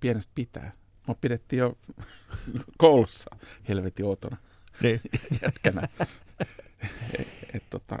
pienestä 0.00 0.32
pitää. 0.34 0.72
Mä 1.08 1.14
pidettiin 1.20 1.60
jo 1.60 1.78
koulussa 2.78 3.36
helvetin 3.68 4.06
outona 4.06 4.36
Niin. 4.82 5.00
jätkänä. 5.42 5.88
et, 7.18 7.28
et, 7.54 7.62
tota, 7.70 7.98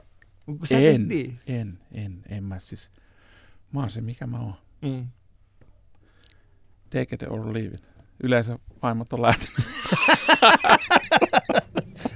Kun 0.58 0.66
sä 0.66 0.78
En. 0.78 1.08
Niin. 1.08 1.38
en, 1.46 1.78
en, 1.92 2.22
en 2.28 2.44
mä 2.44 2.58
siis. 2.58 2.90
Mä 3.72 3.80
oon 3.80 3.90
se, 3.90 4.00
mikä 4.00 4.26
mä 4.26 4.40
oon. 4.40 4.54
Mm. 4.82 5.06
Take 6.90 7.14
it 7.14 7.22
or 7.22 7.52
leave 7.52 7.74
it. 7.74 7.82
Yleensä 8.22 8.58
vaimot 8.82 9.12
on 9.12 9.22
lähtenyt. 9.22 9.56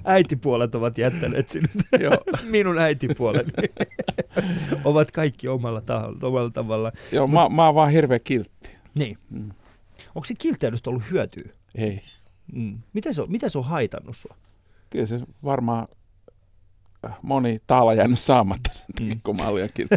Äitipuolet 0.05 0.75
ovat 0.75 0.99
jättäneet 0.99 1.49
sinut. 1.49 1.71
Joo. 2.01 2.25
Minun 2.43 2.79
äitipuoleni 2.79 3.53
ovat 4.85 5.11
kaikki 5.11 5.49
omalla, 5.49 5.81
taholla, 5.81 6.19
omalla 6.23 6.51
tavalla. 6.51 6.93
Joo, 7.13 7.27
mä, 7.27 7.49
mä 7.49 7.67
oon 7.67 7.75
vaan 7.75 7.91
hirveä 7.91 8.19
kiltti. 8.19 8.71
Niin. 8.95 9.19
Mm. 9.31 9.51
Onko 10.15 10.25
siitä 10.25 10.43
kiltteydestä 10.43 10.91
ollut 10.91 11.11
hyötyä? 11.11 11.53
Ei. 11.75 12.01
Mm. 12.53 12.73
Miten, 12.93 13.15
se 13.15 13.23
on, 13.23 13.27
miten 13.31 13.51
se 13.51 13.59
on 13.59 13.65
haitannut 13.65 14.17
sua? 14.17 14.37
Kyllä 14.91 15.07
se 15.07 15.21
varmaan 15.45 15.89
moni 17.23 17.61
taala 17.67 17.95
jäänyt 17.95 18.19
saamatta 18.19 18.71
sen 18.73 18.87
takia, 18.97 19.15
Mm. 19.15 19.21
kun 19.25 19.37
mä 19.37 19.47
olin 19.49 19.71
kiltti. 19.75 19.97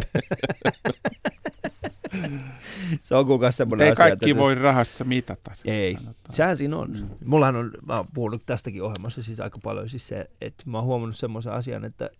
se 3.02 3.14
on 3.14 3.26
kukaan 3.26 3.52
semmoinen 3.52 3.84
Ei 3.86 3.92
asia. 3.92 4.04
kaikki 4.04 4.30
että 4.30 4.42
voi 4.42 4.54
rahassa 4.54 5.04
mitata. 5.04 5.50
Ei. 5.64 5.94
sanotaan. 5.94 6.34
Sehän 6.36 6.56
siinä 6.56 6.76
on. 6.76 6.90
Mm. 6.92 7.08
Mullahan 7.24 7.56
on, 7.56 7.70
mä 7.86 7.96
oon 7.96 8.06
puhunut 8.14 8.42
tästäkin 8.46 8.82
ohjelmassa 8.82 9.22
siis 9.22 9.40
aika 9.40 9.58
paljon, 9.62 9.88
siis 9.88 10.08
se, 10.08 10.30
että 10.40 10.62
mä 10.66 10.78
oon 10.78 10.86
huomannut 10.86 11.16
semmoisen 11.16 11.52
asian, 11.52 11.84
että 11.84 12.10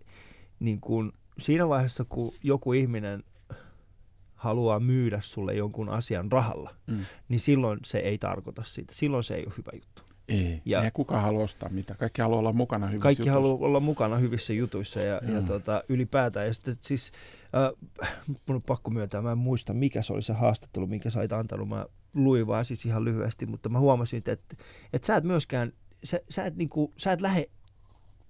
niin 0.61 0.81
kun 0.81 1.13
siinä 1.39 1.69
vaiheessa, 1.69 2.05
kun 2.09 2.33
joku 2.43 2.73
ihminen 2.73 3.25
haluaa 4.35 4.81
myydä 4.81 5.21
sulle 5.23 5.55
jonkun 5.55 5.89
asian 5.89 6.33
rahalla, 6.33 6.75
Mm. 6.87 7.05
niin 7.29 7.41
silloin 7.41 7.79
se 7.85 7.99
ei 7.99 8.19
tarkoita 8.19 8.63
sitä. 8.67 8.93
Silloin 8.97 9.25
se 9.25 9.35
ei 9.35 9.45
ole 9.47 9.55
hyvä 9.59 9.71
juttu. 9.75 10.03
Ei. 10.29 10.63
Ja- 10.65 10.85
Ei 10.85 10.91
kukaan 10.91 11.23
halua 11.23 11.43
ostaa 11.45 11.69
mitään. 11.69 11.99
Kaikki 11.99 12.23
haluaa 12.23 12.39
olla 12.39 12.53
mukana 12.53 12.87
hyvissä 12.87 13.03
Kaikki 13.03 13.23
jutuissa. 13.23 13.33
haluaa 13.41 13.67
olla 13.69 13.81
mukana 13.81 14.17
hyvissä 14.17 14.53
jutuissa 14.53 15.01
ja, 15.01 15.15
ja 15.25 15.31
Joo. 15.33 15.43
tota, 15.43 15.83
ylipäätään. 15.89 16.47
Ja 16.47 16.55
sitten 16.55 16.77
siis, 16.81 17.13
äh, 17.57 18.09
mun 18.47 18.55
on 18.57 18.63
pakko 18.63 18.91
myöntää, 18.91 19.23
mä 19.23 19.33
en 19.33 19.39
muista 19.39 19.73
mikä 19.75 20.03
se 20.03 20.13
oli 20.13 20.23
se 20.23 20.33
haastattelu, 20.33 20.87
minkä 20.87 21.11
sä 21.11 21.19
olit 21.19 21.33
antanut. 21.33 21.69
Mä 21.69 21.87
luin 22.15 22.47
vaan 22.47 22.65
siis 22.65 22.87
ihan 22.87 23.05
lyhyesti, 23.05 23.47
mutta 23.47 23.69
mä 23.69 23.79
huomasin, 23.79 24.19
että, 24.19 24.33
että 24.93 25.07
sä 25.07 25.17
et 25.17 25.25
myöskään, 25.25 25.73
sä, 26.05 26.21
sä, 26.31 26.45
et, 26.45 26.57
niinku, 26.57 26.93
sä 26.97 27.13
et 27.13 27.21
lähde 27.21 27.47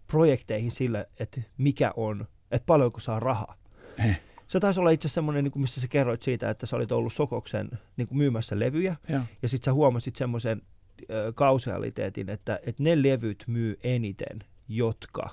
projekteihin 0.06 0.70
sillä, 0.70 1.04
että 1.20 1.40
mikä 1.58 1.92
on, 1.96 2.26
että 2.50 2.66
paljonko 2.66 3.00
saa 3.00 3.20
rahaa. 3.20 3.54
Eh. 3.98 4.20
Se 4.46 4.60
taisi 4.60 4.80
olla 4.80 4.90
itse 4.90 5.06
asiassa 5.06 5.14
semmoinen, 5.14 5.44
niin 5.44 5.52
missä 5.60 5.80
sä 5.80 5.88
kerroit 5.88 6.22
siitä, 6.22 6.50
että 6.50 6.66
sä 6.66 6.76
olit 6.76 6.92
ollut 6.92 7.12
Sokoksen 7.12 7.68
niin 7.96 8.08
kuin 8.08 8.18
myymässä 8.18 8.58
levyjä, 8.58 8.96
Joo. 9.08 9.20
ja 9.42 9.48
sitten 9.48 9.64
sä 9.64 9.72
huomasit 9.72 10.16
semmoisen 10.16 10.62
ö, 11.10 11.32
kausialiteetin, 11.34 12.30
että, 12.30 12.60
että 12.66 12.82
ne 12.82 13.02
levyt 13.02 13.44
myy 13.46 13.78
eniten, 13.82 14.38
jotka 14.68 15.30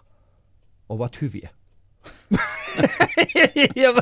ovat 0.89 1.22
hyviä. 1.22 1.49
ja, 3.76 3.93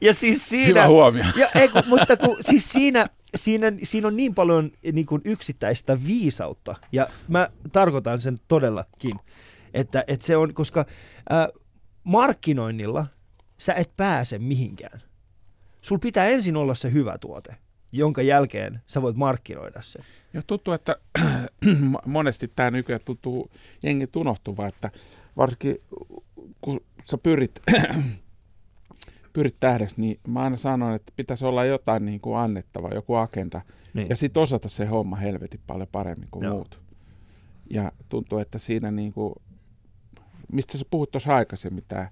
ja 0.00 0.14
siis 0.14 0.48
siinä... 0.48 0.66
Hyvä 0.66 0.86
huomio. 0.86 1.24
Ja, 1.36 1.48
ei, 1.54 1.68
kun, 1.68 1.82
mutta 1.86 2.16
kun, 2.16 2.36
siis 2.40 2.72
siinä, 2.72 3.06
siinä, 3.36 3.72
siinä 3.82 4.08
on 4.08 4.16
niin 4.16 4.34
paljon 4.34 4.70
niin 4.92 5.06
kuin 5.06 5.22
yksittäistä 5.24 5.98
viisautta, 6.06 6.74
ja 6.92 7.08
mä 7.28 7.48
tarkoitan 7.72 8.20
sen 8.20 8.40
todellakin, 8.48 9.16
että, 9.74 10.04
että 10.06 10.26
se 10.26 10.36
on, 10.36 10.54
koska 10.54 10.86
ää, 11.30 11.48
markkinoinnilla 12.04 13.06
sä 13.58 13.74
et 13.74 13.90
pääse 13.96 14.38
mihinkään. 14.38 15.02
Sul 15.80 15.98
pitää 15.98 16.26
ensin 16.26 16.56
olla 16.56 16.74
se 16.74 16.92
hyvä 16.92 17.18
tuote, 17.18 17.56
jonka 17.92 18.22
jälkeen 18.22 18.82
sä 18.86 19.02
voit 19.02 19.16
markkinoida 19.16 19.82
sen. 19.82 20.04
Ja 20.32 20.42
tuntuu, 20.42 20.74
että 20.74 20.96
monesti 22.06 22.48
tämä 22.56 22.70
nykyään 22.70 23.00
tuntuu 23.04 23.50
jengi 23.82 24.08
unohtuva, 24.16 24.66
että 24.66 24.90
varsinkin 25.36 25.76
kun 26.60 26.80
sä 27.04 27.18
pyrit, 27.18 27.60
pyrit 29.32 29.56
tähdeksi, 29.60 30.00
niin 30.00 30.20
mä 30.26 30.40
aina 30.40 30.56
sanon, 30.56 30.94
että 30.94 31.12
pitäisi 31.16 31.44
olla 31.46 31.64
jotain 31.64 32.04
niin 32.04 32.20
kuin 32.20 32.38
annettava, 32.38 32.88
joku 32.94 33.14
agenda. 33.14 33.60
Niin. 33.94 34.08
Ja 34.08 34.16
sitten 34.16 34.42
osata 34.42 34.68
se 34.68 34.86
homma 34.86 35.16
helvetin 35.16 35.60
paljon 35.66 35.88
paremmin 35.92 36.28
kuin 36.30 36.44
Joo. 36.44 36.54
muut. 36.54 36.80
Ja 37.70 37.92
tuntuu, 38.08 38.38
että 38.38 38.58
siinä 38.58 38.90
niin 38.90 39.12
kuin, 39.12 39.34
mistä 40.52 40.78
sä 40.78 40.84
puhut 40.90 41.10
tuossa 41.10 41.34
aikaisemmin, 41.36 41.84
tämä 41.88 42.10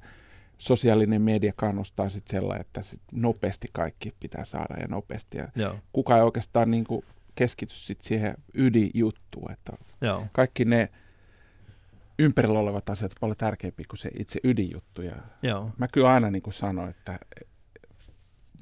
sosiaalinen 0.59 1.22
media 1.22 1.53
kannustaa 1.57 2.09
sitten 2.09 2.30
sellainen, 2.30 2.61
että 2.61 2.82
sit 2.82 3.01
nopeasti 3.12 3.68
kaikki 3.72 4.14
pitää 4.20 4.44
saada 4.44 4.74
ja 4.80 4.88
nopeasti. 4.88 5.38
Ja 5.38 5.49
Joo, 5.57 5.76
kukaan 5.92 6.18
ei 6.18 6.24
oikeastaan 6.24 6.70
niin 6.70 6.84
kuin 6.84 7.05
keskity 7.37 7.74
sit 7.74 8.03
siihen 8.03 8.34
ydinjuttuun, 8.55 9.53
että 9.53 9.72
joo, 10.01 10.26
kaikki 10.32 10.64
ne 10.64 10.89
ympärillä 12.18 12.59
olevat 12.59 12.91
asiat 12.91 13.12
ovat 13.12 13.20
paljon 13.20 13.37
tärkeämpiä 13.37 13.87
kuin 13.89 13.99
se 13.99 14.11
itse 14.18 14.41
ydinjuttu. 14.45 15.03
Ja 15.03 15.16
joo, 15.43 15.70
mä 15.78 15.89
kyllä 15.89 16.12
aina 16.12 16.30
niin 16.30 16.43
kuin 16.43 16.55
sanon, 16.55 16.89
että 16.89 17.18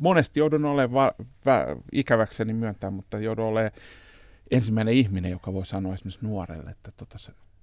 monesti 0.00 0.40
joudun 0.40 0.64
olemaan 0.64 0.92
va- 0.92 1.24
vä- 1.46 1.82
ikäväkseni 1.92 2.52
myöntää, 2.52 2.90
mutta 2.90 3.18
joudun 3.18 3.44
olemaan 3.44 3.72
ensimmäinen 4.50 4.94
ihminen, 4.94 5.30
joka 5.30 5.52
voi 5.52 5.66
sanoa 5.66 5.94
esimerkiksi 5.94 6.26
nuorelle, 6.26 6.70
että 6.70 6.92
tota, 6.96 7.18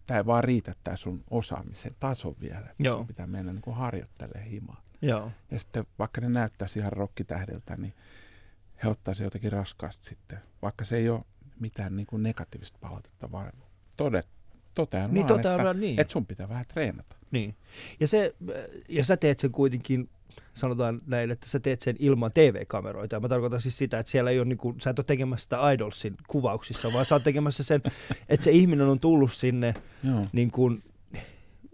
tämä 0.08 0.18
ei 0.18 0.26
vaan 0.26 0.44
riitä 0.44 0.76
tämä 0.84 0.98
sun 0.98 1.24
osaamisen 1.30 1.96
taso 2.00 2.36
vielä, 2.42 2.60
että 2.60 2.84
Joo. 2.84 2.98
sun 2.98 3.08
pitää 3.08 3.28
mennä 3.28 3.54
niin 3.54 3.76
harjoittelemaan 3.76 4.46
himaa. 4.50 4.82
joo, 5.02 5.32
Ja 5.52 5.60
sitten 5.60 5.86
vaikka 6.00 6.22
ne 6.22 6.30
näyttäisi 6.30 6.80
ihan 6.80 6.94
rokkitähdeltä, 6.94 7.78
niin 7.78 7.94
he 8.84 8.90
ottaa 8.90 9.14
se 9.14 9.24
jotenkin 9.24 9.52
raskaasti 9.52 10.06
sitten, 10.06 10.40
vaikka 10.62 10.86
se 10.86 10.98
ei 10.98 11.10
ole 11.10 11.22
mitään 11.60 11.96
niin 11.96 12.08
kuin 12.08 12.24
negatiivista 12.24 12.78
palautetta, 12.82 13.32
vaan 13.32 13.52
todet, 13.98 14.28
totean 14.76 15.14
Niin, 15.14 15.28
vaan, 15.28 15.40
totean 15.40 15.60
että, 15.60 15.74
niin. 15.74 16.00
että 16.00 16.12
sun 16.12 16.26
pitää 16.26 16.50
vähän 16.50 16.66
treenata. 16.68 17.16
Niin. 17.32 17.56
Ja, 18.00 18.08
se, 18.08 18.36
ja 18.90 19.04
sä 19.04 19.18
teet 19.18 19.40
sen 19.40 19.52
kuitenkin, 19.52 20.10
sanotaan 20.54 21.02
näin, 21.08 21.32
että 21.32 21.50
sä 21.50 21.60
teet 21.60 21.82
sen 21.82 21.96
ilman 22.00 22.32
TV-kameroita. 22.32 23.16
Ja 23.16 23.20
mä 23.20 23.30
tarkoitan 23.30 23.62
siis 23.62 23.78
sitä, 23.78 24.00
että 24.00 24.12
siellä 24.12 24.32
ei 24.32 24.40
ole, 24.40 24.46
niin 24.46 24.58
kuin, 24.58 24.82
sä 24.82 24.90
et 24.90 25.00
ole 25.00 25.06
tekemässä 25.06 25.44
sitä 25.44 25.72
Idolsin 25.72 26.16
kuvauksissa, 26.28 26.94
vaan 26.94 27.06
sä 27.06 27.16
oot 27.16 27.24
tekemässä 27.24 27.64
sen, 27.64 27.82
että 28.30 28.44
se 28.44 28.52
ihminen 28.52 28.88
on 28.88 29.00
tullut 29.00 29.32
sinne, 29.32 29.74
Joo. 30.04 30.26
niin 30.32 30.52
kuin, 30.52 30.84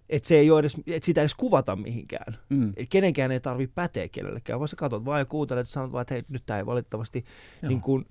että 0.09 0.27
se 0.27 0.35
ei 0.35 0.51
ole 0.51 0.59
edes, 0.59 0.75
että 0.87 1.05
sitä 1.05 1.21
ei 1.21 1.23
edes 1.23 1.35
kuvata 1.35 1.75
mihinkään. 1.75 2.37
Mm. 2.49 2.73
Et 2.75 2.89
kenenkään 2.89 3.31
ei 3.31 3.39
tarvitse 3.39 3.73
päteä 3.75 4.07
kenellekään, 4.09 4.59
vaan 4.59 4.67
sä 4.67 4.75
katsot 4.75 5.05
vaan 5.05 5.19
ja 5.19 5.25
kuuntelet 5.25 5.67
ja 5.67 5.71
sanot 5.71 5.91
vaan, 5.91 6.01
että 6.01 6.13
hei, 6.13 6.23
nyt 6.29 6.45
tämä 6.45 6.59
ei 6.59 6.65
valitettavasti 6.65 7.25
Joo. 7.61 7.69
niin 7.69 7.81
kuin, 7.81 8.05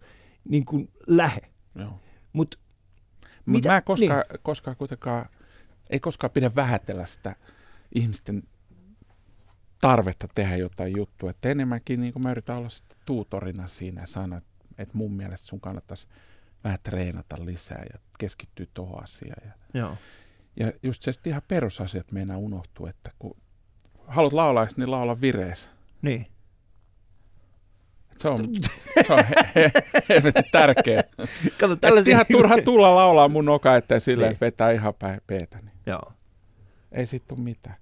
niin 0.48 0.64
kuin 0.64 0.90
lähe. 1.06 1.40
Mutta 1.74 1.96
Mutta 2.32 2.58
Mitä- 3.46 3.68
mä 3.68 3.80
koskaan, 3.80 4.24
niin. 4.30 4.40
koskaan 4.42 4.76
kuitenkaan, 4.76 5.26
ei 5.90 6.00
koskaan 6.00 6.30
pidä 6.30 6.50
vähätellä 6.54 7.06
sitä 7.06 7.36
ihmisten 7.94 8.42
tarvetta 9.80 10.28
tehdä 10.34 10.56
jotain 10.56 10.96
juttua. 10.96 11.30
Että 11.30 11.48
enemmänkin 11.48 12.00
niin 12.00 12.12
mä 12.18 12.30
yritän 12.30 12.56
olla 12.56 12.68
sitten 12.68 12.98
tuutorina 13.06 13.66
siinä 13.66 14.00
ja 14.00 14.06
sanoa, 14.06 14.38
että, 14.38 14.50
että 14.78 14.96
mun 14.96 15.12
mielestä 15.12 15.46
sun 15.46 15.60
kannattaisi 15.60 16.08
vähän 16.64 16.78
treenata 16.82 17.36
lisää 17.44 17.84
ja 17.92 17.98
keskittyä 18.18 18.66
tuohon 18.74 19.02
asiaan. 19.02 19.42
Ja, 19.46 19.80
joo, 19.80 19.96
ja 20.56 20.72
just 20.82 21.02
se 21.02 21.12
ihan 21.26 21.42
perusasiat 21.48 22.12
meinaa 22.12 22.38
unohtuu, 22.38 22.86
että 22.86 23.10
kun 23.18 23.36
haluat 24.06 24.32
laulaa, 24.32 24.66
niin 24.76 24.90
laula 24.90 25.20
vireessä. 25.20 25.70
niin. 26.02 26.26
Se 28.18 28.28
on, 28.28 28.38
se 29.06 29.12
on 29.12 29.24
he, 29.54 29.72
he, 30.08 30.22
tärkeä. 30.52 31.04
Kato, 31.60 31.76
tällaisia... 31.76 32.12
ihan 32.14 32.26
turha 32.32 32.62
tulla 32.64 32.94
laulaa 32.94 33.28
mun 33.28 33.44
noka 33.44 33.76
eteen 33.76 34.00
silleen, 34.00 34.28
Niin. 34.28 34.32
että 34.32 34.46
vetää 34.46 34.70
ihan 34.70 34.94
päin 34.94 35.20
peetä. 35.26 35.58
Niin. 35.58 35.72
Joo, 35.86 36.12
ei 36.92 37.06
siitä 37.06 37.26
tule 37.28 37.40
mitään. 37.40 37.76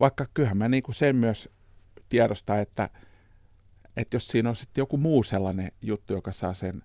Vaikka 0.00 0.26
kyllähän 0.34 0.56
mä 0.58 0.68
niinku 0.68 0.92
sen 0.92 1.16
myös 1.16 1.48
tiedostaa, 2.08 2.58
että, 2.58 2.90
että 3.96 4.16
jos 4.16 4.28
siinä 4.28 4.48
on 4.48 4.56
sitten 4.56 4.82
joku 4.82 4.96
muu 4.96 5.22
sellainen 5.22 5.72
juttu, 5.82 6.12
joka 6.14 6.32
saa 6.32 6.54
sen 6.54 6.82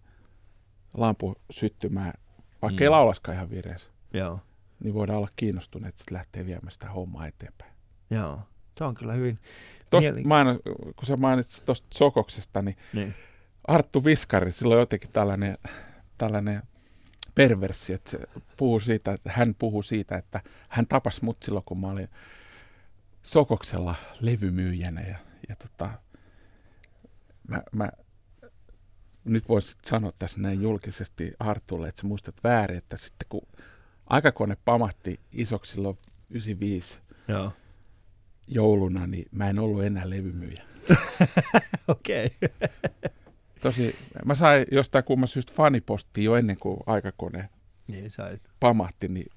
lampu 0.94 1.36
syttymään, 1.52 2.14
vaikka 2.62 2.80
mm. 2.80 2.84
ei 2.84 2.90
laulaskaan 2.90 3.36
ihan 3.36 3.50
vireessä, 3.50 3.92
joo, 4.14 4.40
niin 4.84 4.94
voidaan 4.94 5.18
olla 5.18 5.30
kiinnostuneet, 5.36 5.90
että 5.90 6.00
sitten 6.00 6.18
lähtee 6.18 6.46
viemään 6.46 6.72
sitä 6.72 6.90
hommaa 6.90 7.28
eteenpäin. 7.28 7.74
joo. 8.10 8.42
Se 8.78 8.84
on 8.84 8.94
kyllä 8.96 9.14
hyvin... 9.14 9.40
Tosta 9.90 10.10
maino, 10.26 10.60
kun 10.96 11.06
sä 11.06 11.18
mainitsit 11.18 11.66
tuosta 11.66 11.88
Sokoksesta, 11.94 12.62
niin 12.62 12.78
Niin. 12.94 13.14
Arttu 13.68 14.06
Viskari, 14.06 14.52
sillä 14.52 14.74
on 14.74 14.80
jotenkin 14.80 15.10
tällainen, 15.10 15.58
tällainen 16.18 16.64
perverssi, 17.36 17.94
että 17.94 18.10
se 18.12 18.20
puhuu 18.58 18.80
siitä, 18.80 19.12
että 19.12 19.32
hän 19.34 19.56
puhuu 19.60 19.84
siitä, 19.84 20.18
että 20.18 20.42
hän 20.70 20.88
tapasi 20.88 21.26
mut 21.26 21.44
silloin, 21.44 21.66
kun 21.66 21.80
mä 21.80 21.88
olin 21.88 22.10
Sokoksella 23.24 23.96
levymyyjänä 24.20 25.02
ja, 25.02 25.18
ja 25.50 25.56
tota, 25.56 25.90
mä, 27.48 27.64
mä 27.72 27.90
nyt 29.24 29.50
voisin 29.50 29.78
sanoa 29.86 30.12
tässä 30.20 30.40
näin 30.40 30.62
julkisesti 30.62 31.34
Artulle, 31.40 31.88
että 31.88 32.02
sä 32.02 32.08
muistat 32.08 32.36
väärin, 32.44 32.78
että 32.78 32.98
sitten 32.98 33.28
kun 33.30 33.48
aikakone 34.08 34.58
pamahti 34.66 35.20
isoksi 35.32 35.72
silloin 35.72 35.98
95 36.30 37.00
Joo. 37.28 37.52
jouluna, 38.48 39.08
niin 39.08 39.26
mä 39.32 39.50
en 39.50 39.60
ollut 39.60 39.84
enää 39.84 40.10
levymyyjä. 40.10 40.64
Okei. 41.88 42.32
Tosi, 43.62 43.96
mä 44.26 44.36
sain 44.36 44.66
jostain 44.72 45.04
kumman 45.04 45.28
syystä 45.28 45.54
fanipostia 45.56 46.24
jo 46.24 46.36
ennen 46.36 46.58
kuin 46.60 46.78
aikakone 46.86 47.50
niin 47.88 48.12
sai. 48.12 48.38
pamahti, 48.60 49.08
niin 49.08 49.32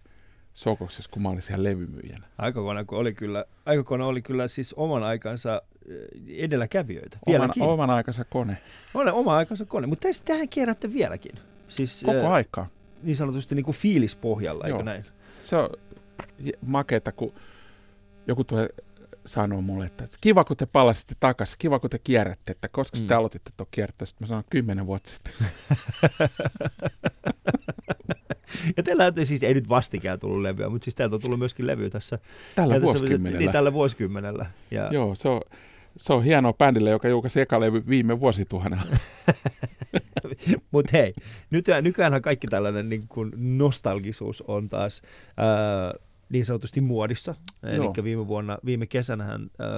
Sokoksessa, 0.55 1.11
kun 1.13 1.23
mä 1.23 1.29
olin 1.29 1.43
siellä 1.43 1.65
levymyyjänä. 1.65 2.27
Aikakone 2.39 2.85
oli 2.89 3.15
kyllä, 3.15 3.45
aikakone 3.67 4.05
oli 4.05 4.23
kyllä 4.23 4.49
siis 4.49 4.75
oman 4.75 5.03
aikansa 5.03 5.63
eh, 5.89 6.45
edelläkävijöitä. 6.45 7.19
Oman, 7.27 7.41
Vieläkin. 7.41 7.63
oman 7.63 7.91
aikansa 7.91 8.25
kone. 8.25 8.59
Olen 8.95 9.13
oma 9.13 9.37
aikansa 9.37 9.65
kone, 9.65 9.87
mutta 9.87 10.09
tähän 10.25 10.49
kierrätte 10.49 10.93
vieläkin. 10.93 11.33
Siis 11.69 12.03
Koko 12.05 12.19
eh, 12.19 12.31
aikaa. 12.31 12.69
Niin 13.03 13.17
sanotusti 13.17 13.55
niin 13.55 13.65
kuin 13.65 13.77
fiilispohjalla, 13.77 14.69
Joo. 14.69 14.79
eikö 14.79 14.85
näin? 14.85 15.05
Se 15.43 15.57
on 15.57 15.71
makeeta, 16.67 17.13
kun 17.13 17.33
joku 18.27 18.45
tulee 18.45 18.69
sanoo 19.27 19.61
mulle, 19.61 19.87
että 19.87 20.05
kiva 20.21 20.45
kun 20.45 20.57
te 20.57 20.67
palasitte 20.67 21.15
takaisin, 21.21 21.57
kiva 21.59 21.79
kun 21.79 21.91
te 21.91 21.99
kierrätte, 21.99 22.53
että 22.53 22.69
koska 22.69 22.99
mm. 23.01 23.07
te 23.07 23.15
aloititte 23.15 23.51
tuon 23.57 23.67
kierrätön. 23.71 24.07
Sitten 24.07 24.25
mä 24.25 24.29
sanon 24.29 24.45
kymmenen 24.51 24.87
vuotta 24.87 25.11
sitten. 25.11 25.33
Ja 28.77 28.83
teillä 28.83 29.05
on 29.07 29.27
siis, 29.27 29.43
ei 29.43 29.55
nyt 29.55 29.69
vastikään 29.69 30.19
tullut 30.19 30.43
levyä, 30.43 30.69
mutta 30.69 30.85
siis 30.85 30.95
täältä 30.95 31.17
on 31.17 31.23
tullut 31.23 31.39
myöskin 31.39 31.67
levy 31.67 31.91
tässä. 31.91 32.19
Tällä 32.55 32.75
Ja 32.75 32.81
tässä- 32.81 32.93
vuosikymmenellä. 32.93 33.39
Niin, 33.39 33.53
tällä 33.53 33.73
vuosikymmenellä. 33.73 34.47
Ja, 34.71 34.89
Joo, 34.93 35.15
se 35.15 35.29
on, 35.29 35.41
Se 35.97 36.13
on 36.13 36.25
hienoa 36.25 36.53
bändille, 36.53 36.91
joka 36.91 37.09
julkaisi 37.09 37.41
eka 37.41 37.61
levy 37.61 37.83
viime 37.89 38.21
vuosituhannella. 38.21 38.97
Mutta 40.71 40.91
hei, 40.93 41.15
nykyään, 41.51 41.85
nykyäänhän 41.85 42.23
kaikki 42.23 42.47
tällainen 42.47 42.89
niin 42.89 43.09
kuin 43.09 43.33
nostalgisuus 43.37 44.43
on 44.43 44.69
taas 44.69 45.03
ää, 45.37 45.95
niin 46.29 46.45
sanotusti 46.45 46.81
muodissa. 46.81 47.35
Eli 47.63 48.05
viime 48.05 48.27
vuonna, 48.27 48.59
viime 48.65 48.87
kesänähän 48.87 49.51
ää, 49.59 49.69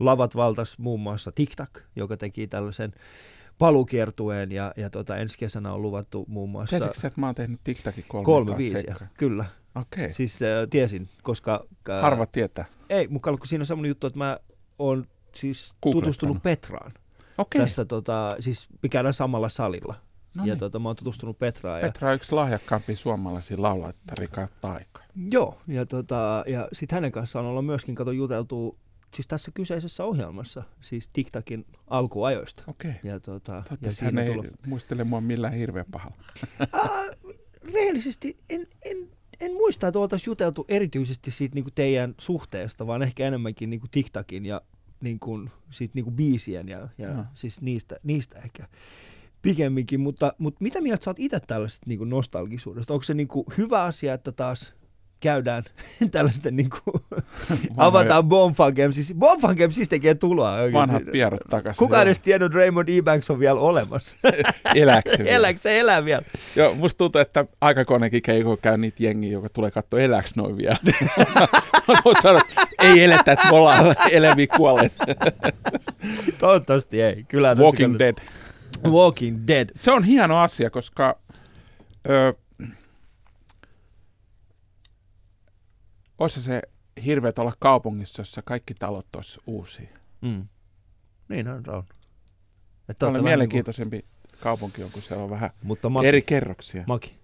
lavat 0.00 0.36
valtas 0.36 0.78
muun 0.78 1.00
muassa 1.00 1.32
TikTok, 1.32 1.80
joka 1.96 2.16
teki 2.16 2.46
tällaisen 2.46 2.92
palukiertueen 3.58 4.52
ja, 4.52 4.72
ja 4.76 4.90
tota, 4.90 5.16
ensi 5.16 5.38
kesänä 5.38 5.72
on 5.72 5.82
luvattu 5.82 6.24
muun 6.28 6.50
muassa... 6.50 6.78
Tiesitkö 6.78 7.06
että 7.06 7.20
mä 7.20 7.26
oon 7.26 7.34
tehnyt 7.34 7.60
TikTokin 7.64 8.04
kolme, 8.08 8.24
kolme 8.24 8.56
viisiä? 8.56 8.96
Kyllä. 9.16 9.44
Okei. 9.74 10.04
Okay. 10.04 10.12
Siis 10.12 10.42
äh, 10.42 10.48
tiesin, 10.70 11.08
koska... 11.22 11.66
Äh, 11.90 12.02
Harva 12.02 12.26
tietää. 12.26 12.64
Ei, 12.88 13.08
mutta 13.08 13.30
siinä 13.44 13.62
on 13.62 13.66
semmoinen 13.66 13.88
juttu, 13.88 14.06
että 14.06 14.18
mä 14.18 14.38
oon 14.78 15.04
siis 15.34 15.74
tutustunut 15.80 16.42
Petraan. 16.42 16.92
Okay. 17.38 17.60
Tässä 17.60 17.84
tota, 17.84 18.36
siis 18.40 18.68
mikä 18.82 19.00
on 19.00 19.14
samalla 19.14 19.48
salilla. 19.48 19.94
No 20.36 20.42
ja 20.44 20.52
niin. 20.52 20.58
tota, 20.58 20.78
mä 20.78 20.88
oon 20.88 20.96
tutustunut 20.96 21.38
Petraan. 21.38 21.80
Petra 21.80 22.08
on 22.08 22.14
yksi 22.14 22.34
lahjakkaampi 22.34 22.96
suomalaisia 22.96 23.62
laulajattari 23.62 24.26
kautta 24.26 24.72
aikaa. 24.72 25.02
Joo, 25.30 25.58
ja, 25.66 25.86
tota, 25.86 26.44
ja 26.46 26.68
sitten 26.72 26.96
hänen 26.96 27.12
kanssaan 27.12 27.46
ollaan 27.46 27.64
myöskin 27.64 27.94
kato 27.94 28.12
juteltu 28.12 28.78
siis 29.14 29.26
tässä 29.26 29.50
kyseisessä 29.54 30.04
ohjelmassa, 30.04 30.62
siis 30.80 31.10
TikTokin 31.12 31.66
alkuajoista. 31.86 32.64
Okei. 32.66 32.94
Ja, 33.02 33.20
tota, 33.20 33.62
ja 33.82 33.90
hän 34.02 34.18
ei 34.18 34.26
tullut... 34.26 34.46
muistele 34.66 35.04
mua 35.04 35.20
millään 35.20 35.52
hirveän 35.52 35.86
pahalla. 35.90 36.16
rehellisesti 37.74 38.36
en, 38.50 38.66
en, 38.84 39.08
en 39.40 39.52
muista, 39.52 39.88
että 39.88 39.98
oltaisiin 39.98 40.30
juteltu 40.30 40.64
erityisesti 40.68 41.30
siitä 41.30 41.54
niin 41.54 41.64
kuin 41.64 41.74
teidän 41.74 42.14
suhteesta, 42.18 42.86
vaan 42.86 43.02
ehkä 43.02 43.26
enemmänkin 43.26 43.70
niin 43.70 43.80
kuin 43.80 43.90
TikTokin 43.90 44.46
ja 44.46 44.60
niin 45.02 45.18
kuin, 45.18 45.50
siitä 45.70 45.92
niin 45.94 46.04
kuin 46.04 46.16
biisien 46.16 46.68
ja, 46.68 46.88
ja 46.98 47.14
no. 47.14 47.24
siis 47.34 47.60
niistä, 47.60 47.96
niistä 48.02 48.38
ehkä 48.38 48.68
pikemminkin. 49.42 50.00
Mutta, 50.00 50.32
mutta 50.38 50.58
mitä 50.62 50.80
mieltä 50.80 51.04
sä 51.04 51.10
oot 51.10 51.20
itse 51.20 51.40
tällaisesta 51.40 51.86
niin 51.88 51.98
kuin 51.98 52.10
nostalgisuudesta? 52.10 52.94
Onko 52.94 53.04
se 53.04 53.14
niin 53.14 53.28
kuin 53.28 53.46
hyvä 53.58 53.82
asia, 53.82 54.14
että 54.14 54.32
taas 54.32 54.74
käydään 55.22 55.64
tällaisten 56.10 56.56
niin 56.56 56.70
kuin, 56.70 57.02
avataan 57.76 58.24
Bonfan 58.24 58.72
Games. 58.76 58.94
Siis 58.94 59.14
Bonfan 59.18 59.56
Games 59.56 59.74
siis 59.74 59.88
tekee 59.88 60.14
tuloa. 60.14 60.56
Vanhat 60.72 61.02
pierot 61.12 61.40
takaisin. 61.50 61.78
Kuka 61.78 62.02
edes 62.02 62.20
tiennyt, 62.20 62.54
Raymond 62.54 62.88
Ebanks 62.88 63.30
on 63.30 63.38
vielä 63.38 63.60
olemassa? 63.60 64.16
Eläkse 64.74 65.18
vielä? 65.18 65.30
Eläkse 65.30 65.80
elää 65.80 66.04
vielä. 66.04 66.22
Joo, 66.56 66.74
musta 66.74 66.98
tuntuu, 66.98 67.20
että 67.20 67.44
aikakonekin 67.60 68.22
keiko 68.22 68.56
käy 68.56 68.76
niitä 68.76 69.02
jengiä, 69.02 69.32
joka 69.32 69.48
tulee 69.48 69.70
katsoa 69.70 70.00
eläks 70.00 70.36
noin 70.36 70.56
vielä. 70.56 70.76
Mä 71.88 72.12
sanoa, 72.22 72.40
ei 72.82 73.04
eletä, 73.04 73.32
että 73.32 73.50
me 73.50 73.56
ollaan 73.56 73.94
eläviä 74.10 74.46
kuolleet. 74.56 74.92
Toivottavasti 76.38 77.02
ei. 77.02 77.24
Kyllä 77.28 77.54
Walking 77.54 77.98
Dead. 77.98 78.16
Walking 78.86 79.38
Dead. 79.46 79.68
Se 79.76 79.90
on 79.90 80.04
hieno 80.04 80.38
asia, 80.38 80.70
koska 80.70 81.18
ö, 82.08 82.34
olisi 86.22 86.42
se 86.42 86.62
hirveät 87.04 87.38
olla 87.38 87.52
kaupungissa, 87.58 88.20
jossa 88.20 88.42
kaikki 88.42 88.74
talot 88.74 89.14
olisi 89.14 89.40
uusia. 89.46 89.88
Mm. 90.20 90.48
Niin 91.28 91.48
on. 91.48 91.62
on. 91.68 91.82
Että 92.88 93.06
on 93.06 93.24
mielenkiintoisempi 93.24 93.96
niin 93.96 94.04
kuin... 94.30 94.40
kaupunki 94.40 94.84
on, 94.84 94.90
kun 94.90 95.02
siellä 95.02 95.24
on 95.24 95.30
vähän 95.30 95.50
Mutta 95.62 95.88
Maki, 95.88 96.06
eri 96.06 96.22
kerroksia. 96.22 96.84
Maki, 96.86 97.18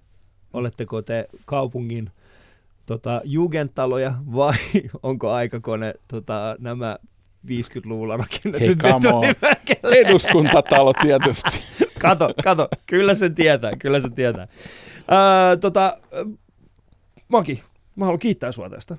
oletteko 0.53 1.03
te 1.03 1.29
kaupungin 1.45 2.11
tota, 2.87 3.21
jugendtaloja 3.25 4.15
vai 4.35 4.55
onko 5.03 5.31
aikakone 5.33 5.95
tota, 6.09 6.57
nämä 6.59 6.99
50-luvulla 7.47 8.17
rakennetut 8.17 8.83
Hei, 8.83 10.01
Eduskuntatalo 10.01 10.93
tietysti. 10.93 11.61
kato, 12.01 12.35
kato, 12.45 12.69
kyllä 12.87 13.15
se 13.15 13.31
tietää, 13.31 13.73
kyllä 13.77 14.01
se 14.01 14.11
tietää. 14.11 14.49
Ää, 15.09 15.57
tota, 15.57 15.99
Maki, 17.33 17.63
Mä 17.99 18.05
haluan 18.05 18.19
kiittää 18.19 18.53
sua 18.53 18.71
tästä. 18.71 18.97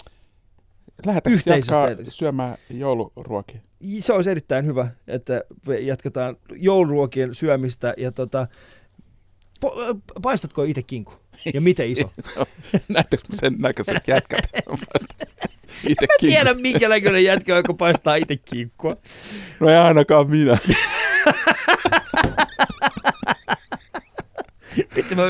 Lähdetäänkö 1.06 1.42
jatkaa 1.46 1.88
syömään 2.10 2.58
jouluruokia? 2.70 3.62
Se 4.00 4.14
olisi 4.14 4.30
erittäin 4.30 4.66
hyvä, 4.66 4.88
että 5.08 5.44
jatketaan 5.82 6.38
jouluruokien 6.56 7.36
syömistä. 7.36 7.94
Ja 7.98 8.12
tota, 8.12 8.48
po- 9.66 10.00
paistatko 10.22 10.64
itse 10.64 10.84
kinku? 10.84 11.14
Ja 11.54 11.62
miten 11.62 11.90
iso? 11.90 12.04
no, 12.38 12.46
näettekö 12.90 13.24
sen 13.34 13.56
näköiset 13.60 14.08
jätkät? 14.08 14.50
Ite 15.88 16.06
mä 16.08 16.14
tiedä, 16.20 16.54
minkä 16.54 16.90
näköinen 16.90 17.24
jätkä, 17.24 17.56
joka 17.56 17.74
paistaa 17.74 18.16
itse 18.16 18.36
kinkkua. 18.36 18.98
No 19.60 19.70
ei 19.70 19.76
ainakaan 19.76 20.30
minä. 20.30 20.58
Vitsi, 24.96 25.16
mä, 25.16 25.24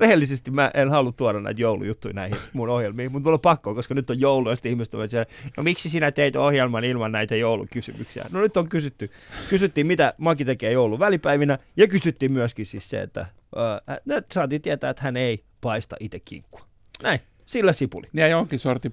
rehellisesti 0.00 0.50
mä 0.50 0.70
en 0.74 0.90
halua 0.90 1.12
tuoda 1.12 1.40
näitä 1.40 1.62
joulujuttuja 1.62 2.14
näihin 2.14 2.38
mun 2.52 2.68
ohjelmiin, 2.68 3.12
mutta 3.12 3.26
mulla 3.26 3.36
on 3.36 3.40
pakko, 3.40 3.74
koska 3.74 3.94
nyt 3.94 4.10
on 4.10 4.20
joulu, 4.20 4.50
ja 4.50 4.56
ihmiset 4.64 4.94
on 4.94 5.10
siellä, 5.10 5.26
no 5.56 5.62
miksi 5.62 5.90
sinä 5.90 6.12
teit 6.12 6.36
ohjelman 6.36 6.84
ilman 6.84 7.12
näitä 7.12 7.36
joulukysymyksiä? 7.36 8.24
No 8.30 8.40
nyt 8.40 8.56
on 8.56 8.68
kysytty. 8.68 9.10
Kysyttiin, 9.48 9.86
mitä 9.86 10.14
Maki 10.18 10.44
tekee 10.44 10.72
joulun 10.72 10.98
välipäivinä, 10.98 11.58
ja 11.76 11.88
kysyttiin 11.88 12.32
myöskin 12.32 12.66
siis 12.66 12.90
se, 12.90 13.02
että 13.02 13.20
äh, 13.20 14.22
saatiin 14.32 14.62
tietää, 14.62 14.90
että 14.90 15.02
hän 15.02 15.16
ei 15.16 15.44
paista 15.60 15.96
itse 16.00 16.20
kinkkua. 16.20 16.64
Näin, 17.02 17.20
sillä 17.46 17.72
sipuli. 17.72 18.06
Ja 18.12 18.28
jonkin 18.28 18.58
sorti 18.58 18.92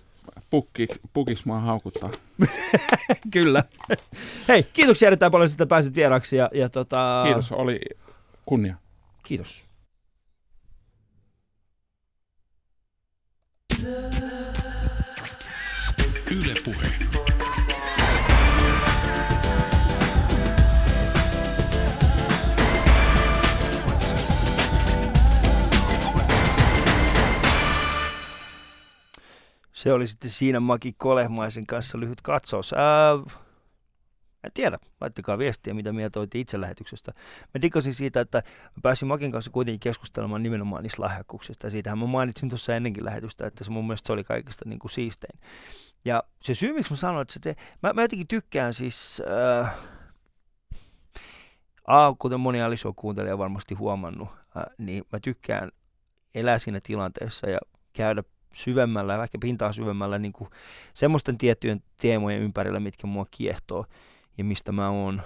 pukki, 0.50 0.88
pukis 1.14 1.46
mua 1.46 1.60
haukuttaa. 1.60 2.10
Kyllä. 3.32 3.64
Hei, 4.48 4.64
kiitoksia 4.64 5.08
erittäin 5.08 5.32
paljon, 5.32 5.52
että 5.52 5.66
pääsit 5.66 5.96
vieraksi. 5.96 6.36
Ja, 6.36 6.50
ja 6.54 6.70
tota... 6.70 7.22
Kiitos, 7.26 7.52
oli 7.52 7.80
kunnia. 8.46 8.76
Kiitos. 9.24 9.68
Yle 16.32 16.53
Puhe. 16.65 16.91
Se 29.73 29.93
oli 29.93 30.07
sitten 30.07 30.32
siinä 30.32 30.59
Maki 30.59 30.93
Kolehmaisen 30.97 31.65
kanssa 31.65 31.99
lyhyt 31.99 32.21
katsaus. 32.21 32.73
Ää, 32.73 33.13
en 34.44 34.52
tiedä, 34.54 34.80
laittakaa 35.02 35.38
viestiä, 35.38 35.74
mitä 35.74 35.94
mieltä 35.94 36.20
olitte 36.20 36.40
itse 36.40 36.62
lähetyksestä. 36.62 37.14
Mä 37.54 37.62
dikasin 37.62 37.94
siitä, 37.94 38.22
että 38.22 38.38
mä 38.66 38.82
pääsin 38.82 39.08
Makin 39.08 39.32
kanssa 39.32 39.52
kuitenkin 39.52 39.80
keskustelemaan 39.80 40.44
nimenomaan 40.44 40.84
niistä 40.84 41.02
lahjakkuuksista. 41.02 41.68
Ja 41.68 41.72
siitähän 41.72 42.00
mä 42.00 42.06
mainitsin 42.06 42.50
tuossa 42.50 42.76
ennenkin 42.76 43.06
lähetystä, 43.06 43.48
että 43.48 43.64
se 43.64 43.72
mun 43.72 43.88
mielestä 43.88 44.08
se 44.08 44.14
oli 44.14 44.24
kaikista 44.24 44.66
niin 44.70 44.80
kuin 44.80 44.92
siistein. 44.92 45.40
Ja 46.06 46.24
se 46.42 46.54
syy, 46.54 46.74
miksi 46.74 46.94
mä 46.94 46.98
sanoin, 46.98 47.22
että 47.22 47.34
se 47.34 47.40
te... 47.40 47.56
mä, 47.84 47.94
mä 47.94 48.02
jotenkin 48.02 48.28
tykkään 48.28 48.74
siis... 48.74 49.22
Äh, 49.62 49.76
A, 51.88 52.14
kuten 52.20 52.40
moni 52.40 52.62
Aliso 52.62 52.94
kuuntelija 52.96 53.38
varmasti 53.38 53.76
huomannut, 53.76 54.30
äh, 54.58 54.64
niin 54.78 55.04
mä 55.12 55.20
tykkään 55.20 55.72
elää 56.36 56.60
siinä 56.60 56.80
tilanteessa 56.84 57.50
ja 57.50 57.58
käydä 57.94 58.24
syvemmällä, 58.54 59.24
ehkä 59.24 59.38
pintaa 59.42 59.74
syvemmällä 59.74 60.20
niin 60.20 60.34
kuin 60.34 60.50
semmoisten 60.94 61.38
tiettyjen 61.38 61.84
teemojen 61.98 62.42
ympärillä, 62.42 62.80
mitkä 62.80 63.08
mua 63.08 63.26
kiehtoo 63.32 63.86
ja 64.40 64.44
mistä 64.46 64.72
mä 64.72 64.90
oon 64.90 65.22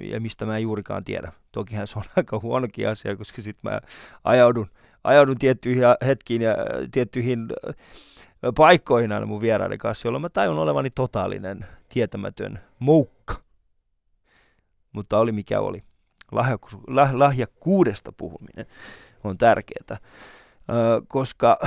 ja 0.00 0.20
mistä 0.20 0.46
mä 0.46 0.56
en 0.56 0.62
juurikaan 0.62 1.04
tiedä. 1.04 1.32
Tokihan 1.52 1.86
se 1.86 1.98
on 1.98 2.04
aika 2.16 2.38
huonokin 2.42 2.88
asia, 2.88 3.16
koska 3.16 3.42
sitten 3.42 3.72
mä 3.72 3.80
ajaudun, 4.24 4.70
ajaudun 5.04 5.38
tiettyihin 5.38 5.82
hetkiin 6.06 6.42
ja 6.42 6.56
tiettyihin 6.90 7.48
paikkoihin 8.56 9.12
aina 9.12 9.26
mun 9.26 9.40
vieraiden 9.40 9.78
kanssa, 9.78 10.08
jolloin 10.08 10.22
mä 10.22 10.28
tajun 10.28 10.58
olevani 10.58 10.90
totaalinen, 10.90 11.66
tietämätön 11.88 12.60
moukka. 12.78 13.34
Mutta 14.92 15.18
oli 15.18 15.32
mikä 15.32 15.60
oli. 15.60 15.82
Lahjakku, 16.32 16.68
lah, 16.86 17.14
lahjakkuudesta 17.14 18.12
puhuminen 18.12 18.66
on 19.24 19.38
tärkeää, 19.38 19.98
koska 21.08 21.58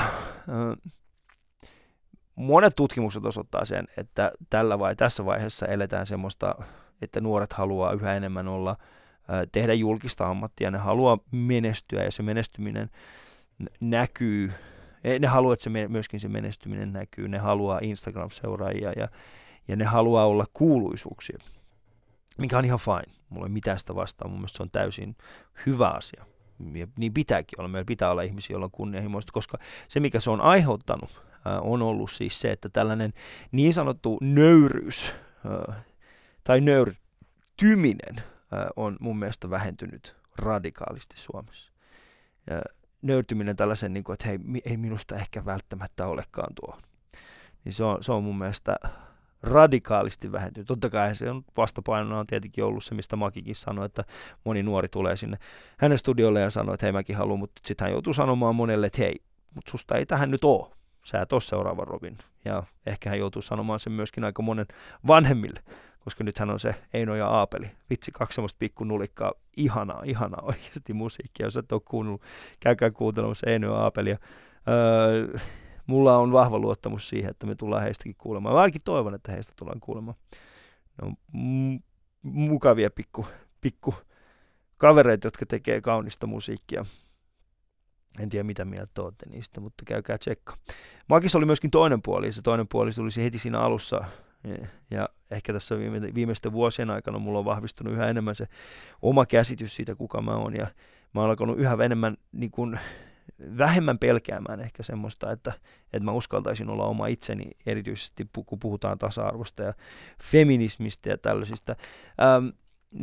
monet 2.35 2.75
tutkimukset 2.75 3.25
osoittaa 3.25 3.65
sen, 3.65 3.87
että 3.97 4.31
tällä 4.49 4.79
vai 4.79 4.95
tässä 4.95 5.25
vaiheessa 5.25 5.65
eletään 5.65 6.07
semmoista, 6.07 6.55
että 7.01 7.21
nuoret 7.21 7.53
haluaa 7.53 7.93
yhä 7.93 8.13
enemmän 8.13 8.47
olla, 8.47 8.77
tehdä 9.51 9.73
julkista 9.73 10.27
ammattia, 10.27 10.71
ne 10.71 10.77
haluaa 10.77 11.17
menestyä 11.31 12.03
ja 12.03 12.11
se 12.11 12.23
menestyminen 12.23 12.89
näkyy, 13.79 14.51
ne 15.19 15.27
haluaa, 15.27 15.53
että 15.53 15.63
se 15.63 15.69
myöskin 15.87 16.19
se 16.19 16.27
menestyminen 16.27 16.93
näkyy, 16.93 17.27
ne 17.27 17.37
haluaa 17.37 17.79
Instagram-seuraajia 17.81 18.91
ja, 18.97 19.07
ja 19.67 19.75
ne 19.75 19.85
haluaa 19.85 20.25
olla 20.25 20.45
kuuluisuuksia, 20.53 21.37
mikä 22.37 22.57
on 22.57 22.65
ihan 22.65 22.79
fine. 22.79 23.17
Mulla 23.29 23.45
ei 23.45 23.51
mitään 23.51 23.79
sitä 23.79 23.95
vastaan, 23.95 24.31
mun 24.31 24.39
mielestä 24.39 24.57
se 24.57 24.63
on 24.63 24.71
täysin 24.71 25.15
hyvä 25.65 25.87
asia. 25.87 26.25
Ja 26.73 26.87
niin 26.97 27.13
pitääkin 27.13 27.61
olla. 27.61 27.67
Meillä 27.67 27.85
pitää 27.85 28.11
olla 28.11 28.21
ihmisiä, 28.21 28.53
joilla 28.53 28.65
on 28.65 28.71
kunnianhimoista, 28.71 29.31
koska 29.31 29.57
se, 29.87 29.99
mikä 29.99 30.19
se 30.19 30.29
on 30.29 30.41
aiheuttanut, 30.41 31.21
on 31.61 31.81
ollut 31.81 32.11
siis 32.11 32.39
se, 32.39 32.51
että 32.51 32.69
tällainen 32.69 33.13
niin 33.51 33.73
sanottu 33.73 34.17
nöyryys 34.21 35.13
tai 36.43 36.61
nöyrtyminen 36.61 38.15
on 38.75 38.97
mun 38.99 39.19
mielestä 39.19 39.49
vähentynyt 39.49 40.15
radikaalisti 40.37 41.15
Suomessa. 41.17 41.71
Nöyrtyminen 43.01 43.55
tällaisen, 43.55 43.93
niin 43.93 44.03
kuin, 44.03 44.13
että 44.13 44.27
hei, 44.27 44.39
ei 44.65 44.77
minusta 44.77 45.15
ehkä 45.15 45.45
välttämättä 45.45 46.07
olekaan 46.07 46.55
tuo. 46.55 46.77
Niin 47.65 47.73
se 47.73 47.83
on, 47.83 48.03
se 48.03 48.11
on 48.11 48.23
mun 48.23 48.37
mielestä 48.37 48.75
radikaalisti 49.43 50.31
vähentynyt. 50.31 50.67
Totta 50.67 50.89
kai 50.89 51.15
se 51.15 51.29
on 51.29 51.43
vastapainona 51.57 52.19
on 52.19 52.27
tietenkin 52.27 52.63
ollut 52.63 52.83
se, 52.83 52.95
mistä 52.95 53.15
Makikin 53.15 53.55
sanoi, 53.55 53.85
että 53.85 54.03
moni 54.43 54.63
nuori 54.63 54.89
tulee 54.89 55.17
sinne 55.17 55.37
hänen 55.77 55.97
studiolle 55.97 56.41
ja 56.41 56.49
sanoo, 56.49 56.73
että 56.73 56.85
hei 56.85 56.93
mäkin 56.93 57.15
haluan, 57.15 57.39
mutta 57.39 57.61
sitten 57.65 57.85
hän 57.85 57.91
joutuu 57.91 58.13
sanomaan 58.13 58.55
monelle, 58.55 58.87
että 58.87 59.01
hei, 59.01 59.15
mutta 59.55 59.71
susta 59.71 59.97
ei 59.97 60.05
tähän 60.05 60.31
nyt 60.31 60.43
ole. 60.43 60.82
Sä 61.05 61.21
et 61.21 61.33
ole 61.33 61.41
seuraava 61.41 61.85
Robin. 61.85 62.17
Ja 62.45 62.63
ehkä 62.85 63.09
hän 63.09 63.19
joutuu 63.19 63.41
sanomaan 63.41 63.79
sen 63.79 63.93
myöskin 63.93 64.23
aika 64.23 64.41
monen 64.41 64.65
vanhemmille, 65.07 65.59
koska 65.99 66.23
nythän 66.23 66.49
on 66.49 66.59
se 66.59 66.75
Eino 66.93 67.15
ja 67.15 67.27
Aapeli. 67.27 67.71
Vitsi, 67.89 68.11
kaksi 68.11 68.35
semmoista 68.35 68.57
pikku 68.59 68.83
nulikkaa. 68.83 69.33
Ihanaa, 69.57 70.01
ihanaa 70.05 70.41
oikeasti 70.41 70.93
musiikkia. 70.93 71.45
Jos 71.45 71.57
et 71.57 71.71
ole 71.71 71.81
kuunnellut, 71.85 72.21
käykää 72.59 72.91
kuuntelemassa 72.91 73.49
Eino 73.49 73.67
ja 73.67 73.79
Aapelia. 73.79 74.17
Öö, 74.67 75.39
mulla 75.87 76.17
on 76.17 76.31
vahva 76.31 76.59
luottamus 76.59 77.09
siihen, 77.09 77.31
että 77.31 77.47
me 77.47 77.55
tullaan 77.55 77.83
heistäkin 77.83 78.15
kuulemaan. 78.17 78.55
Mä 78.55 78.61
ainakin 78.61 78.81
toivon, 78.83 79.15
että 79.15 79.31
heistä 79.31 79.53
tullaan 79.55 79.79
kuulemaan. 79.79 80.17
Ne 81.01 81.07
on 81.07 81.15
m- 81.41 81.79
mukavia 82.21 82.89
pikku, 82.89 83.25
pikku 83.61 83.95
kavereita, 84.77 85.27
jotka 85.27 85.45
tekee 85.45 85.81
kaunista 85.81 86.27
musiikkia. 86.27 86.85
En 88.19 88.29
tiedä, 88.29 88.43
mitä 88.43 88.65
mieltä 88.65 89.01
olette 89.01 89.29
niistä, 89.29 89.61
mutta 89.61 89.83
käykää 89.85 90.17
tsekka. 90.17 90.57
Makis 91.07 91.35
oli 91.35 91.45
myöskin 91.45 91.71
toinen 91.71 92.01
puoli. 92.01 92.33
Se 92.33 92.41
toinen 92.41 92.67
puoli 92.67 92.91
tuli 92.91 93.09
heti 93.23 93.39
siinä 93.39 93.59
alussa. 93.59 94.03
Ja 94.91 95.09
ehkä 95.31 95.53
tässä 95.53 95.77
viime, 95.77 96.13
viimeisten 96.13 96.51
vuosien 96.51 96.89
aikana 96.89 97.19
mulla 97.19 97.39
on 97.39 97.45
vahvistunut 97.45 97.93
yhä 97.93 98.07
enemmän 98.07 98.35
se 98.35 98.47
oma 99.01 99.25
käsitys 99.25 99.75
siitä, 99.75 99.95
kuka 99.95 100.21
mä 100.21 100.31
oon. 100.31 100.55
Ja 100.55 100.67
mä 101.13 101.21
oon 101.21 101.29
alkanut 101.29 101.59
yhä 101.59 101.77
enemmän 101.83 102.17
niin 102.31 102.51
kuin, 102.51 102.79
vähemmän 103.57 103.99
pelkäämään 103.99 104.59
ehkä 104.59 104.83
semmoista, 104.83 105.31
että, 105.31 105.53
että 105.93 106.05
mä 106.05 106.11
uskaltaisin 106.11 106.69
olla 106.69 106.85
oma 106.85 107.07
itseni, 107.07 107.51
erityisesti 107.65 108.29
kun 108.45 108.59
puhutaan 108.59 108.97
tasa-arvosta 108.97 109.63
ja 109.63 109.73
feminismistä 110.23 111.09
ja 111.09 111.17
tällaisista. 111.17 111.75
Ähm, 112.21 112.47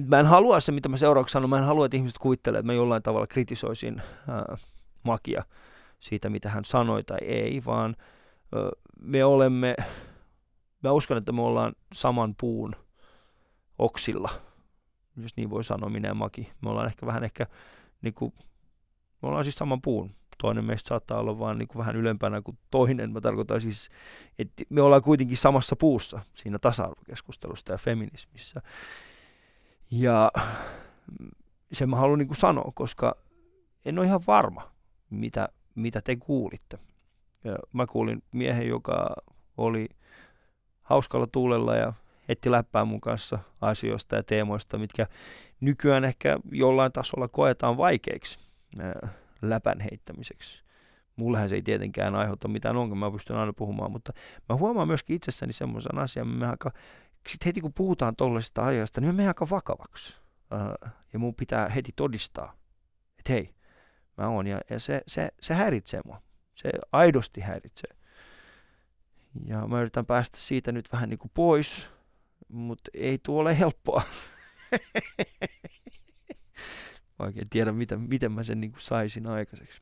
mä 0.09 0.21
en 0.21 0.27
halua 0.27 0.61
se, 0.61 0.73
mitä 0.73 0.89
mä 0.89 0.97
seuraavaksi 0.97 1.33
sanon, 1.33 1.51
mä 1.51 1.59
en 1.59 1.65
halua, 1.65 1.87
että 1.87 1.97
ihmiset 1.97 2.19
kuvittelee, 2.19 2.59
että 2.59 2.67
mä 2.67 2.73
jollain 2.73 3.03
tavalla 3.03 3.27
kritisoisin 3.27 4.03
äh, 4.29 4.61
Makia 5.03 5.45
siitä, 6.01 6.31
mitä 6.31 6.49
hän 6.49 6.65
sanoi 6.65 7.05
tai 7.05 7.19
ei, 7.23 7.63
vaan 7.67 7.97
me 9.01 9.25
olemme, 9.25 9.75
mä 10.83 10.93
uskon, 10.93 11.17
että 11.17 11.33
me 11.33 11.43
ollaan 11.43 11.73
saman 11.95 12.35
puun 12.41 12.77
oksilla, 13.79 14.31
jos 15.17 15.37
niin 15.37 15.51
voi 15.51 15.65
sanoa 15.65 15.91
minä 15.91 16.09
ja 16.09 16.15
Maki. 16.15 16.53
Me 16.63 16.71
ollaan 16.71 16.87
ehkä 16.87 17.07
vähän 17.07 17.25
ehkä 17.25 17.47
niin 18.03 18.15
kuin 18.15 18.35
me 19.23 19.29
ollaan 19.29 19.45
siis 19.45 19.57
saman 19.57 19.83
puun. 19.83 20.15
Toinen 20.39 20.65
meistä 20.65 20.89
saattaa 20.89 21.21
olla 21.21 21.39
vaan 21.39 21.59
niin 21.59 21.69
kuin 21.69 21.79
vähän 21.79 21.97
ylempänä 21.97 22.43
kuin 22.43 22.59
toinen. 22.71 23.13
Mä 23.13 23.21
tarkoitan 23.21 23.61
siis, 23.61 23.91
että 24.39 24.65
me 24.69 24.83
ollaan 24.83 25.03
kuitenkin 25.03 25.37
samassa 25.37 25.77
puussa 25.77 26.21
siinä 26.35 26.59
tasa-arvokeskustelusta 26.59 27.73
ja 27.73 27.79
feminismissä. 27.79 28.63
Ja 29.91 30.33
sen 31.73 31.91
mä 31.91 31.97
haluan 31.97 32.19
niin 32.19 32.29
kuin 32.29 32.37
sanoa, 32.37 32.73
koska 32.75 33.17
en 33.85 33.99
ole 33.99 34.07
ihan 34.07 34.21
varma, 34.27 34.73
mitä, 35.11 35.49
mitä 35.75 36.01
te 36.01 36.17
kuulitte. 36.17 36.79
Ja 37.45 37.57
mä 37.73 37.87
kuulin 37.87 38.23
miehen, 38.33 38.69
joka 38.69 39.15
oli 39.57 39.89
hauskalla 40.83 41.27
tuulella 41.27 41.77
ja 41.77 41.93
etti 42.29 42.51
läppää 42.51 42.85
mun 42.85 43.01
kanssa 43.01 43.39
asioista 43.61 44.17
ja 44.17 44.23
teemoista, 44.23 44.79
mitkä 44.79 45.07
nykyään 45.61 46.05
ehkä 46.05 46.39
jollain 46.53 46.93
tasolla 46.93 47.29
koetaan 47.29 47.77
vaikeiksi 47.77 48.39
läpän 49.43 49.81
heittämiseksi. 49.81 50.65
Mullehän 51.17 51.49
se 51.49 51.55
ei 51.55 51.63
tietenkään 51.63 52.15
aiheuta 52.15 52.49
mitään 52.49 52.77
ongelmaa, 52.77 53.11
mä 53.11 53.15
pystyn 53.15 53.37
aina 53.37 53.53
puhumaan, 53.53 53.93
mutta 53.93 54.13
mä 54.49 54.57
huomaan 54.57 54.89
myöskin 54.89 55.17
itsessäni 55.17 55.53
semmoisen 55.53 55.99
asian, 55.99 56.29
me 56.29 56.47
aika, 56.47 56.71
sit 57.29 57.47
heti 57.47 57.61
kun 57.61 57.73
puhutaan 57.73 58.17
tollaisesta 58.17 58.67
ajasta, 58.67 59.01
niin 59.01 59.15
me 59.15 59.29
aika 59.29 59.47
vakavaksi. 59.51 60.17
Ja 61.13 61.19
mun 61.19 61.35
pitää 61.35 61.69
heti 61.69 61.93
todistaa, 61.97 62.57
että 63.19 63.33
hei, 63.33 63.55
mä 64.17 64.29
oon, 64.29 64.47
ja, 64.47 64.61
ja 64.71 64.79
se, 64.79 65.03
se, 65.07 65.29
se 65.41 65.55
häiritsee 65.55 66.01
mua. 66.05 66.23
Se 66.55 66.71
aidosti 66.93 67.41
häiritsee. 67.41 67.97
Ja 69.45 69.67
mä 69.67 69.81
yritän 69.81 70.07
päästä 70.07 70.39
siitä 70.39 70.73
nyt 70.73 70.93
vähän 70.93 71.09
niin 71.09 71.19
kuin 71.19 71.31
pois, 71.35 71.89
mutta 72.49 72.91
ei 72.95 73.19
tuo 73.19 73.41
ole 73.41 73.59
helppoa. 73.59 74.03
oikein 77.19 77.49
tiedä, 77.51 77.73
mitä, 77.73 77.97
miten 77.97 78.33
mä 78.33 78.43
sen 78.43 78.61
niin 78.61 78.73
kuin 78.73 78.81
saisin 78.81 79.27
aikaiseksi. 79.27 79.81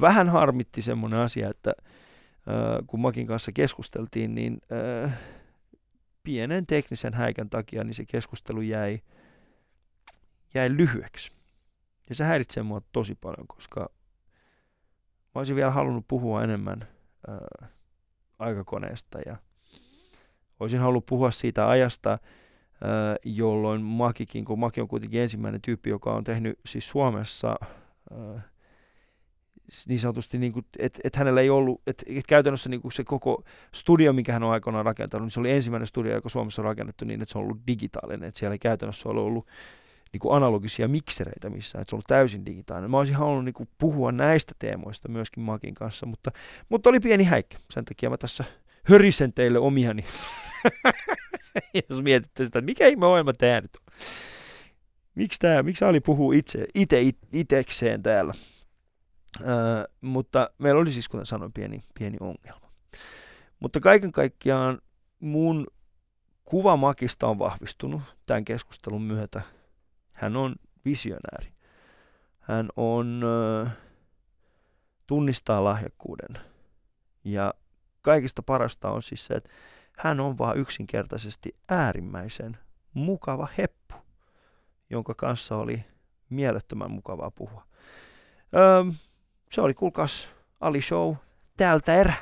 Vähän 0.00 0.28
harmitti 0.28 0.82
semmoinen 0.82 1.20
asia, 1.20 1.50
että 1.50 1.74
äh, 1.78 2.86
kun 2.86 3.00
Makin 3.00 3.26
kanssa 3.26 3.52
keskusteltiin, 3.52 4.34
niin 4.34 4.60
äh, 5.04 5.18
pienen 6.22 6.66
teknisen 6.66 7.14
häikän 7.14 7.50
takia 7.50 7.84
niin 7.84 7.94
se 7.94 8.04
keskustelu 8.04 8.60
jäi, 8.60 9.00
jäi 10.54 10.76
lyhyeksi. 10.76 11.32
Ja 12.08 12.14
se 12.14 12.24
häiritsee 12.24 12.62
mua 12.62 12.82
tosi 12.92 13.14
paljon, 13.14 13.46
koska 13.46 13.80
mä 15.34 15.38
olisin 15.38 15.56
vielä 15.56 15.70
halunnut 15.70 16.08
puhua 16.08 16.44
enemmän 16.44 16.88
äh, 17.28 17.68
aikakoneesta 18.38 19.18
ja 19.26 19.36
olisin 20.60 20.80
halunnut 20.80 21.06
puhua 21.06 21.30
siitä 21.30 21.68
ajasta, 21.68 22.18
jolloin 23.24 23.82
Makikin, 23.82 24.44
kun 24.44 24.58
Maki 24.58 24.80
on 24.80 24.88
kuitenkin 24.88 25.20
ensimmäinen 25.20 25.62
tyyppi, 25.62 25.90
joka 25.90 26.12
on 26.12 26.24
tehnyt 26.24 26.58
siis 26.66 26.88
Suomessa 26.88 27.56
niin 29.88 30.00
sanotusti, 30.00 30.38
niin 30.38 30.52
kuin, 30.52 30.66
että, 30.78 31.00
että 31.04 31.18
hänellä 31.18 31.40
ei 31.40 31.50
ollut, 31.50 31.82
että, 31.86 32.02
että 32.06 32.28
käytännössä 32.28 32.68
niin 32.68 32.80
kuin 32.80 32.92
se 32.92 33.04
koko 33.04 33.44
studio, 33.74 34.12
mikä 34.12 34.32
hän 34.32 34.42
on 34.42 34.52
aikoinaan 34.52 34.84
rakentanut, 34.84 35.26
niin 35.26 35.30
se 35.30 35.40
oli 35.40 35.50
ensimmäinen 35.50 35.86
studio, 35.86 36.14
joka 36.14 36.28
Suomessa 36.28 36.62
on 36.62 36.66
rakennettu 36.66 37.04
niin, 37.04 37.22
että 37.22 37.32
se 37.32 37.38
on 37.38 37.44
ollut 37.44 37.66
digitaalinen, 37.66 38.28
että 38.28 38.38
siellä 38.38 38.54
ei 38.54 38.58
käytännössä 38.58 39.08
ole 39.08 39.20
ollut 39.20 39.46
niin 40.12 40.20
kuin 40.20 40.36
analogisia 40.36 40.88
miksereitä 40.88 41.50
missään, 41.50 41.82
että 41.82 41.90
se 41.90 41.94
on 41.94 41.96
ollut 41.96 42.06
täysin 42.06 42.46
digitaalinen. 42.46 42.90
Mä 42.90 42.98
olisin 42.98 43.16
halunnut 43.16 43.44
niin 43.44 43.54
kuin, 43.54 43.68
puhua 43.78 44.12
näistä 44.12 44.54
teemoista 44.58 45.08
myöskin 45.08 45.42
Makin 45.42 45.74
kanssa, 45.74 46.06
mutta, 46.06 46.30
mutta 46.68 46.90
oli 46.90 47.00
pieni 47.00 47.24
häikkä, 47.24 47.58
sen 47.70 47.84
takia 47.84 48.10
mä 48.10 48.16
tässä 48.16 48.44
hörisen 48.84 49.32
teille 49.32 49.58
omiani 49.58 50.04
jos 51.88 52.02
mietitte 52.02 52.44
sitä, 52.44 52.58
että 52.58 52.70
mikä 52.70 52.86
ihme 52.86 53.06
ohjelma 53.06 53.32
tämä 53.32 53.60
nyt 53.60 53.76
on. 53.76 53.94
Miksi, 55.14 55.38
tämä, 55.40 55.62
miksi 55.62 55.84
Ali 55.84 56.00
puhuu 56.00 56.32
itse, 56.32 56.66
itse 56.74 57.02
itekseen 57.32 58.02
täällä? 58.02 58.34
Öö, 59.40 59.48
mutta 60.00 60.48
meillä 60.58 60.80
oli 60.80 60.92
siis, 60.92 61.08
kuten 61.08 61.26
sanoin, 61.26 61.52
pieni, 61.52 61.80
pieni 61.98 62.16
ongelma. 62.20 62.72
Mutta 63.60 63.80
kaiken 63.80 64.12
kaikkiaan 64.12 64.78
mun 65.20 65.66
kuva 66.44 66.76
Makista 66.76 67.26
on 67.26 67.38
vahvistunut 67.38 68.02
tämän 68.26 68.44
keskustelun 68.44 69.02
myötä. 69.02 69.42
Hän 70.22 70.36
on 70.36 70.54
visionääri. 70.84 71.52
Hän 72.40 72.68
on, 72.76 73.22
tunnistaa 75.06 75.64
lahjakkuuden. 75.64 76.38
Ja 77.24 77.54
kaikista 78.02 78.42
parasta 78.42 78.90
on 78.90 79.02
siis 79.02 79.26
se, 79.26 79.34
että 79.34 79.50
hän 79.98 80.20
on 80.20 80.38
vaan 80.38 80.58
yksinkertaisesti 80.58 81.56
äärimmäisen 81.68 82.58
mukava 82.94 83.48
heppu, 83.58 83.94
jonka 84.90 85.14
kanssa 85.14 85.56
oli 85.56 85.84
mielettömän 86.30 86.90
mukavaa 86.90 87.30
puhua. 87.30 87.66
Öö, 88.54 88.92
se 89.50 89.60
oli 89.60 89.74
kulkas 89.74 90.28
Ali 90.60 90.82
Show 90.82 91.14
täältä 91.56 91.94
erä. 91.94 92.14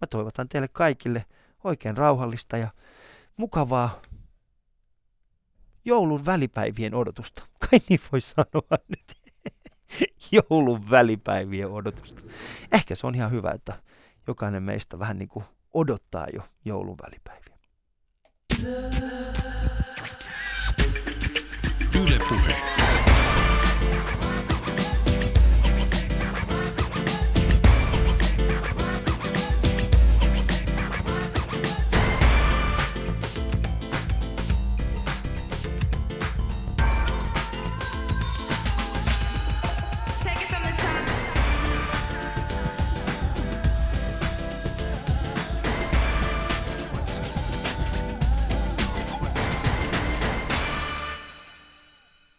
Mä 0.00 0.06
toivotan 0.10 0.48
teille 0.48 0.68
kaikille 0.68 1.24
oikein 1.64 1.96
rauhallista 1.96 2.56
ja 2.56 2.68
mukavaa 3.36 4.00
joulun 5.84 6.26
välipäivien 6.26 6.94
odotusta. 6.94 7.42
Kai 7.70 7.80
niin 7.88 8.00
voi 8.12 8.20
sanoa 8.20 8.78
nyt. 8.88 9.16
joulun 10.32 10.90
välipäivien 10.90 11.70
odotusta. 11.70 12.22
Ehkä 12.72 12.94
se 12.94 13.06
on 13.06 13.14
ihan 13.14 13.30
hyvä, 13.30 13.50
että 13.50 13.82
jokainen 14.26 14.62
meistä 14.62 14.98
vähän 14.98 15.18
niin 15.18 15.28
kuin 15.28 15.44
odottaa 15.74 16.26
jo 16.34 16.42
joulun 16.64 16.96
välipäiviä. 16.98 17.50
Yle 21.94 22.18
puhe. 22.28 22.69